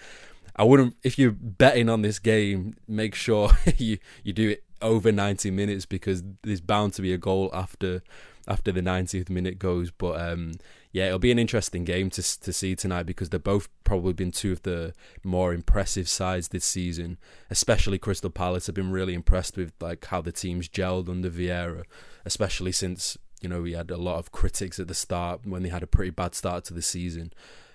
I 0.56 0.64
wouldn't, 0.64 0.96
if 1.02 1.18
you're 1.18 1.32
betting 1.32 1.88
on 1.88 2.02
this 2.02 2.18
game, 2.18 2.76
make 2.88 3.14
sure 3.14 3.50
you 3.76 3.98
you 4.22 4.32
do 4.32 4.50
it 4.50 4.64
over 4.82 5.10
90 5.10 5.50
minutes 5.50 5.86
because 5.86 6.22
there's 6.42 6.60
bound 6.60 6.92
to 6.94 7.02
be 7.02 7.12
a 7.12 7.18
goal 7.18 7.50
after 7.52 8.02
after 8.48 8.70
the 8.70 8.80
90th 8.80 9.28
minute 9.28 9.58
goes. 9.58 9.90
But 9.90 10.20
um, 10.20 10.52
yeah, 10.92 11.06
it'll 11.06 11.18
be 11.18 11.32
an 11.32 11.38
interesting 11.38 11.84
game 11.84 12.10
to 12.10 12.40
to 12.40 12.52
see 12.52 12.74
tonight 12.74 13.04
because 13.04 13.30
they've 13.30 13.42
both 13.42 13.68
probably 13.84 14.12
been 14.12 14.32
two 14.32 14.52
of 14.52 14.62
the 14.62 14.94
more 15.24 15.52
impressive 15.52 16.08
sides 16.08 16.48
this 16.48 16.64
season. 16.64 17.18
Especially 17.50 17.98
Crystal 17.98 18.30
Palace 18.30 18.66
have 18.66 18.74
been 18.74 18.90
really 18.90 19.14
impressed 19.14 19.56
with 19.56 19.72
like 19.80 20.04
how 20.06 20.20
the 20.20 20.32
team's 20.32 20.68
gelled 20.68 21.08
under 21.08 21.30
Vieira, 21.30 21.84
especially 22.24 22.72
since 22.72 23.18
you 23.46 23.50
know, 23.50 23.62
we 23.62 23.74
had 23.74 23.92
a 23.92 23.96
lot 23.96 24.18
of 24.18 24.32
critics 24.32 24.80
at 24.80 24.88
the 24.88 24.94
start 24.94 25.42
when 25.44 25.62
they 25.62 25.68
had 25.68 25.84
a 25.84 25.86
pretty 25.86 26.10
bad 26.10 26.34
start 26.34 26.64
to 26.64 26.74
the 26.74 26.82
season. 26.82 27.32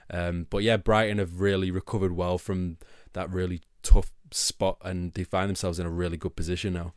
Um, 0.10 0.46
but 0.50 0.64
yeah, 0.64 0.76
Brighton 0.76 1.18
have 1.18 1.40
really 1.40 1.72
recovered 1.72 2.12
well 2.12 2.38
from 2.38 2.76
that 3.14 3.30
really 3.32 3.62
tough 3.82 4.12
spot 4.32 4.80
and 4.82 5.14
they 5.14 5.24
find 5.24 5.48
themselves 5.48 5.80
in 5.80 5.86
a 5.86 5.90
really 5.90 6.18
good 6.18 6.36
position 6.36 6.74
now. 6.74 6.92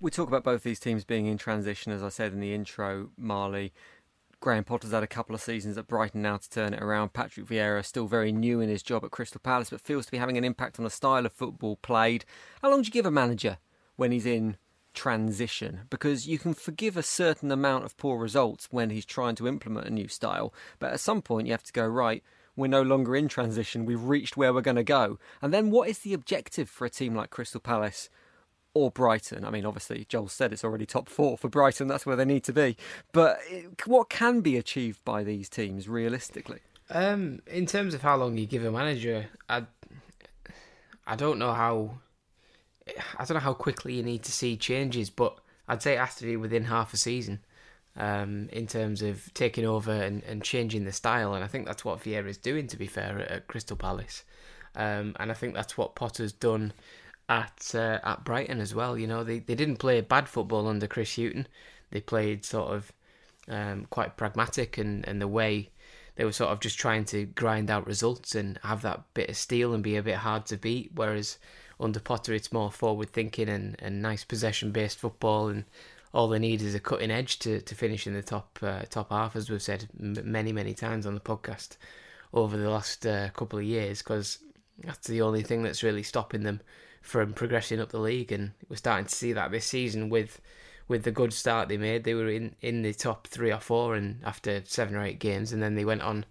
We 0.00 0.10
talk 0.10 0.28
about 0.28 0.44
both 0.44 0.64
these 0.64 0.78
teams 0.78 1.02
being 1.02 1.24
in 1.24 1.38
transition, 1.38 1.92
as 1.92 2.02
I 2.02 2.10
said 2.10 2.34
in 2.34 2.40
the 2.40 2.52
intro, 2.52 3.08
Marley. 3.16 3.72
Graham 4.38 4.64
Potter's 4.64 4.92
had 4.92 5.02
a 5.02 5.06
couple 5.06 5.34
of 5.34 5.40
seasons 5.40 5.78
at 5.78 5.88
Brighton 5.88 6.20
now 6.20 6.36
to 6.36 6.50
turn 6.50 6.74
it 6.74 6.82
around. 6.82 7.14
Patrick 7.14 7.46
Vieira 7.46 7.82
still 7.82 8.06
very 8.06 8.32
new 8.32 8.60
in 8.60 8.68
his 8.68 8.82
job 8.82 9.02
at 9.02 9.12
Crystal 9.12 9.40
Palace, 9.42 9.70
but 9.70 9.80
feels 9.80 10.04
to 10.04 10.12
be 10.12 10.18
having 10.18 10.36
an 10.36 10.44
impact 10.44 10.78
on 10.78 10.84
the 10.84 10.90
style 10.90 11.24
of 11.24 11.32
football 11.32 11.76
played. 11.76 12.26
How 12.60 12.68
long 12.68 12.82
do 12.82 12.86
you 12.88 12.92
give 12.92 13.06
a 13.06 13.10
manager 13.10 13.56
when 13.96 14.12
he's 14.12 14.26
in 14.26 14.58
transition 14.94 15.82
because 15.90 16.26
you 16.26 16.38
can 16.38 16.54
forgive 16.54 16.96
a 16.96 17.02
certain 17.02 17.50
amount 17.50 17.84
of 17.84 17.96
poor 17.96 18.18
results 18.18 18.68
when 18.70 18.90
he's 18.90 19.04
trying 19.04 19.34
to 19.36 19.48
implement 19.48 19.86
a 19.86 19.90
new 19.90 20.08
style. 20.08 20.54
But 20.78 20.92
at 20.92 21.00
some 21.00 21.20
point, 21.20 21.46
you 21.46 21.52
have 21.52 21.62
to 21.64 21.72
go, 21.72 21.86
right, 21.86 22.22
we're 22.56 22.68
no 22.68 22.82
longer 22.82 23.16
in 23.16 23.28
transition, 23.28 23.84
we've 23.84 24.02
reached 24.02 24.36
where 24.36 24.54
we're 24.54 24.60
going 24.60 24.76
to 24.76 24.84
go. 24.84 25.18
And 25.42 25.52
then 25.52 25.70
what 25.70 25.88
is 25.88 25.98
the 25.98 26.14
objective 26.14 26.70
for 26.70 26.84
a 26.84 26.90
team 26.90 27.14
like 27.14 27.30
Crystal 27.30 27.60
Palace? 27.60 28.08
Or 28.76 28.90
Brighton. 28.90 29.44
I 29.44 29.50
mean, 29.50 29.64
obviously, 29.64 30.04
Joel 30.08 30.26
said 30.26 30.52
it's 30.52 30.64
already 30.64 30.84
top 30.84 31.08
four 31.08 31.38
for 31.38 31.48
Brighton. 31.48 31.86
That's 31.86 32.04
where 32.04 32.16
they 32.16 32.24
need 32.24 32.42
to 32.42 32.52
be. 32.52 32.76
But 33.12 33.38
what 33.86 34.10
can 34.10 34.40
be 34.40 34.56
achieved 34.56 35.04
by 35.04 35.22
these 35.22 35.48
teams 35.48 35.88
realistically? 35.88 36.58
Um, 36.90 37.40
in 37.46 37.66
terms 37.66 37.94
of 37.94 38.02
how 38.02 38.16
long 38.16 38.36
you 38.36 38.46
give 38.46 38.64
a 38.64 38.72
manager, 38.72 39.26
I, 39.48 39.62
I 41.06 41.14
don't 41.14 41.38
know 41.38 41.52
how 41.52 41.98
I 42.86 43.24
don't 43.24 43.34
know 43.34 43.40
how 43.40 43.54
quickly 43.54 43.94
you 43.94 44.02
need 44.02 44.22
to 44.24 44.32
see 44.32 44.56
changes, 44.56 45.10
but 45.10 45.38
I'd 45.68 45.82
say 45.82 45.94
it 45.94 46.00
has 46.00 46.16
to 46.16 46.24
be 46.24 46.36
within 46.36 46.64
half 46.64 46.92
a 46.92 46.96
season 46.96 47.40
um, 47.96 48.48
in 48.52 48.66
terms 48.66 49.02
of 49.02 49.32
taking 49.34 49.64
over 49.64 49.92
and, 49.92 50.22
and 50.24 50.42
changing 50.42 50.84
the 50.84 50.92
style. 50.92 51.34
And 51.34 51.42
I 51.42 51.46
think 51.46 51.66
that's 51.66 51.84
what 51.84 52.00
Vieira 52.00 52.28
is 52.28 52.36
doing, 52.36 52.66
to 52.68 52.76
be 52.76 52.86
fair, 52.86 53.20
at, 53.20 53.30
at 53.30 53.46
Crystal 53.46 53.76
Palace. 53.76 54.24
Um, 54.76 55.14
and 55.18 55.30
I 55.30 55.34
think 55.34 55.54
that's 55.54 55.78
what 55.78 55.94
Potter's 55.94 56.32
done 56.32 56.72
at 57.28 57.72
uh, 57.74 58.00
at 58.02 58.24
Brighton 58.24 58.60
as 58.60 58.74
well. 58.74 58.98
You 58.98 59.06
know, 59.06 59.24
they, 59.24 59.38
they 59.38 59.54
didn't 59.54 59.76
play 59.76 60.00
bad 60.00 60.28
football 60.28 60.68
under 60.68 60.86
Chris 60.86 61.16
Hughton. 61.16 61.46
They 61.90 62.00
played 62.00 62.44
sort 62.44 62.72
of 62.72 62.92
um, 63.48 63.86
quite 63.90 64.16
pragmatic 64.16 64.78
and, 64.78 65.06
and 65.06 65.20
the 65.20 65.28
way 65.28 65.70
they 66.16 66.24
were 66.24 66.32
sort 66.32 66.50
of 66.50 66.60
just 66.60 66.78
trying 66.78 67.04
to 67.06 67.26
grind 67.26 67.70
out 67.70 67.86
results 67.86 68.34
and 68.34 68.58
have 68.62 68.82
that 68.82 69.02
bit 69.14 69.30
of 69.30 69.36
steel 69.36 69.74
and 69.74 69.82
be 69.82 69.96
a 69.96 70.02
bit 70.02 70.16
hard 70.16 70.46
to 70.46 70.56
beat. 70.56 70.90
Whereas 70.94 71.38
under 71.80 72.00
Potter, 72.00 72.32
it's 72.34 72.52
more 72.52 72.70
forward 72.70 73.10
thinking 73.10 73.48
and, 73.48 73.76
and 73.80 74.00
nice 74.02 74.24
possession 74.24 74.70
based 74.70 74.98
football, 74.98 75.48
and 75.48 75.64
all 76.12 76.28
they 76.28 76.38
need 76.38 76.62
is 76.62 76.74
a 76.74 76.80
cutting 76.80 77.10
edge 77.10 77.38
to, 77.40 77.60
to 77.60 77.74
finish 77.74 78.06
in 78.06 78.14
the 78.14 78.22
top 78.22 78.58
uh, 78.62 78.82
top 78.88 79.10
half, 79.10 79.34
as 79.36 79.50
we've 79.50 79.60
said 79.60 79.88
many 79.98 80.52
many 80.52 80.74
times 80.74 81.06
on 81.06 81.14
the 81.14 81.20
podcast 81.20 81.76
over 82.32 82.56
the 82.56 82.70
last 82.70 83.06
uh, 83.06 83.28
couple 83.30 83.58
of 83.58 83.64
years, 83.64 84.02
because 84.02 84.38
that's 84.84 85.08
the 85.08 85.22
only 85.22 85.42
thing 85.42 85.62
that's 85.62 85.82
really 85.82 86.02
stopping 86.02 86.42
them 86.42 86.60
from 87.02 87.32
progressing 87.32 87.80
up 87.80 87.90
the 87.90 87.98
league, 87.98 88.32
and 88.32 88.52
we're 88.68 88.76
starting 88.76 89.06
to 89.06 89.14
see 89.14 89.32
that 89.32 89.50
this 89.50 89.66
season 89.66 90.08
with 90.08 90.40
with 90.86 91.02
the 91.02 91.10
good 91.10 91.32
start 91.32 91.68
they 91.68 91.76
made. 91.76 92.04
They 92.04 92.14
were 92.14 92.28
in, 92.28 92.54
in 92.60 92.82
the 92.82 92.92
top 92.94 93.26
three 93.26 93.52
or 93.52 93.60
four, 93.60 93.94
and 93.94 94.20
after 94.24 94.62
seven 94.64 94.94
or 94.94 95.04
eight 95.04 95.18
games, 95.18 95.52
and 95.52 95.62
then 95.62 95.74
they 95.74 95.84
went 95.84 96.02
on 96.02 96.24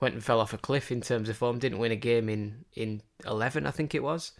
went 0.00 0.14
and 0.14 0.24
fell 0.24 0.40
off 0.40 0.52
a 0.52 0.58
cliff 0.58 0.92
in 0.92 1.00
terms 1.00 1.28
of 1.28 1.36
form. 1.36 1.58
Didn't 1.58 1.78
win 1.78 1.92
a 1.92 1.96
game 1.96 2.28
in 2.28 2.64
in 2.74 3.02
eleven, 3.24 3.66
I 3.66 3.70
think 3.70 3.94
it 3.94 4.02
was. 4.02 4.32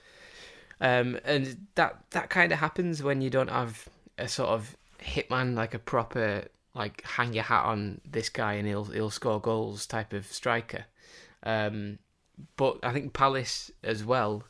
Um, 0.80 1.18
and 1.24 1.66
that 1.74 1.98
that 2.10 2.30
kind 2.30 2.52
of 2.52 2.58
happens 2.58 3.02
when 3.02 3.20
you 3.20 3.30
don't 3.30 3.50
have 3.50 3.88
a 4.16 4.28
sort 4.28 4.50
of 4.50 4.76
hitman, 5.00 5.54
like 5.54 5.74
a 5.74 5.78
proper 5.78 6.44
like 6.74 7.02
hang 7.02 7.32
your 7.32 7.44
hat 7.44 7.64
on 7.64 8.00
this 8.08 8.28
guy 8.28 8.54
and 8.54 8.68
he'll 8.68 8.84
he'll 8.84 9.10
score 9.10 9.40
goals 9.40 9.86
type 9.86 10.12
of 10.12 10.26
striker. 10.26 10.84
Um, 11.42 11.98
but 12.56 12.78
I 12.82 12.92
think 12.92 13.12
Palace 13.12 13.70
as 13.82 14.04
well. 14.04 14.44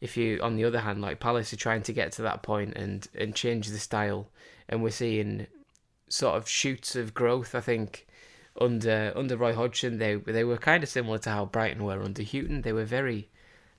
If 0.00 0.16
you, 0.16 0.38
on 0.40 0.54
the 0.54 0.64
other 0.64 0.80
hand, 0.80 1.00
like 1.00 1.18
Palace 1.18 1.52
are 1.52 1.56
trying 1.56 1.82
to 1.82 1.92
get 1.92 2.12
to 2.12 2.22
that 2.22 2.42
point 2.42 2.76
and 2.76 3.06
and 3.14 3.34
change 3.34 3.68
the 3.68 3.78
style, 3.78 4.28
and 4.68 4.82
we're 4.82 4.90
seeing 4.90 5.46
sort 6.08 6.36
of 6.36 6.48
shoots 6.48 6.96
of 6.96 7.14
growth. 7.14 7.54
I 7.54 7.60
think 7.60 8.06
under 8.60 9.12
under 9.16 9.36
Roy 9.36 9.54
Hodgson, 9.54 9.98
they 9.98 10.14
they 10.14 10.44
were 10.44 10.56
kind 10.56 10.82
of 10.82 10.88
similar 10.88 11.18
to 11.18 11.30
how 11.30 11.46
Brighton 11.46 11.84
were 11.84 12.02
under 12.02 12.22
Hughton. 12.22 12.62
They 12.62 12.72
were 12.72 12.84
very, 12.84 13.28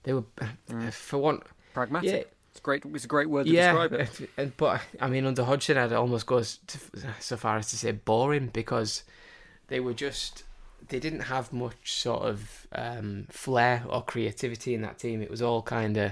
they 0.04 0.14
were 0.14 0.26
mm. 0.70 0.94
for 0.94 1.18
one 1.18 1.42
Pragmatic. 1.80 2.28
Yeah. 2.28 2.34
It's 2.52 2.60
great. 2.60 2.84
It's 2.94 3.06
a 3.06 3.08
great 3.08 3.30
word 3.30 3.46
to 3.46 3.52
yeah, 3.54 3.72
describe 3.72 3.94
it. 3.94 4.30
And, 4.38 4.58
but 4.58 4.82
I 5.00 5.08
mean, 5.08 5.26
under 5.26 5.46
Hodgson, 5.46 5.78
I'd 5.78 5.94
almost 5.94 6.26
go 6.26 6.42
so 6.42 7.38
far 7.38 7.56
as 7.56 7.70
to 7.70 7.78
say 7.78 7.94
boring 7.94 8.48
because 8.48 9.04
they 9.68 9.80
were 9.80 9.94
just 9.94 10.44
they 10.90 11.00
didn't 11.00 11.22
have 11.22 11.54
much 11.54 11.94
sort 11.94 12.24
of 12.24 12.68
um, 12.74 13.28
flair 13.30 13.86
or 13.88 14.04
creativity 14.04 14.74
in 14.74 14.82
that 14.82 15.00
team. 15.00 15.22
It 15.22 15.32
was 15.32 15.42
all 15.42 15.62
kind 15.62 15.96
of 15.96 16.12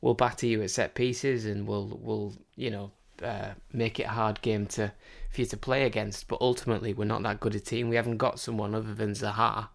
we'll 0.00 0.14
batter 0.14 0.46
you 0.46 0.62
at 0.62 0.70
set 0.72 0.96
pieces 0.96 1.46
and 1.46 1.68
we'll 1.68 1.96
we'll 2.02 2.34
you 2.56 2.70
know 2.70 2.90
uh, 3.22 3.50
make 3.72 4.00
it 4.00 4.04
a 4.04 4.08
hard 4.08 4.42
game 4.42 4.66
to 4.66 4.92
for 5.30 5.40
you 5.42 5.46
to 5.46 5.56
play 5.56 5.84
against. 5.84 6.26
But 6.26 6.40
ultimately, 6.40 6.92
we're 6.92 7.04
not 7.04 7.22
that 7.22 7.38
good 7.38 7.54
a 7.54 7.60
team. 7.60 7.88
We 7.88 7.94
haven't 7.94 8.16
got 8.16 8.40
someone 8.40 8.74
other 8.74 8.94
than 8.94 9.12
Zaha 9.12 9.68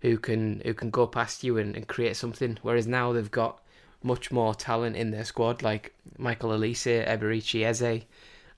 who 0.00 0.18
can 0.18 0.60
who 0.64 0.74
can 0.74 0.90
go 0.90 1.06
past 1.06 1.44
you 1.44 1.56
and, 1.58 1.76
and 1.76 1.86
create 1.86 2.16
something. 2.16 2.58
Whereas 2.62 2.88
now 2.88 3.12
they've 3.12 3.30
got 3.30 3.62
much 4.02 4.30
more 4.30 4.54
talent 4.54 4.96
in 4.96 5.10
their 5.10 5.24
squad, 5.24 5.62
like 5.62 5.94
Michael 6.18 6.50
Olise, 6.50 7.06
Eberechi 7.06 7.64
Eze, 7.64 8.04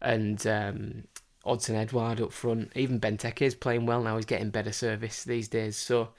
and 0.00 0.46
um, 0.46 1.04
Odsonne 1.44 1.76
Edouard 1.76 2.20
up 2.20 2.32
front. 2.32 2.72
Even 2.74 3.00
Benteke 3.00 3.42
is 3.42 3.54
playing 3.54 3.86
well 3.86 4.02
now. 4.02 4.16
He's 4.16 4.24
getting 4.24 4.50
better 4.50 4.72
service 4.72 5.24
these 5.24 5.48
days. 5.48 5.76
So 5.76 6.10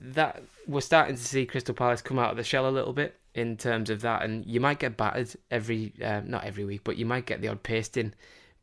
that 0.00 0.42
we're 0.66 0.80
starting 0.80 1.16
to 1.16 1.22
see 1.22 1.46
Crystal 1.46 1.74
Palace 1.74 2.02
come 2.02 2.18
out 2.18 2.30
of 2.30 2.36
the 2.36 2.44
shell 2.44 2.68
a 2.68 2.70
little 2.70 2.92
bit 2.92 3.16
in 3.34 3.56
terms 3.56 3.90
of 3.90 4.00
that, 4.02 4.22
and 4.22 4.44
you 4.44 4.60
might 4.60 4.78
get 4.78 4.96
battered 4.96 5.32
every 5.50 5.92
um, 6.02 6.28
not 6.28 6.44
every 6.44 6.64
week, 6.64 6.82
but 6.84 6.96
you 6.96 7.06
might 7.06 7.26
get 7.26 7.40
the 7.40 7.48
odd 7.48 7.62
pasting 7.62 8.12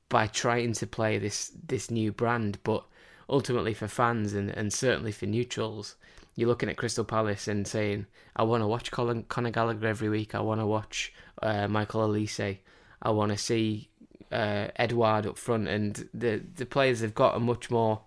by 0.10 0.28
trying 0.28 0.74
to 0.74 0.88
play 0.88 1.18
this 1.18 1.52
this 1.68 1.90
new 1.90 2.12
brand. 2.12 2.60
But 2.64 2.84
ultimately, 3.30 3.74
for 3.74 3.88
fans 3.88 4.34
and 4.34 4.50
and 4.50 4.72
certainly 4.72 5.12
for 5.12 5.26
neutrals, 5.26 5.96
you're 6.38 6.48
looking 6.48 6.70
at 6.70 6.78
Crystal 6.78 7.04
Palace 7.04 7.48
and 7.48 7.68
saying, 7.68 8.06
I 8.36 8.44
want 8.44 8.62
to 8.62 8.68
watch 8.68 8.92
Colin, 8.92 9.24
Conor 9.24 9.50
Gallagher 9.50 9.88
every 9.88 10.08
week. 10.08 10.36
I 10.36 10.40
want 10.40 10.62
to 10.62 10.68
watch 10.68 11.12
uh, 11.42 11.68
Michael 11.68 12.08
Olise. 12.08 12.60
I 13.02 13.10
want 13.10 13.32
to 13.32 13.38
see 13.38 13.90
uh, 14.32 14.68
Edouard 14.76 15.26
up 15.26 15.40
front. 15.40 15.68
And 15.68 16.08
the, 16.14 16.44
the 16.56 16.68
players 16.68 17.02
have 17.02 17.16
got 17.16 17.36
a 17.36 17.40
much 17.40 17.72
more 17.72 18.02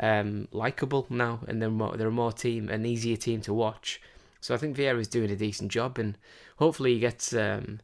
um, 0.00 0.48
likable 0.50 1.06
now, 1.10 1.40
and 1.46 1.60
they're 1.60 1.68
more, 1.68 1.94
they're 1.94 2.08
a 2.08 2.10
more 2.10 2.32
team, 2.32 2.70
an 2.70 2.86
easier 2.86 3.16
team 3.16 3.42
to 3.42 3.52
watch. 3.52 4.00
So 4.40 4.54
I 4.54 4.56
think 4.56 4.74
Vieira's 4.74 5.08
doing 5.08 5.30
a 5.30 5.36
decent 5.36 5.70
job, 5.70 5.98
and 5.98 6.16
hopefully 6.56 6.94
he 6.94 7.00
gets 7.00 7.34
um, 7.34 7.80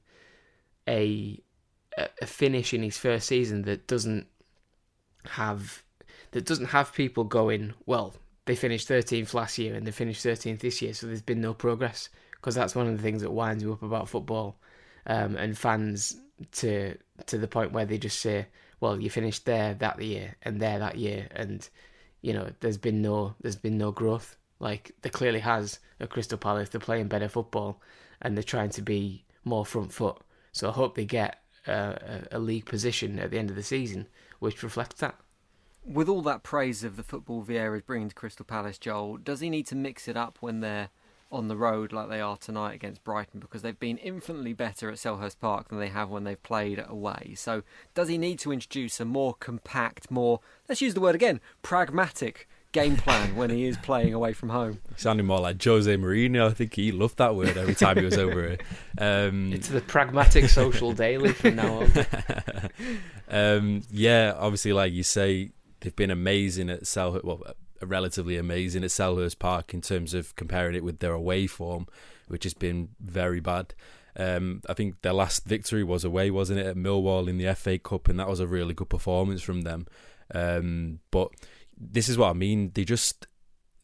a 0.89 1.41
a 2.21 2.27
finish 2.27 2.75
in 2.75 2.83
his 2.83 2.99
first 2.99 3.29
season 3.29 3.63
that 3.63 3.87
doesn't 3.87 4.27
have 5.27 5.85
that 6.33 6.45
doesn't 6.45 6.67
have 6.67 6.93
people 6.93 7.25
going 7.25 7.75
well. 7.87 8.15
They 8.47 8.55
finished 8.55 8.89
13th 8.89 9.35
last 9.35 9.59
year 9.59 9.75
and 9.75 9.87
they 9.87 9.91
finished 9.91 10.25
13th 10.25 10.61
this 10.61 10.83
year, 10.83 10.95
so 10.95 11.07
there's 11.07 11.23
been 11.23 11.41
no 11.41 11.55
progress. 11.55 12.09
Because 12.33 12.55
that's 12.55 12.75
one 12.75 12.87
of 12.87 12.97
the 12.97 13.03
things 13.03 13.23
that 13.23 13.31
winds 13.31 13.65
me 13.65 13.73
up 13.73 13.83
about 13.83 14.09
football, 14.09 14.59
um, 15.07 15.37
and 15.37 15.57
fans 15.57 16.17
to 16.53 16.97
to 17.27 17.39
the 17.39 17.49
point 17.49 17.73
where 17.73 17.87
they 17.87 17.97
just 17.97 18.21
say, 18.21 18.47
"Well, 18.81 19.01
you 19.01 19.09
finished 19.09 19.47
there 19.47 19.73
that 19.75 20.03
year 20.03 20.35
and 20.43 20.61
there 20.61 20.79
that 20.79 20.99
year," 20.99 21.29
and 21.31 21.67
you 22.21 22.33
know, 22.35 22.51
there's 22.61 22.77
been 22.79 23.01
no 23.01 23.35
there's 23.41 23.57
been 23.57 23.79
no 23.79 23.93
growth. 23.93 24.37
Like 24.59 24.93
there 25.03 25.11
clearly 25.11 25.41
has 25.41 25.79
at 26.01 26.11
Crystal 26.11 26.39
Palace. 26.39 26.69
They're 26.69 26.81
playing 26.81 27.09
better 27.09 27.29
football, 27.29 27.81
and 28.21 28.37
they're 28.37 28.43
trying 28.43 28.71
to 28.71 28.83
be 28.83 29.25
more 29.45 29.65
front 29.65 29.93
foot. 29.93 30.19
So 30.53 30.69
I 30.69 30.73
hope 30.73 30.95
they 30.95 31.05
get 31.05 31.43
a, 31.67 32.27
a 32.33 32.39
league 32.39 32.67
position 32.67 33.19
at 33.19 33.31
the 33.31 33.39
end 33.39 33.51
of 33.51 33.57
the 33.57 33.63
season, 33.63 34.07
which 34.39 34.63
reflects 34.63 35.01
that. 35.01 35.17
With 35.87 36.09
all 36.09 36.23
that 36.23 36.43
praise 36.43 36.83
of 36.83 36.97
the 36.97 37.03
football 37.03 37.45
Vieira 37.45 37.77
is 37.77 37.83
bringing 37.83 38.09
to 38.09 38.15
Crystal 38.15 38.45
Palace, 38.45 38.79
Joel, 38.79 39.19
does 39.19 39.41
he 39.41 39.51
need 39.51 39.67
to 39.67 39.77
mix 39.77 40.09
it 40.09 40.17
up 40.17 40.39
when 40.41 40.61
they're 40.61 40.89
on 41.31 41.49
the 41.49 41.57
road 41.57 41.93
like 41.93 42.09
they 42.09 42.21
are 42.21 42.37
tonight 42.37 42.75
against 42.75 43.03
Brighton 43.03 43.41
because 43.41 43.63
they've 43.63 43.79
been 43.79 43.99
infinitely 43.99 44.53
better 44.53 44.89
at 44.89 44.97
Selhurst 44.97 45.41
Park 45.41 45.69
than 45.69 45.79
they 45.79 45.89
have 45.89 46.09
when 46.09 46.25
they've 46.25 46.43
played 46.43 46.83
away. 46.87 47.35
So, 47.37 47.63
does 47.95 48.09
he 48.09 48.17
need 48.17 48.39
to 48.41 48.53
introduce 48.53 49.01
a 49.01 49.05
more 49.05 49.35
compact, 49.35 50.11
more, 50.11 50.41
let's 50.69 50.81
use 50.81 50.95
the 50.95 51.01
word 51.01 51.15
again, 51.15 51.41
pragmatic 51.63 52.49
game 52.73 52.97
plan 52.97 53.37
when 53.37 53.51
he 53.51 53.65
is 53.65 53.77
playing 53.79 54.15
away 54.15 54.33
from 54.33 54.51
home? 54.51 54.81
Sounding 54.97 55.27
more 55.27 55.41
like 55.41 55.63
Jose 55.63 55.95
Mourinho. 55.97 56.49
I 56.49 56.55
think 56.55 56.75
he 56.75 56.93
loved 56.93 57.19
that 57.19 57.35
word 57.35 57.57
every 57.57 57.75
time 57.75 57.99
he 57.99 58.05
was 58.05 58.17
over 58.17 58.49
here. 58.49 58.59
Um, 58.99 59.53
it's 59.53 59.69
the 59.69 59.81
pragmatic 59.81 60.49
social 60.49 60.93
daily 60.93 61.33
from 61.33 61.57
now 61.57 61.83
on. 61.83 62.07
um, 63.29 63.83
yeah, 63.91 64.35
obviously, 64.37 64.73
like 64.73 64.93
you 64.93 65.03
say, 65.03 65.51
they've 65.85 65.95
been 65.95 66.11
amazing 66.11 66.71
at 66.71 66.85
Selhurst. 66.85 67.25
Well, 67.25 67.43
relatively 67.83 68.39
amazing 68.39 68.83
at 68.83 68.91
Selhurst 68.91 69.39
Park 69.39 69.75
in 69.75 69.83
terms 69.83 70.15
of 70.15 70.35
comparing 70.37 70.75
it 70.75 70.83
with 70.83 71.01
their 71.01 71.13
away 71.13 71.47
form, 71.47 71.87
which 72.27 72.45
has 72.45 72.55
been 72.55 72.89
very 72.99 73.41
bad. 73.41 73.75
Um, 74.17 74.63
I 74.69 74.75
think 74.75 75.03
their 75.03 75.13
last 75.13 75.45
victory 75.45 75.85
was 75.85 76.03
away, 76.03 76.31
wasn't 76.31 76.61
it, 76.61 76.67
at 76.67 76.77
Millwall 76.77 77.29
in 77.29 77.37
the 77.37 77.55
FA 77.55 77.79
Cup, 77.79 78.09
and 78.09 78.19
that 78.19 78.29
was 78.29 78.41
a 78.41 78.47
really 78.47 78.73
good 78.73 78.89
performance 78.89 79.43
from 79.43 79.63
them. 79.63 79.87
Um, 80.35 81.01
but 81.11 81.29
this 81.77 82.09
is 82.09 82.17
what 82.17 82.31
I 82.31 82.33
mean. 82.33 82.71
They 82.75 82.85
just 82.85 83.27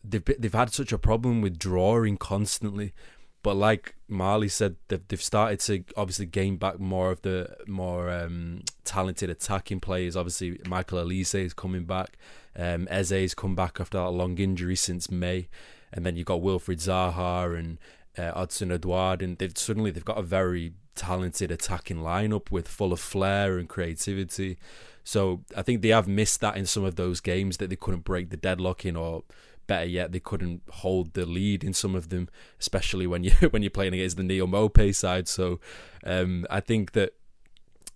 they've 0.03 0.24
they've 0.38 0.53
had 0.53 0.72
such 0.72 0.92
a 0.92 0.98
problem 0.98 1.42
with 1.42 1.59
drawing 1.59 2.16
constantly. 2.16 2.94
But 3.43 3.57
like 3.57 3.95
Marley 4.07 4.49
said, 4.49 4.76
they've 4.88 5.07
they've 5.09 5.22
started 5.22 5.61
to 5.61 5.84
obviously 5.97 6.26
gain 6.26 6.57
back 6.57 6.78
more 6.78 7.11
of 7.11 7.22
the 7.22 7.57
more 7.66 8.11
um, 8.11 8.62
talented 8.84 9.30
attacking 9.30 9.80
players. 9.80 10.16
Obviously, 10.16 10.61
Michael 10.68 10.99
Olise 10.99 11.34
is 11.47 11.55
coming 11.55 11.84
back. 11.84 12.18
Um, 12.57 12.86
Eze's 12.91 13.34
come 13.34 13.55
back 13.55 13.80
after 13.80 13.99
that 13.99 14.11
long 14.11 14.36
injury 14.38 14.76
since 14.76 15.11
May, 15.11 15.49
and 15.93 16.05
then 16.05 16.16
you've 16.16 16.26
got 16.26 16.43
Wilfried 16.43 16.82
Zaha 16.82 17.59
and 17.59 17.78
uh, 18.18 18.38
Odsonne 18.38 18.72
Edouard, 18.72 19.22
and 19.22 19.38
they've 19.38 19.57
suddenly 19.57 19.91
they've 19.91 20.05
got 20.05 20.18
a 20.18 20.22
very 20.22 20.74
talented 20.95 21.51
attacking 21.51 21.99
lineup 21.99 22.51
with 22.51 22.68
full 22.68 22.93
of 22.93 23.01
flair 23.01 23.57
and 23.57 23.68
creativity. 23.68 24.59
So 25.03 25.43
I 25.57 25.62
think 25.62 25.80
they 25.80 25.88
have 25.88 26.07
missed 26.07 26.41
that 26.43 26.57
in 26.57 26.66
some 26.66 26.84
of 26.84 26.97
those 26.97 27.20
games 27.20 27.57
that 27.57 27.70
they 27.70 27.76
couldn't 27.76 28.05
break 28.05 28.28
the 28.28 28.36
deadlock 28.36 28.84
in, 28.84 28.97
or 28.97 29.22
better 29.70 29.86
yet, 29.86 30.10
they 30.10 30.18
couldn't 30.18 30.62
hold 30.68 31.14
the 31.14 31.24
lead 31.24 31.62
in 31.62 31.72
some 31.72 31.94
of 31.94 32.08
them, 32.08 32.28
especially 32.58 33.06
when 33.06 33.22
you 33.22 33.30
when 33.50 33.62
you're 33.62 33.70
playing 33.70 33.94
against 33.94 34.16
the 34.16 34.24
Neal 34.24 34.48
Maupay 34.48 34.92
side. 34.92 35.28
So 35.28 35.60
um, 36.04 36.44
I 36.50 36.58
think 36.58 36.90
that 36.92 37.14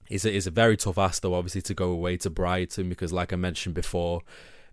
it's 0.09 0.25
a, 0.25 0.37
it's 0.37 0.47
a 0.47 0.53
very 0.53 0.77
tough 0.77 0.99
ask, 0.99 1.23
though, 1.23 1.35
obviously, 1.35 1.63
to 1.63 1.75
go 1.75 1.91
away 1.91 2.17
to 2.19 2.31
Brighton 2.31 2.89
because, 2.89 3.13
like 3.13 3.33
I 3.33 3.37
mentioned 3.37 3.75
before, 3.75 4.23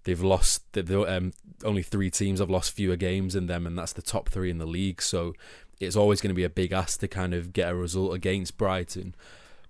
they've 0.04 0.22
lost. 0.22 0.78
Um, 0.78 1.34
only 1.64 1.82
three 1.82 2.12
teams 2.12 2.40
have 2.40 2.52
lost 2.52 2.72
fewer 2.72 2.96
games 2.96 3.34
than 3.34 3.48
them, 3.48 3.66
and 3.66 3.76
that's 3.76 3.94
the 3.94 4.04
top 4.04 4.30
three 4.30 4.52
in 4.52 4.60
the 4.60 4.68
league. 4.68 5.02
So 5.02 5.34
it's 5.80 5.96
always 5.96 6.22
going 6.22 6.30
to 6.30 6.36
be 6.36 6.44
a 6.44 6.50
big 6.50 6.72
ask 6.72 7.00
to 7.00 7.08
kind 7.08 7.34
of 7.34 7.52
get 7.52 7.72
a 7.72 7.76
result 7.76 8.14
against 8.14 8.60
Brighton. 8.60 9.16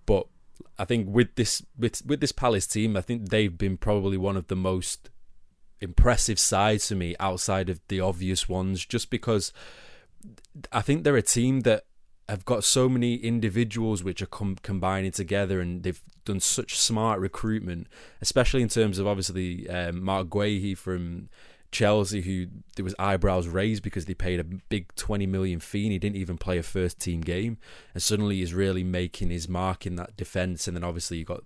But 0.06 0.28
I 0.78 0.84
think 0.84 1.08
with 1.08 1.36
this 1.36 1.64
with 1.80 2.06
with 2.06 2.20
this 2.20 2.34
Palace 2.34 2.68
team, 2.68 2.98
I 2.98 3.02
think 3.02 3.30
they've 3.30 3.58
been 3.58 3.78
probably 3.78 4.18
one 4.18 4.36
of 4.36 4.48
the 4.48 4.58
most 4.58 5.11
impressive 5.82 6.40
side 6.40 6.80
to 6.82 6.96
me 6.96 7.16
outside 7.20 7.70
of 7.70 7.80
the 7.88 8.00
obvious 8.00 8.48
ones, 8.48 8.86
just 8.86 9.10
because 9.10 9.52
I 10.72 10.82
think 10.82 11.04
they're 11.04 11.18
a 11.18 11.22
team 11.22 11.62
that 11.62 11.86
have 12.30 12.46
got 12.46 12.64
so 12.64 12.88
many 12.88 13.16
individuals 13.16 14.04
which 14.04 14.22
are 14.22 14.28
com- 14.28 14.58
combining 14.62 15.12
together, 15.12 15.60
and 15.60 15.84
they've 15.84 16.02
done 16.24 16.40
such 16.40 16.78
smart 16.78 17.20
recruitment, 17.20 17.88
especially 18.22 18.62
in 18.62 18.70
terms 18.70 19.00
of 19.00 19.08
obviously 19.08 19.70
um, 19.70 20.04
Marc 20.04 20.28
Guéhi 20.28 20.78
from 20.78 21.30
Chelsea, 21.72 22.22
who 22.22 22.48
there 22.76 22.84
was 22.84 22.96
eyebrows 23.00 23.48
raised 23.48 23.82
because 23.82 24.06
they 24.06 24.14
paid 24.14 24.40
a 24.40 24.44
big 24.44 24.94
twenty 24.96 25.26
million 25.26 25.60
fee 25.60 25.84
and 25.84 25.92
he 25.92 26.00
didn't 26.00 26.18
even 26.18 26.38
play 26.38 26.58
a 26.58 26.64
first 26.64 27.00
team 27.00 27.22
game, 27.22 27.58
and 27.94 28.04
suddenly 28.04 28.38
he's 28.38 28.54
really 28.54 28.84
making 28.84 29.30
his 29.30 29.48
mark 29.48 29.86
in 29.86 29.96
that 29.96 30.18
defence. 30.18 30.68
And 30.68 30.76
then 30.76 30.84
obviously 30.84 31.18
you've 31.18 31.28
got 31.28 31.44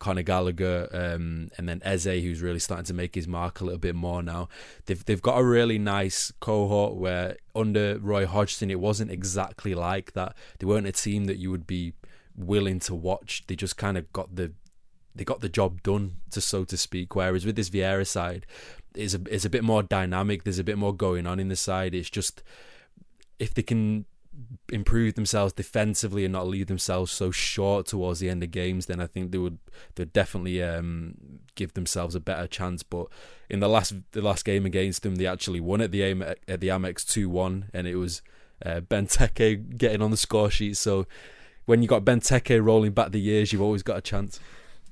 Conor 0.00 0.22
Gallagher, 0.22 0.88
um, 0.92 1.50
and 1.56 1.68
then 1.68 1.80
Eze, 1.84 2.04
who's 2.04 2.42
really 2.42 2.58
starting 2.58 2.86
to 2.86 2.94
make 2.94 3.14
his 3.14 3.28
mark 3.28 3.60
a 3.60 3.64
little 3.64 3.78
bit 3.78 3.94
more 3.94 4.22
now. 4.22 4.48
They've 4.86 5.04
they've 5.04 5.22
got 5.22 5.38
a 5.38 5.44
really 5.44 5.78
nice 5.78 6.32
cohort 6.40 6.96
where 6.96 7.36
under 7.54 7.98
Roy 7.98 8.26
Hodgson 8.26 8.70
it 8.70 8.80
wasn't 8.80 9.10
exactly 9.10 9.74
like 9.74 10.12
that. 10.12 10.36
They 10.58 10.66
weren't 10.66 10.86
a 10.86 10.92
team 10.92 11.26
that 11.26 11.38
you 11.38 11.50
would 11.50 11.66
be 11.66 11.94
willing 12.36 12.78
to 12.80 12.94
watch. 12.94 13.44
They 13.46 13.56
just 13.56 13.76
kind 13.76 13.96
of 13.96 14.12
got 14.12 14.34
the 14.34 14.52
they 15.14 15.24
got 15.24 15.40
the 15.40 15.48
job 15.48 15.82
done, 15.82 16.18
to 16.30 16.40
so 16.40 16.62
to 16.64 16.76
speak. 16.76 17.16
Whereas 17.16 17.44
with 17.44 17.56
this 17.56 17.70
Vieira 17.70 18.06
side, 18.06 18.46
is 18.94 19.14
a 19.14 19.20
is 19.30 19.44
a 19.44 19.50
bit 19.50 19.64
more 19.64 19.82
dynamic. 19.82 20.44
There's 20.44 20.58
a 20.58 20.64
bit 20.64 20.78
more 20.78 20.94
going 20.94 21.26
on 21.26 21.38
in 21.38 21.48
the 21.48 21.56
side. 21.56 21.94
It's 21.94 22.10
just 22.10 22.42
if 23.38 23.54
they 23.54 23.62
can 23.62 24.04
improve 24.70 25.14
themselves 25.14 25.52
defensively 25.52 26.24
and 26.24 26.32
not 26.32 26.46
leave 26.46 26.68
themselves 26.68 27.10
so 27.10 27.30
short 27.30 27.86
towards 27.86 28.20
the 28.20 28.30
end 28.30 28.42
of 28.42 28.50
games, 28.50 28.86
then 28.86 29.00
I 29.00 29.06
think 29.06 29.32
they 29.32 29.38
would 29.38 29.58
they'd 29.94 30.12
definitely 30.12 30.62
um, 30.62 31.14
give 31.54 31.74
themselves 31.74 32.14
a 32.14 32.20
better 32.20 32.46
chance. 32.46 32.82
But 32.82 33.06
in 33.50 33.60
the 33.60 33.68
last 33.68 33.94
the 34.12 34.22
last 34.22 34.44
game 34.44 34.64
against 34.64 35.02
them, 35.02 35.16
they 35.16 35.26
actually 35.26 35.60
won 35.60 35.80
at 35.80 35.90
the 35.90 36.02
aim 36.02 36.22
at 36.22 36.60
the 36.60 36.68
Amex 36.68 37.04
two 37.06 37.28
one, 37.28 37.70
and 37.74 37.86
it 37.86 37.96
was 37.96 38.22
uh, 38.64 38.80
Benteke 38.80 39.76
getting 39.76 40.02
on 40.02 40.10
the 40.10 40.16
score 40.16 40.50
sheet. 40.50 40.76
So 40.76 41.06
when 41.66 41.82
you 41.82 41.88
got 41.88 42.04
Benteke 42.04 42.64
rolling 42.64 42.92
back 42.92 43.10
the 43.10 43.20
years, 43.20 43.52
you've 43.52 43.62
always 43.62 43.82
got 43.82 43.98
a 43.98 44.02
chance. 44.02 44.40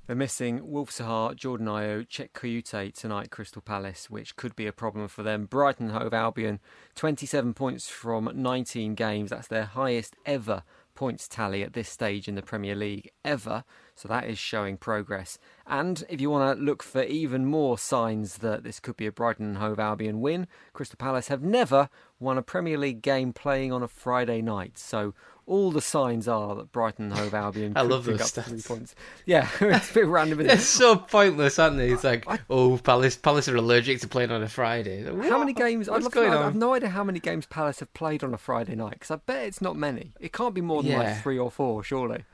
They're 0.06 0.14
missing 0.14 0.70
Wilf 0.70 0.92
Zaha, 0.92 1.34
Jordan 1.34 1.66
Ayew, 1.66 2.06
Cheikhou 2.06 2.62
Kouyaté 2.62 2.94
tonight, 2.94 3.30
Crystal 3.30 3.60
Palace, 3.60 4.08
which 4.08 4.36
could 4.36 4.54
be 4.54 4.68
a 4.68 4.72
problem 4.72 5.08
for 5.08 5.24
them. 5.24 5.46
Brighton 5.46 5.88
Hove 5.88 6.14
Albion, 6.14 6.60
27 6.94 7.54
points 7.54 7.88
from 7.88 8.30
19 8.32 8.94
games. 8.94 9.30
That's 9.30 9.48
their 9.48 9.64
highest 9.64 10.14
ever 10.24 10.62
points 10.94 11.26
tally 11.26 11.64
at 11.64 11.72
this 11.72 11.88
stage 11.88 12.28
in 12.28 12.36
the 12.36 12.42
Premier 12.42 12.76
League 12.76 13.10
ever. 13.24 13.64
So 13.96 14.08
that 14.08 14.28
is 14.28 14.38
showing 14.38 14.76
progress. 14.76 15.38
And 15.66 16.04
if 16.10 16.20
you 16.20 16.30
want 16.30 16.58
to 16.58 16.64
look 16.64 16.82
for 16.82 17.02
even 17.02 17.46
more 17.46 17.78
signs 17.78 18.38
that 18.38 18.62
this 18.62 18.78
could 18.78 18.96
be 18.96 19.06
a 19.06 19.12
Brighton 19.12 19.46
and 19.46 19.56
Hove 19.56 19.80
Albion 19.80 20.20
win, 20.20 20.46
Crystal 20.74 20.98
Palace 20.98 21.28
have 21.28 21.42
never 21.42 21.88
won 22.20 22.36
a 22.36 22.42
Premier 22.42 22.76
League 22.76 23.00
game 23.00 23.32
playing 23.32 23.72
on 23.72 23.82
a 23.82 23.88
Friday 23.88 24.42
night. 24.42 24.76
So 24.76 25.14
all 25.46 25.70
the 25.70 25.80
signs 25.80 26.28
are 26.28 26.54
that 26.56 26.72
Brighton 26.72 27.06
and 27.06 27.14
Hove 27.14 27.32
Albion 27.32 27.72
I 27.76 27.82
love 27.82 28.04
pick 28.04 28.20
up 28.20 28.26
stats. 28.26 28.44
three 28.44 28.60
points. 28.60 28.94
Yeah, 29.24 29.48
it's 29.60 29.90
a 29.90 29.94
bit 29.94 30.06
random. 30.08 30.40
It's 30.40 30.66
so 30.66 30.96
pointless, 30.96 31.58
aren't 31.58 31.78
they? 31.78 31.90
It's 31.90 32.04
like, 32.04 32.28
I, 32.28 32.38
oh, 32.50 32.76
Palace, 32.76 33.16
Palace 33.16 33.48
are 33.48 33.56
allergic 33.56 34.02
to 34.02 34.08
playing 34.08 34.30
on 34.30 34.42
a 34.42 34.48
Friday. 34.48 35.08
Like, 35.08 35.30
how 35.30 35.38
many 35.38 35.54
games? 35.54 35.88
What's 35.88 36.08
going 36.08 36.32
on? 36.32 36.36
I 36.36 36.44
have 36.44 36.54
no 36.54 36.74
idea 36.74 36.90
how 36.90 37.02
many 37.02 37.18
games 37.18 37.46
Palace 37.46 37.80
have 37.80 37.94
played 37.94 38.22
on 38.22 38.34
a 38.34 38.38
Friday 38.38 38.74
night 38.74 38.92
because 38.92 39.10
I 39.10 39.16
bet 39.16 39.46
it's 39.46 39.62
not 39.62 39.74
many. 39.74 40.12
It 40.20 40.34
can't 40.34 40.54
be 40.54 40.60
more 40.60 40.82
than 40.82 40.92
yeah. 40.92 40.98
like 40.98 41.22
three 41.22 41.38
or 41.38 41.50
four, 41.50 41.82
surely. 41.82 42.24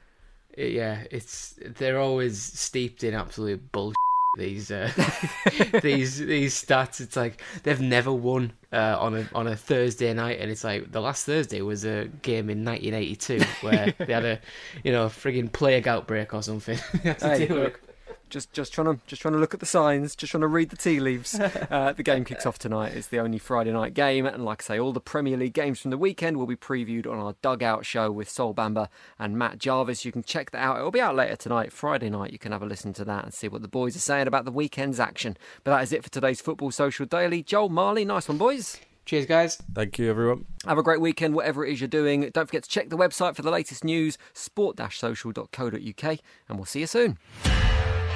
Yeah, 0.56 1.04
it's 1.10 1.54
they're 1.78 1.98
always 1.98 2.40
steeped 2.40 3.04
in 3.04 3.14
absolute 3.14 3.72
bullshit 3.72 3.96
these 4.36 4.70
uh, 4.70 4.90
these 5.82 6.18
these 6.18 6.64
stats. 6.64 7.00
It's 7.00 7.16
like 7.16 7.42
they've 7.62 7.80
never 7.80 8.12
won 8.12 8.52
uh, 8.72 8.96
on 8.98 9.14
a 9.14 9.28
on 9.34 9.46
a 9.46 9.56
Thursday 9.56 10.12
night, 10.14 10.40
and 10.40 10.50
it's 10.50 10.64
like 10.64 10.90
the 10.90 11.00
last 11.00 11.26
Thursday 11.26 11.60
was 11.60 11.84
a 11.84 12.08
game 12.22 12.48
in 12.48 12.64
1982 12.64 13.40
where 13.60 13.94
they 13.98 14.12
had 14.12 14.24
a 14.24 14.40
you 14.84 14.92
know 14.92 15.06
frigging 15.06 15.52
plague 15.52 15.86
outbreak 15.86 16.32
or 16.32 16.42
something. 16.42 16.78
hey, 17.02 17.46
look, 17.48 17.80
just 18.32 18.52
just 18.52 18.72
trying 18.72 18.86
to 18.86 18.98
just 19.06 19.22
trying 19.22 19.34
to 19.34 19.38
look 19.38 19.54
at 19.54 19.60
the 19.60 19.66
signs, 19.66 20.16
just 20.16 20.30
trying 20.32 20.40
to 20.40 20.48
read 20.48 20.70
the 20.70 20.76
tea 20.76 20.98
leaves. 20.98 21.38
uh, 21.70 21.92
the 21.96 22.02
game 22.02 22.24
kicks 22.24 22.46
off 22.46 22.58
tonight. 22.58 22.94
It's 22.94 23.06
the 23.08 23.20
only 23.20 23.38
Friday 23.38 23.70
night 23.70 23.94
game, 23.94 24.26
and 24.26 24.44
like 24.44 24.62
I 24.64 24.64
say, 24.64 24.80
all 24.80 24.92
the 24.92 25.00
Premier 25.00 25.36
League 25.36 25.52
games 25.52 25.78
from 25.78 25.90
the 25.90 25.98
weekend 25.98 26.38
will 26.38 26.46
be 26.46 26.56
previewed 26.56 27.06
on 27.06 27.18
our 27.18 27.36
dugout 27.42 27.86
show 27.86 28.10
with 28.10 28.28
Sol 28.28 28.54
Bamba 28.54 28.88
and 29.18 29.38
Matt 29.38 29.58
Jarvis. 29.58 30.04
You 30.04 30.10
can 30.10 30.22
check 30.22 30.50
that 30.50 30.62
out. 30.62 30.80
It 30.80 30.82
will 30.82 30.90
be 30.90 31.00
out 31.00 31.14
later 31.14 31.36
tonight, 31.36 31.72
Friday 31.72 32.10
night. 32.10 32.32
You 32.32 32.38
can 32.38 32.52
have 32.52 32.62
a 32.62 32.66
listen 32.66 32.92
to 32.94 33.04
that 33.04 33.24
and 33.24 33.34
see 33.34 33.48
what 33.48 33.62
the 33.62 33.68
boys 33.68 33.94
are 33.94 34.00
saying 34.00 34.26
about 34.26 34.46
the 34.46 34.50
weekend's 34.50 34.98
action. 34.98 35.36
But 35.62 35.72
that 35.72 35.82
is 35.82 35.92
it 35.92 36.02
for 36.02 36.10
today's 36.10 36.40
Football 36.40 36.70
Social 36.70 37.06
Daily. 37.06 37.42
Joel 37.42 37.68
Marley, 37.68 38.04
nice 38.04 38.28
one, 38.28 38.38
boys. 38.38 38.80
Cheers, 39.04 39.26
guys. 39.26 39.56
Thank 39.74 39.98
you, 39.98 40.08
everyone. 40.08 40.46
Have 40.64 40.78
a 40.78 40.82
great 40.82 41.00
weekend, 41.00 41.34
whatever 41.34 41.66
it 41.66 41.72
is 41.72 41.80
you're 41.80 41.88
doing. 41.88 42.30
Don't 42.32 42.46
forget 42.46 42.62
to 42.62 42.68
check 42.68 42.88
the 42.88 42.96
website 42.96 43.34
for 43.34 43.42
the 43.42 43.50
latest 43.50 43.82
news, 43.82 44.16
sport-social.co.uk, 44.32 46.18
and 46.48 46.58
we'll 46.58 46.64
see 46.64 46.80
you 46.80 46.86
soon. 46.86 47.18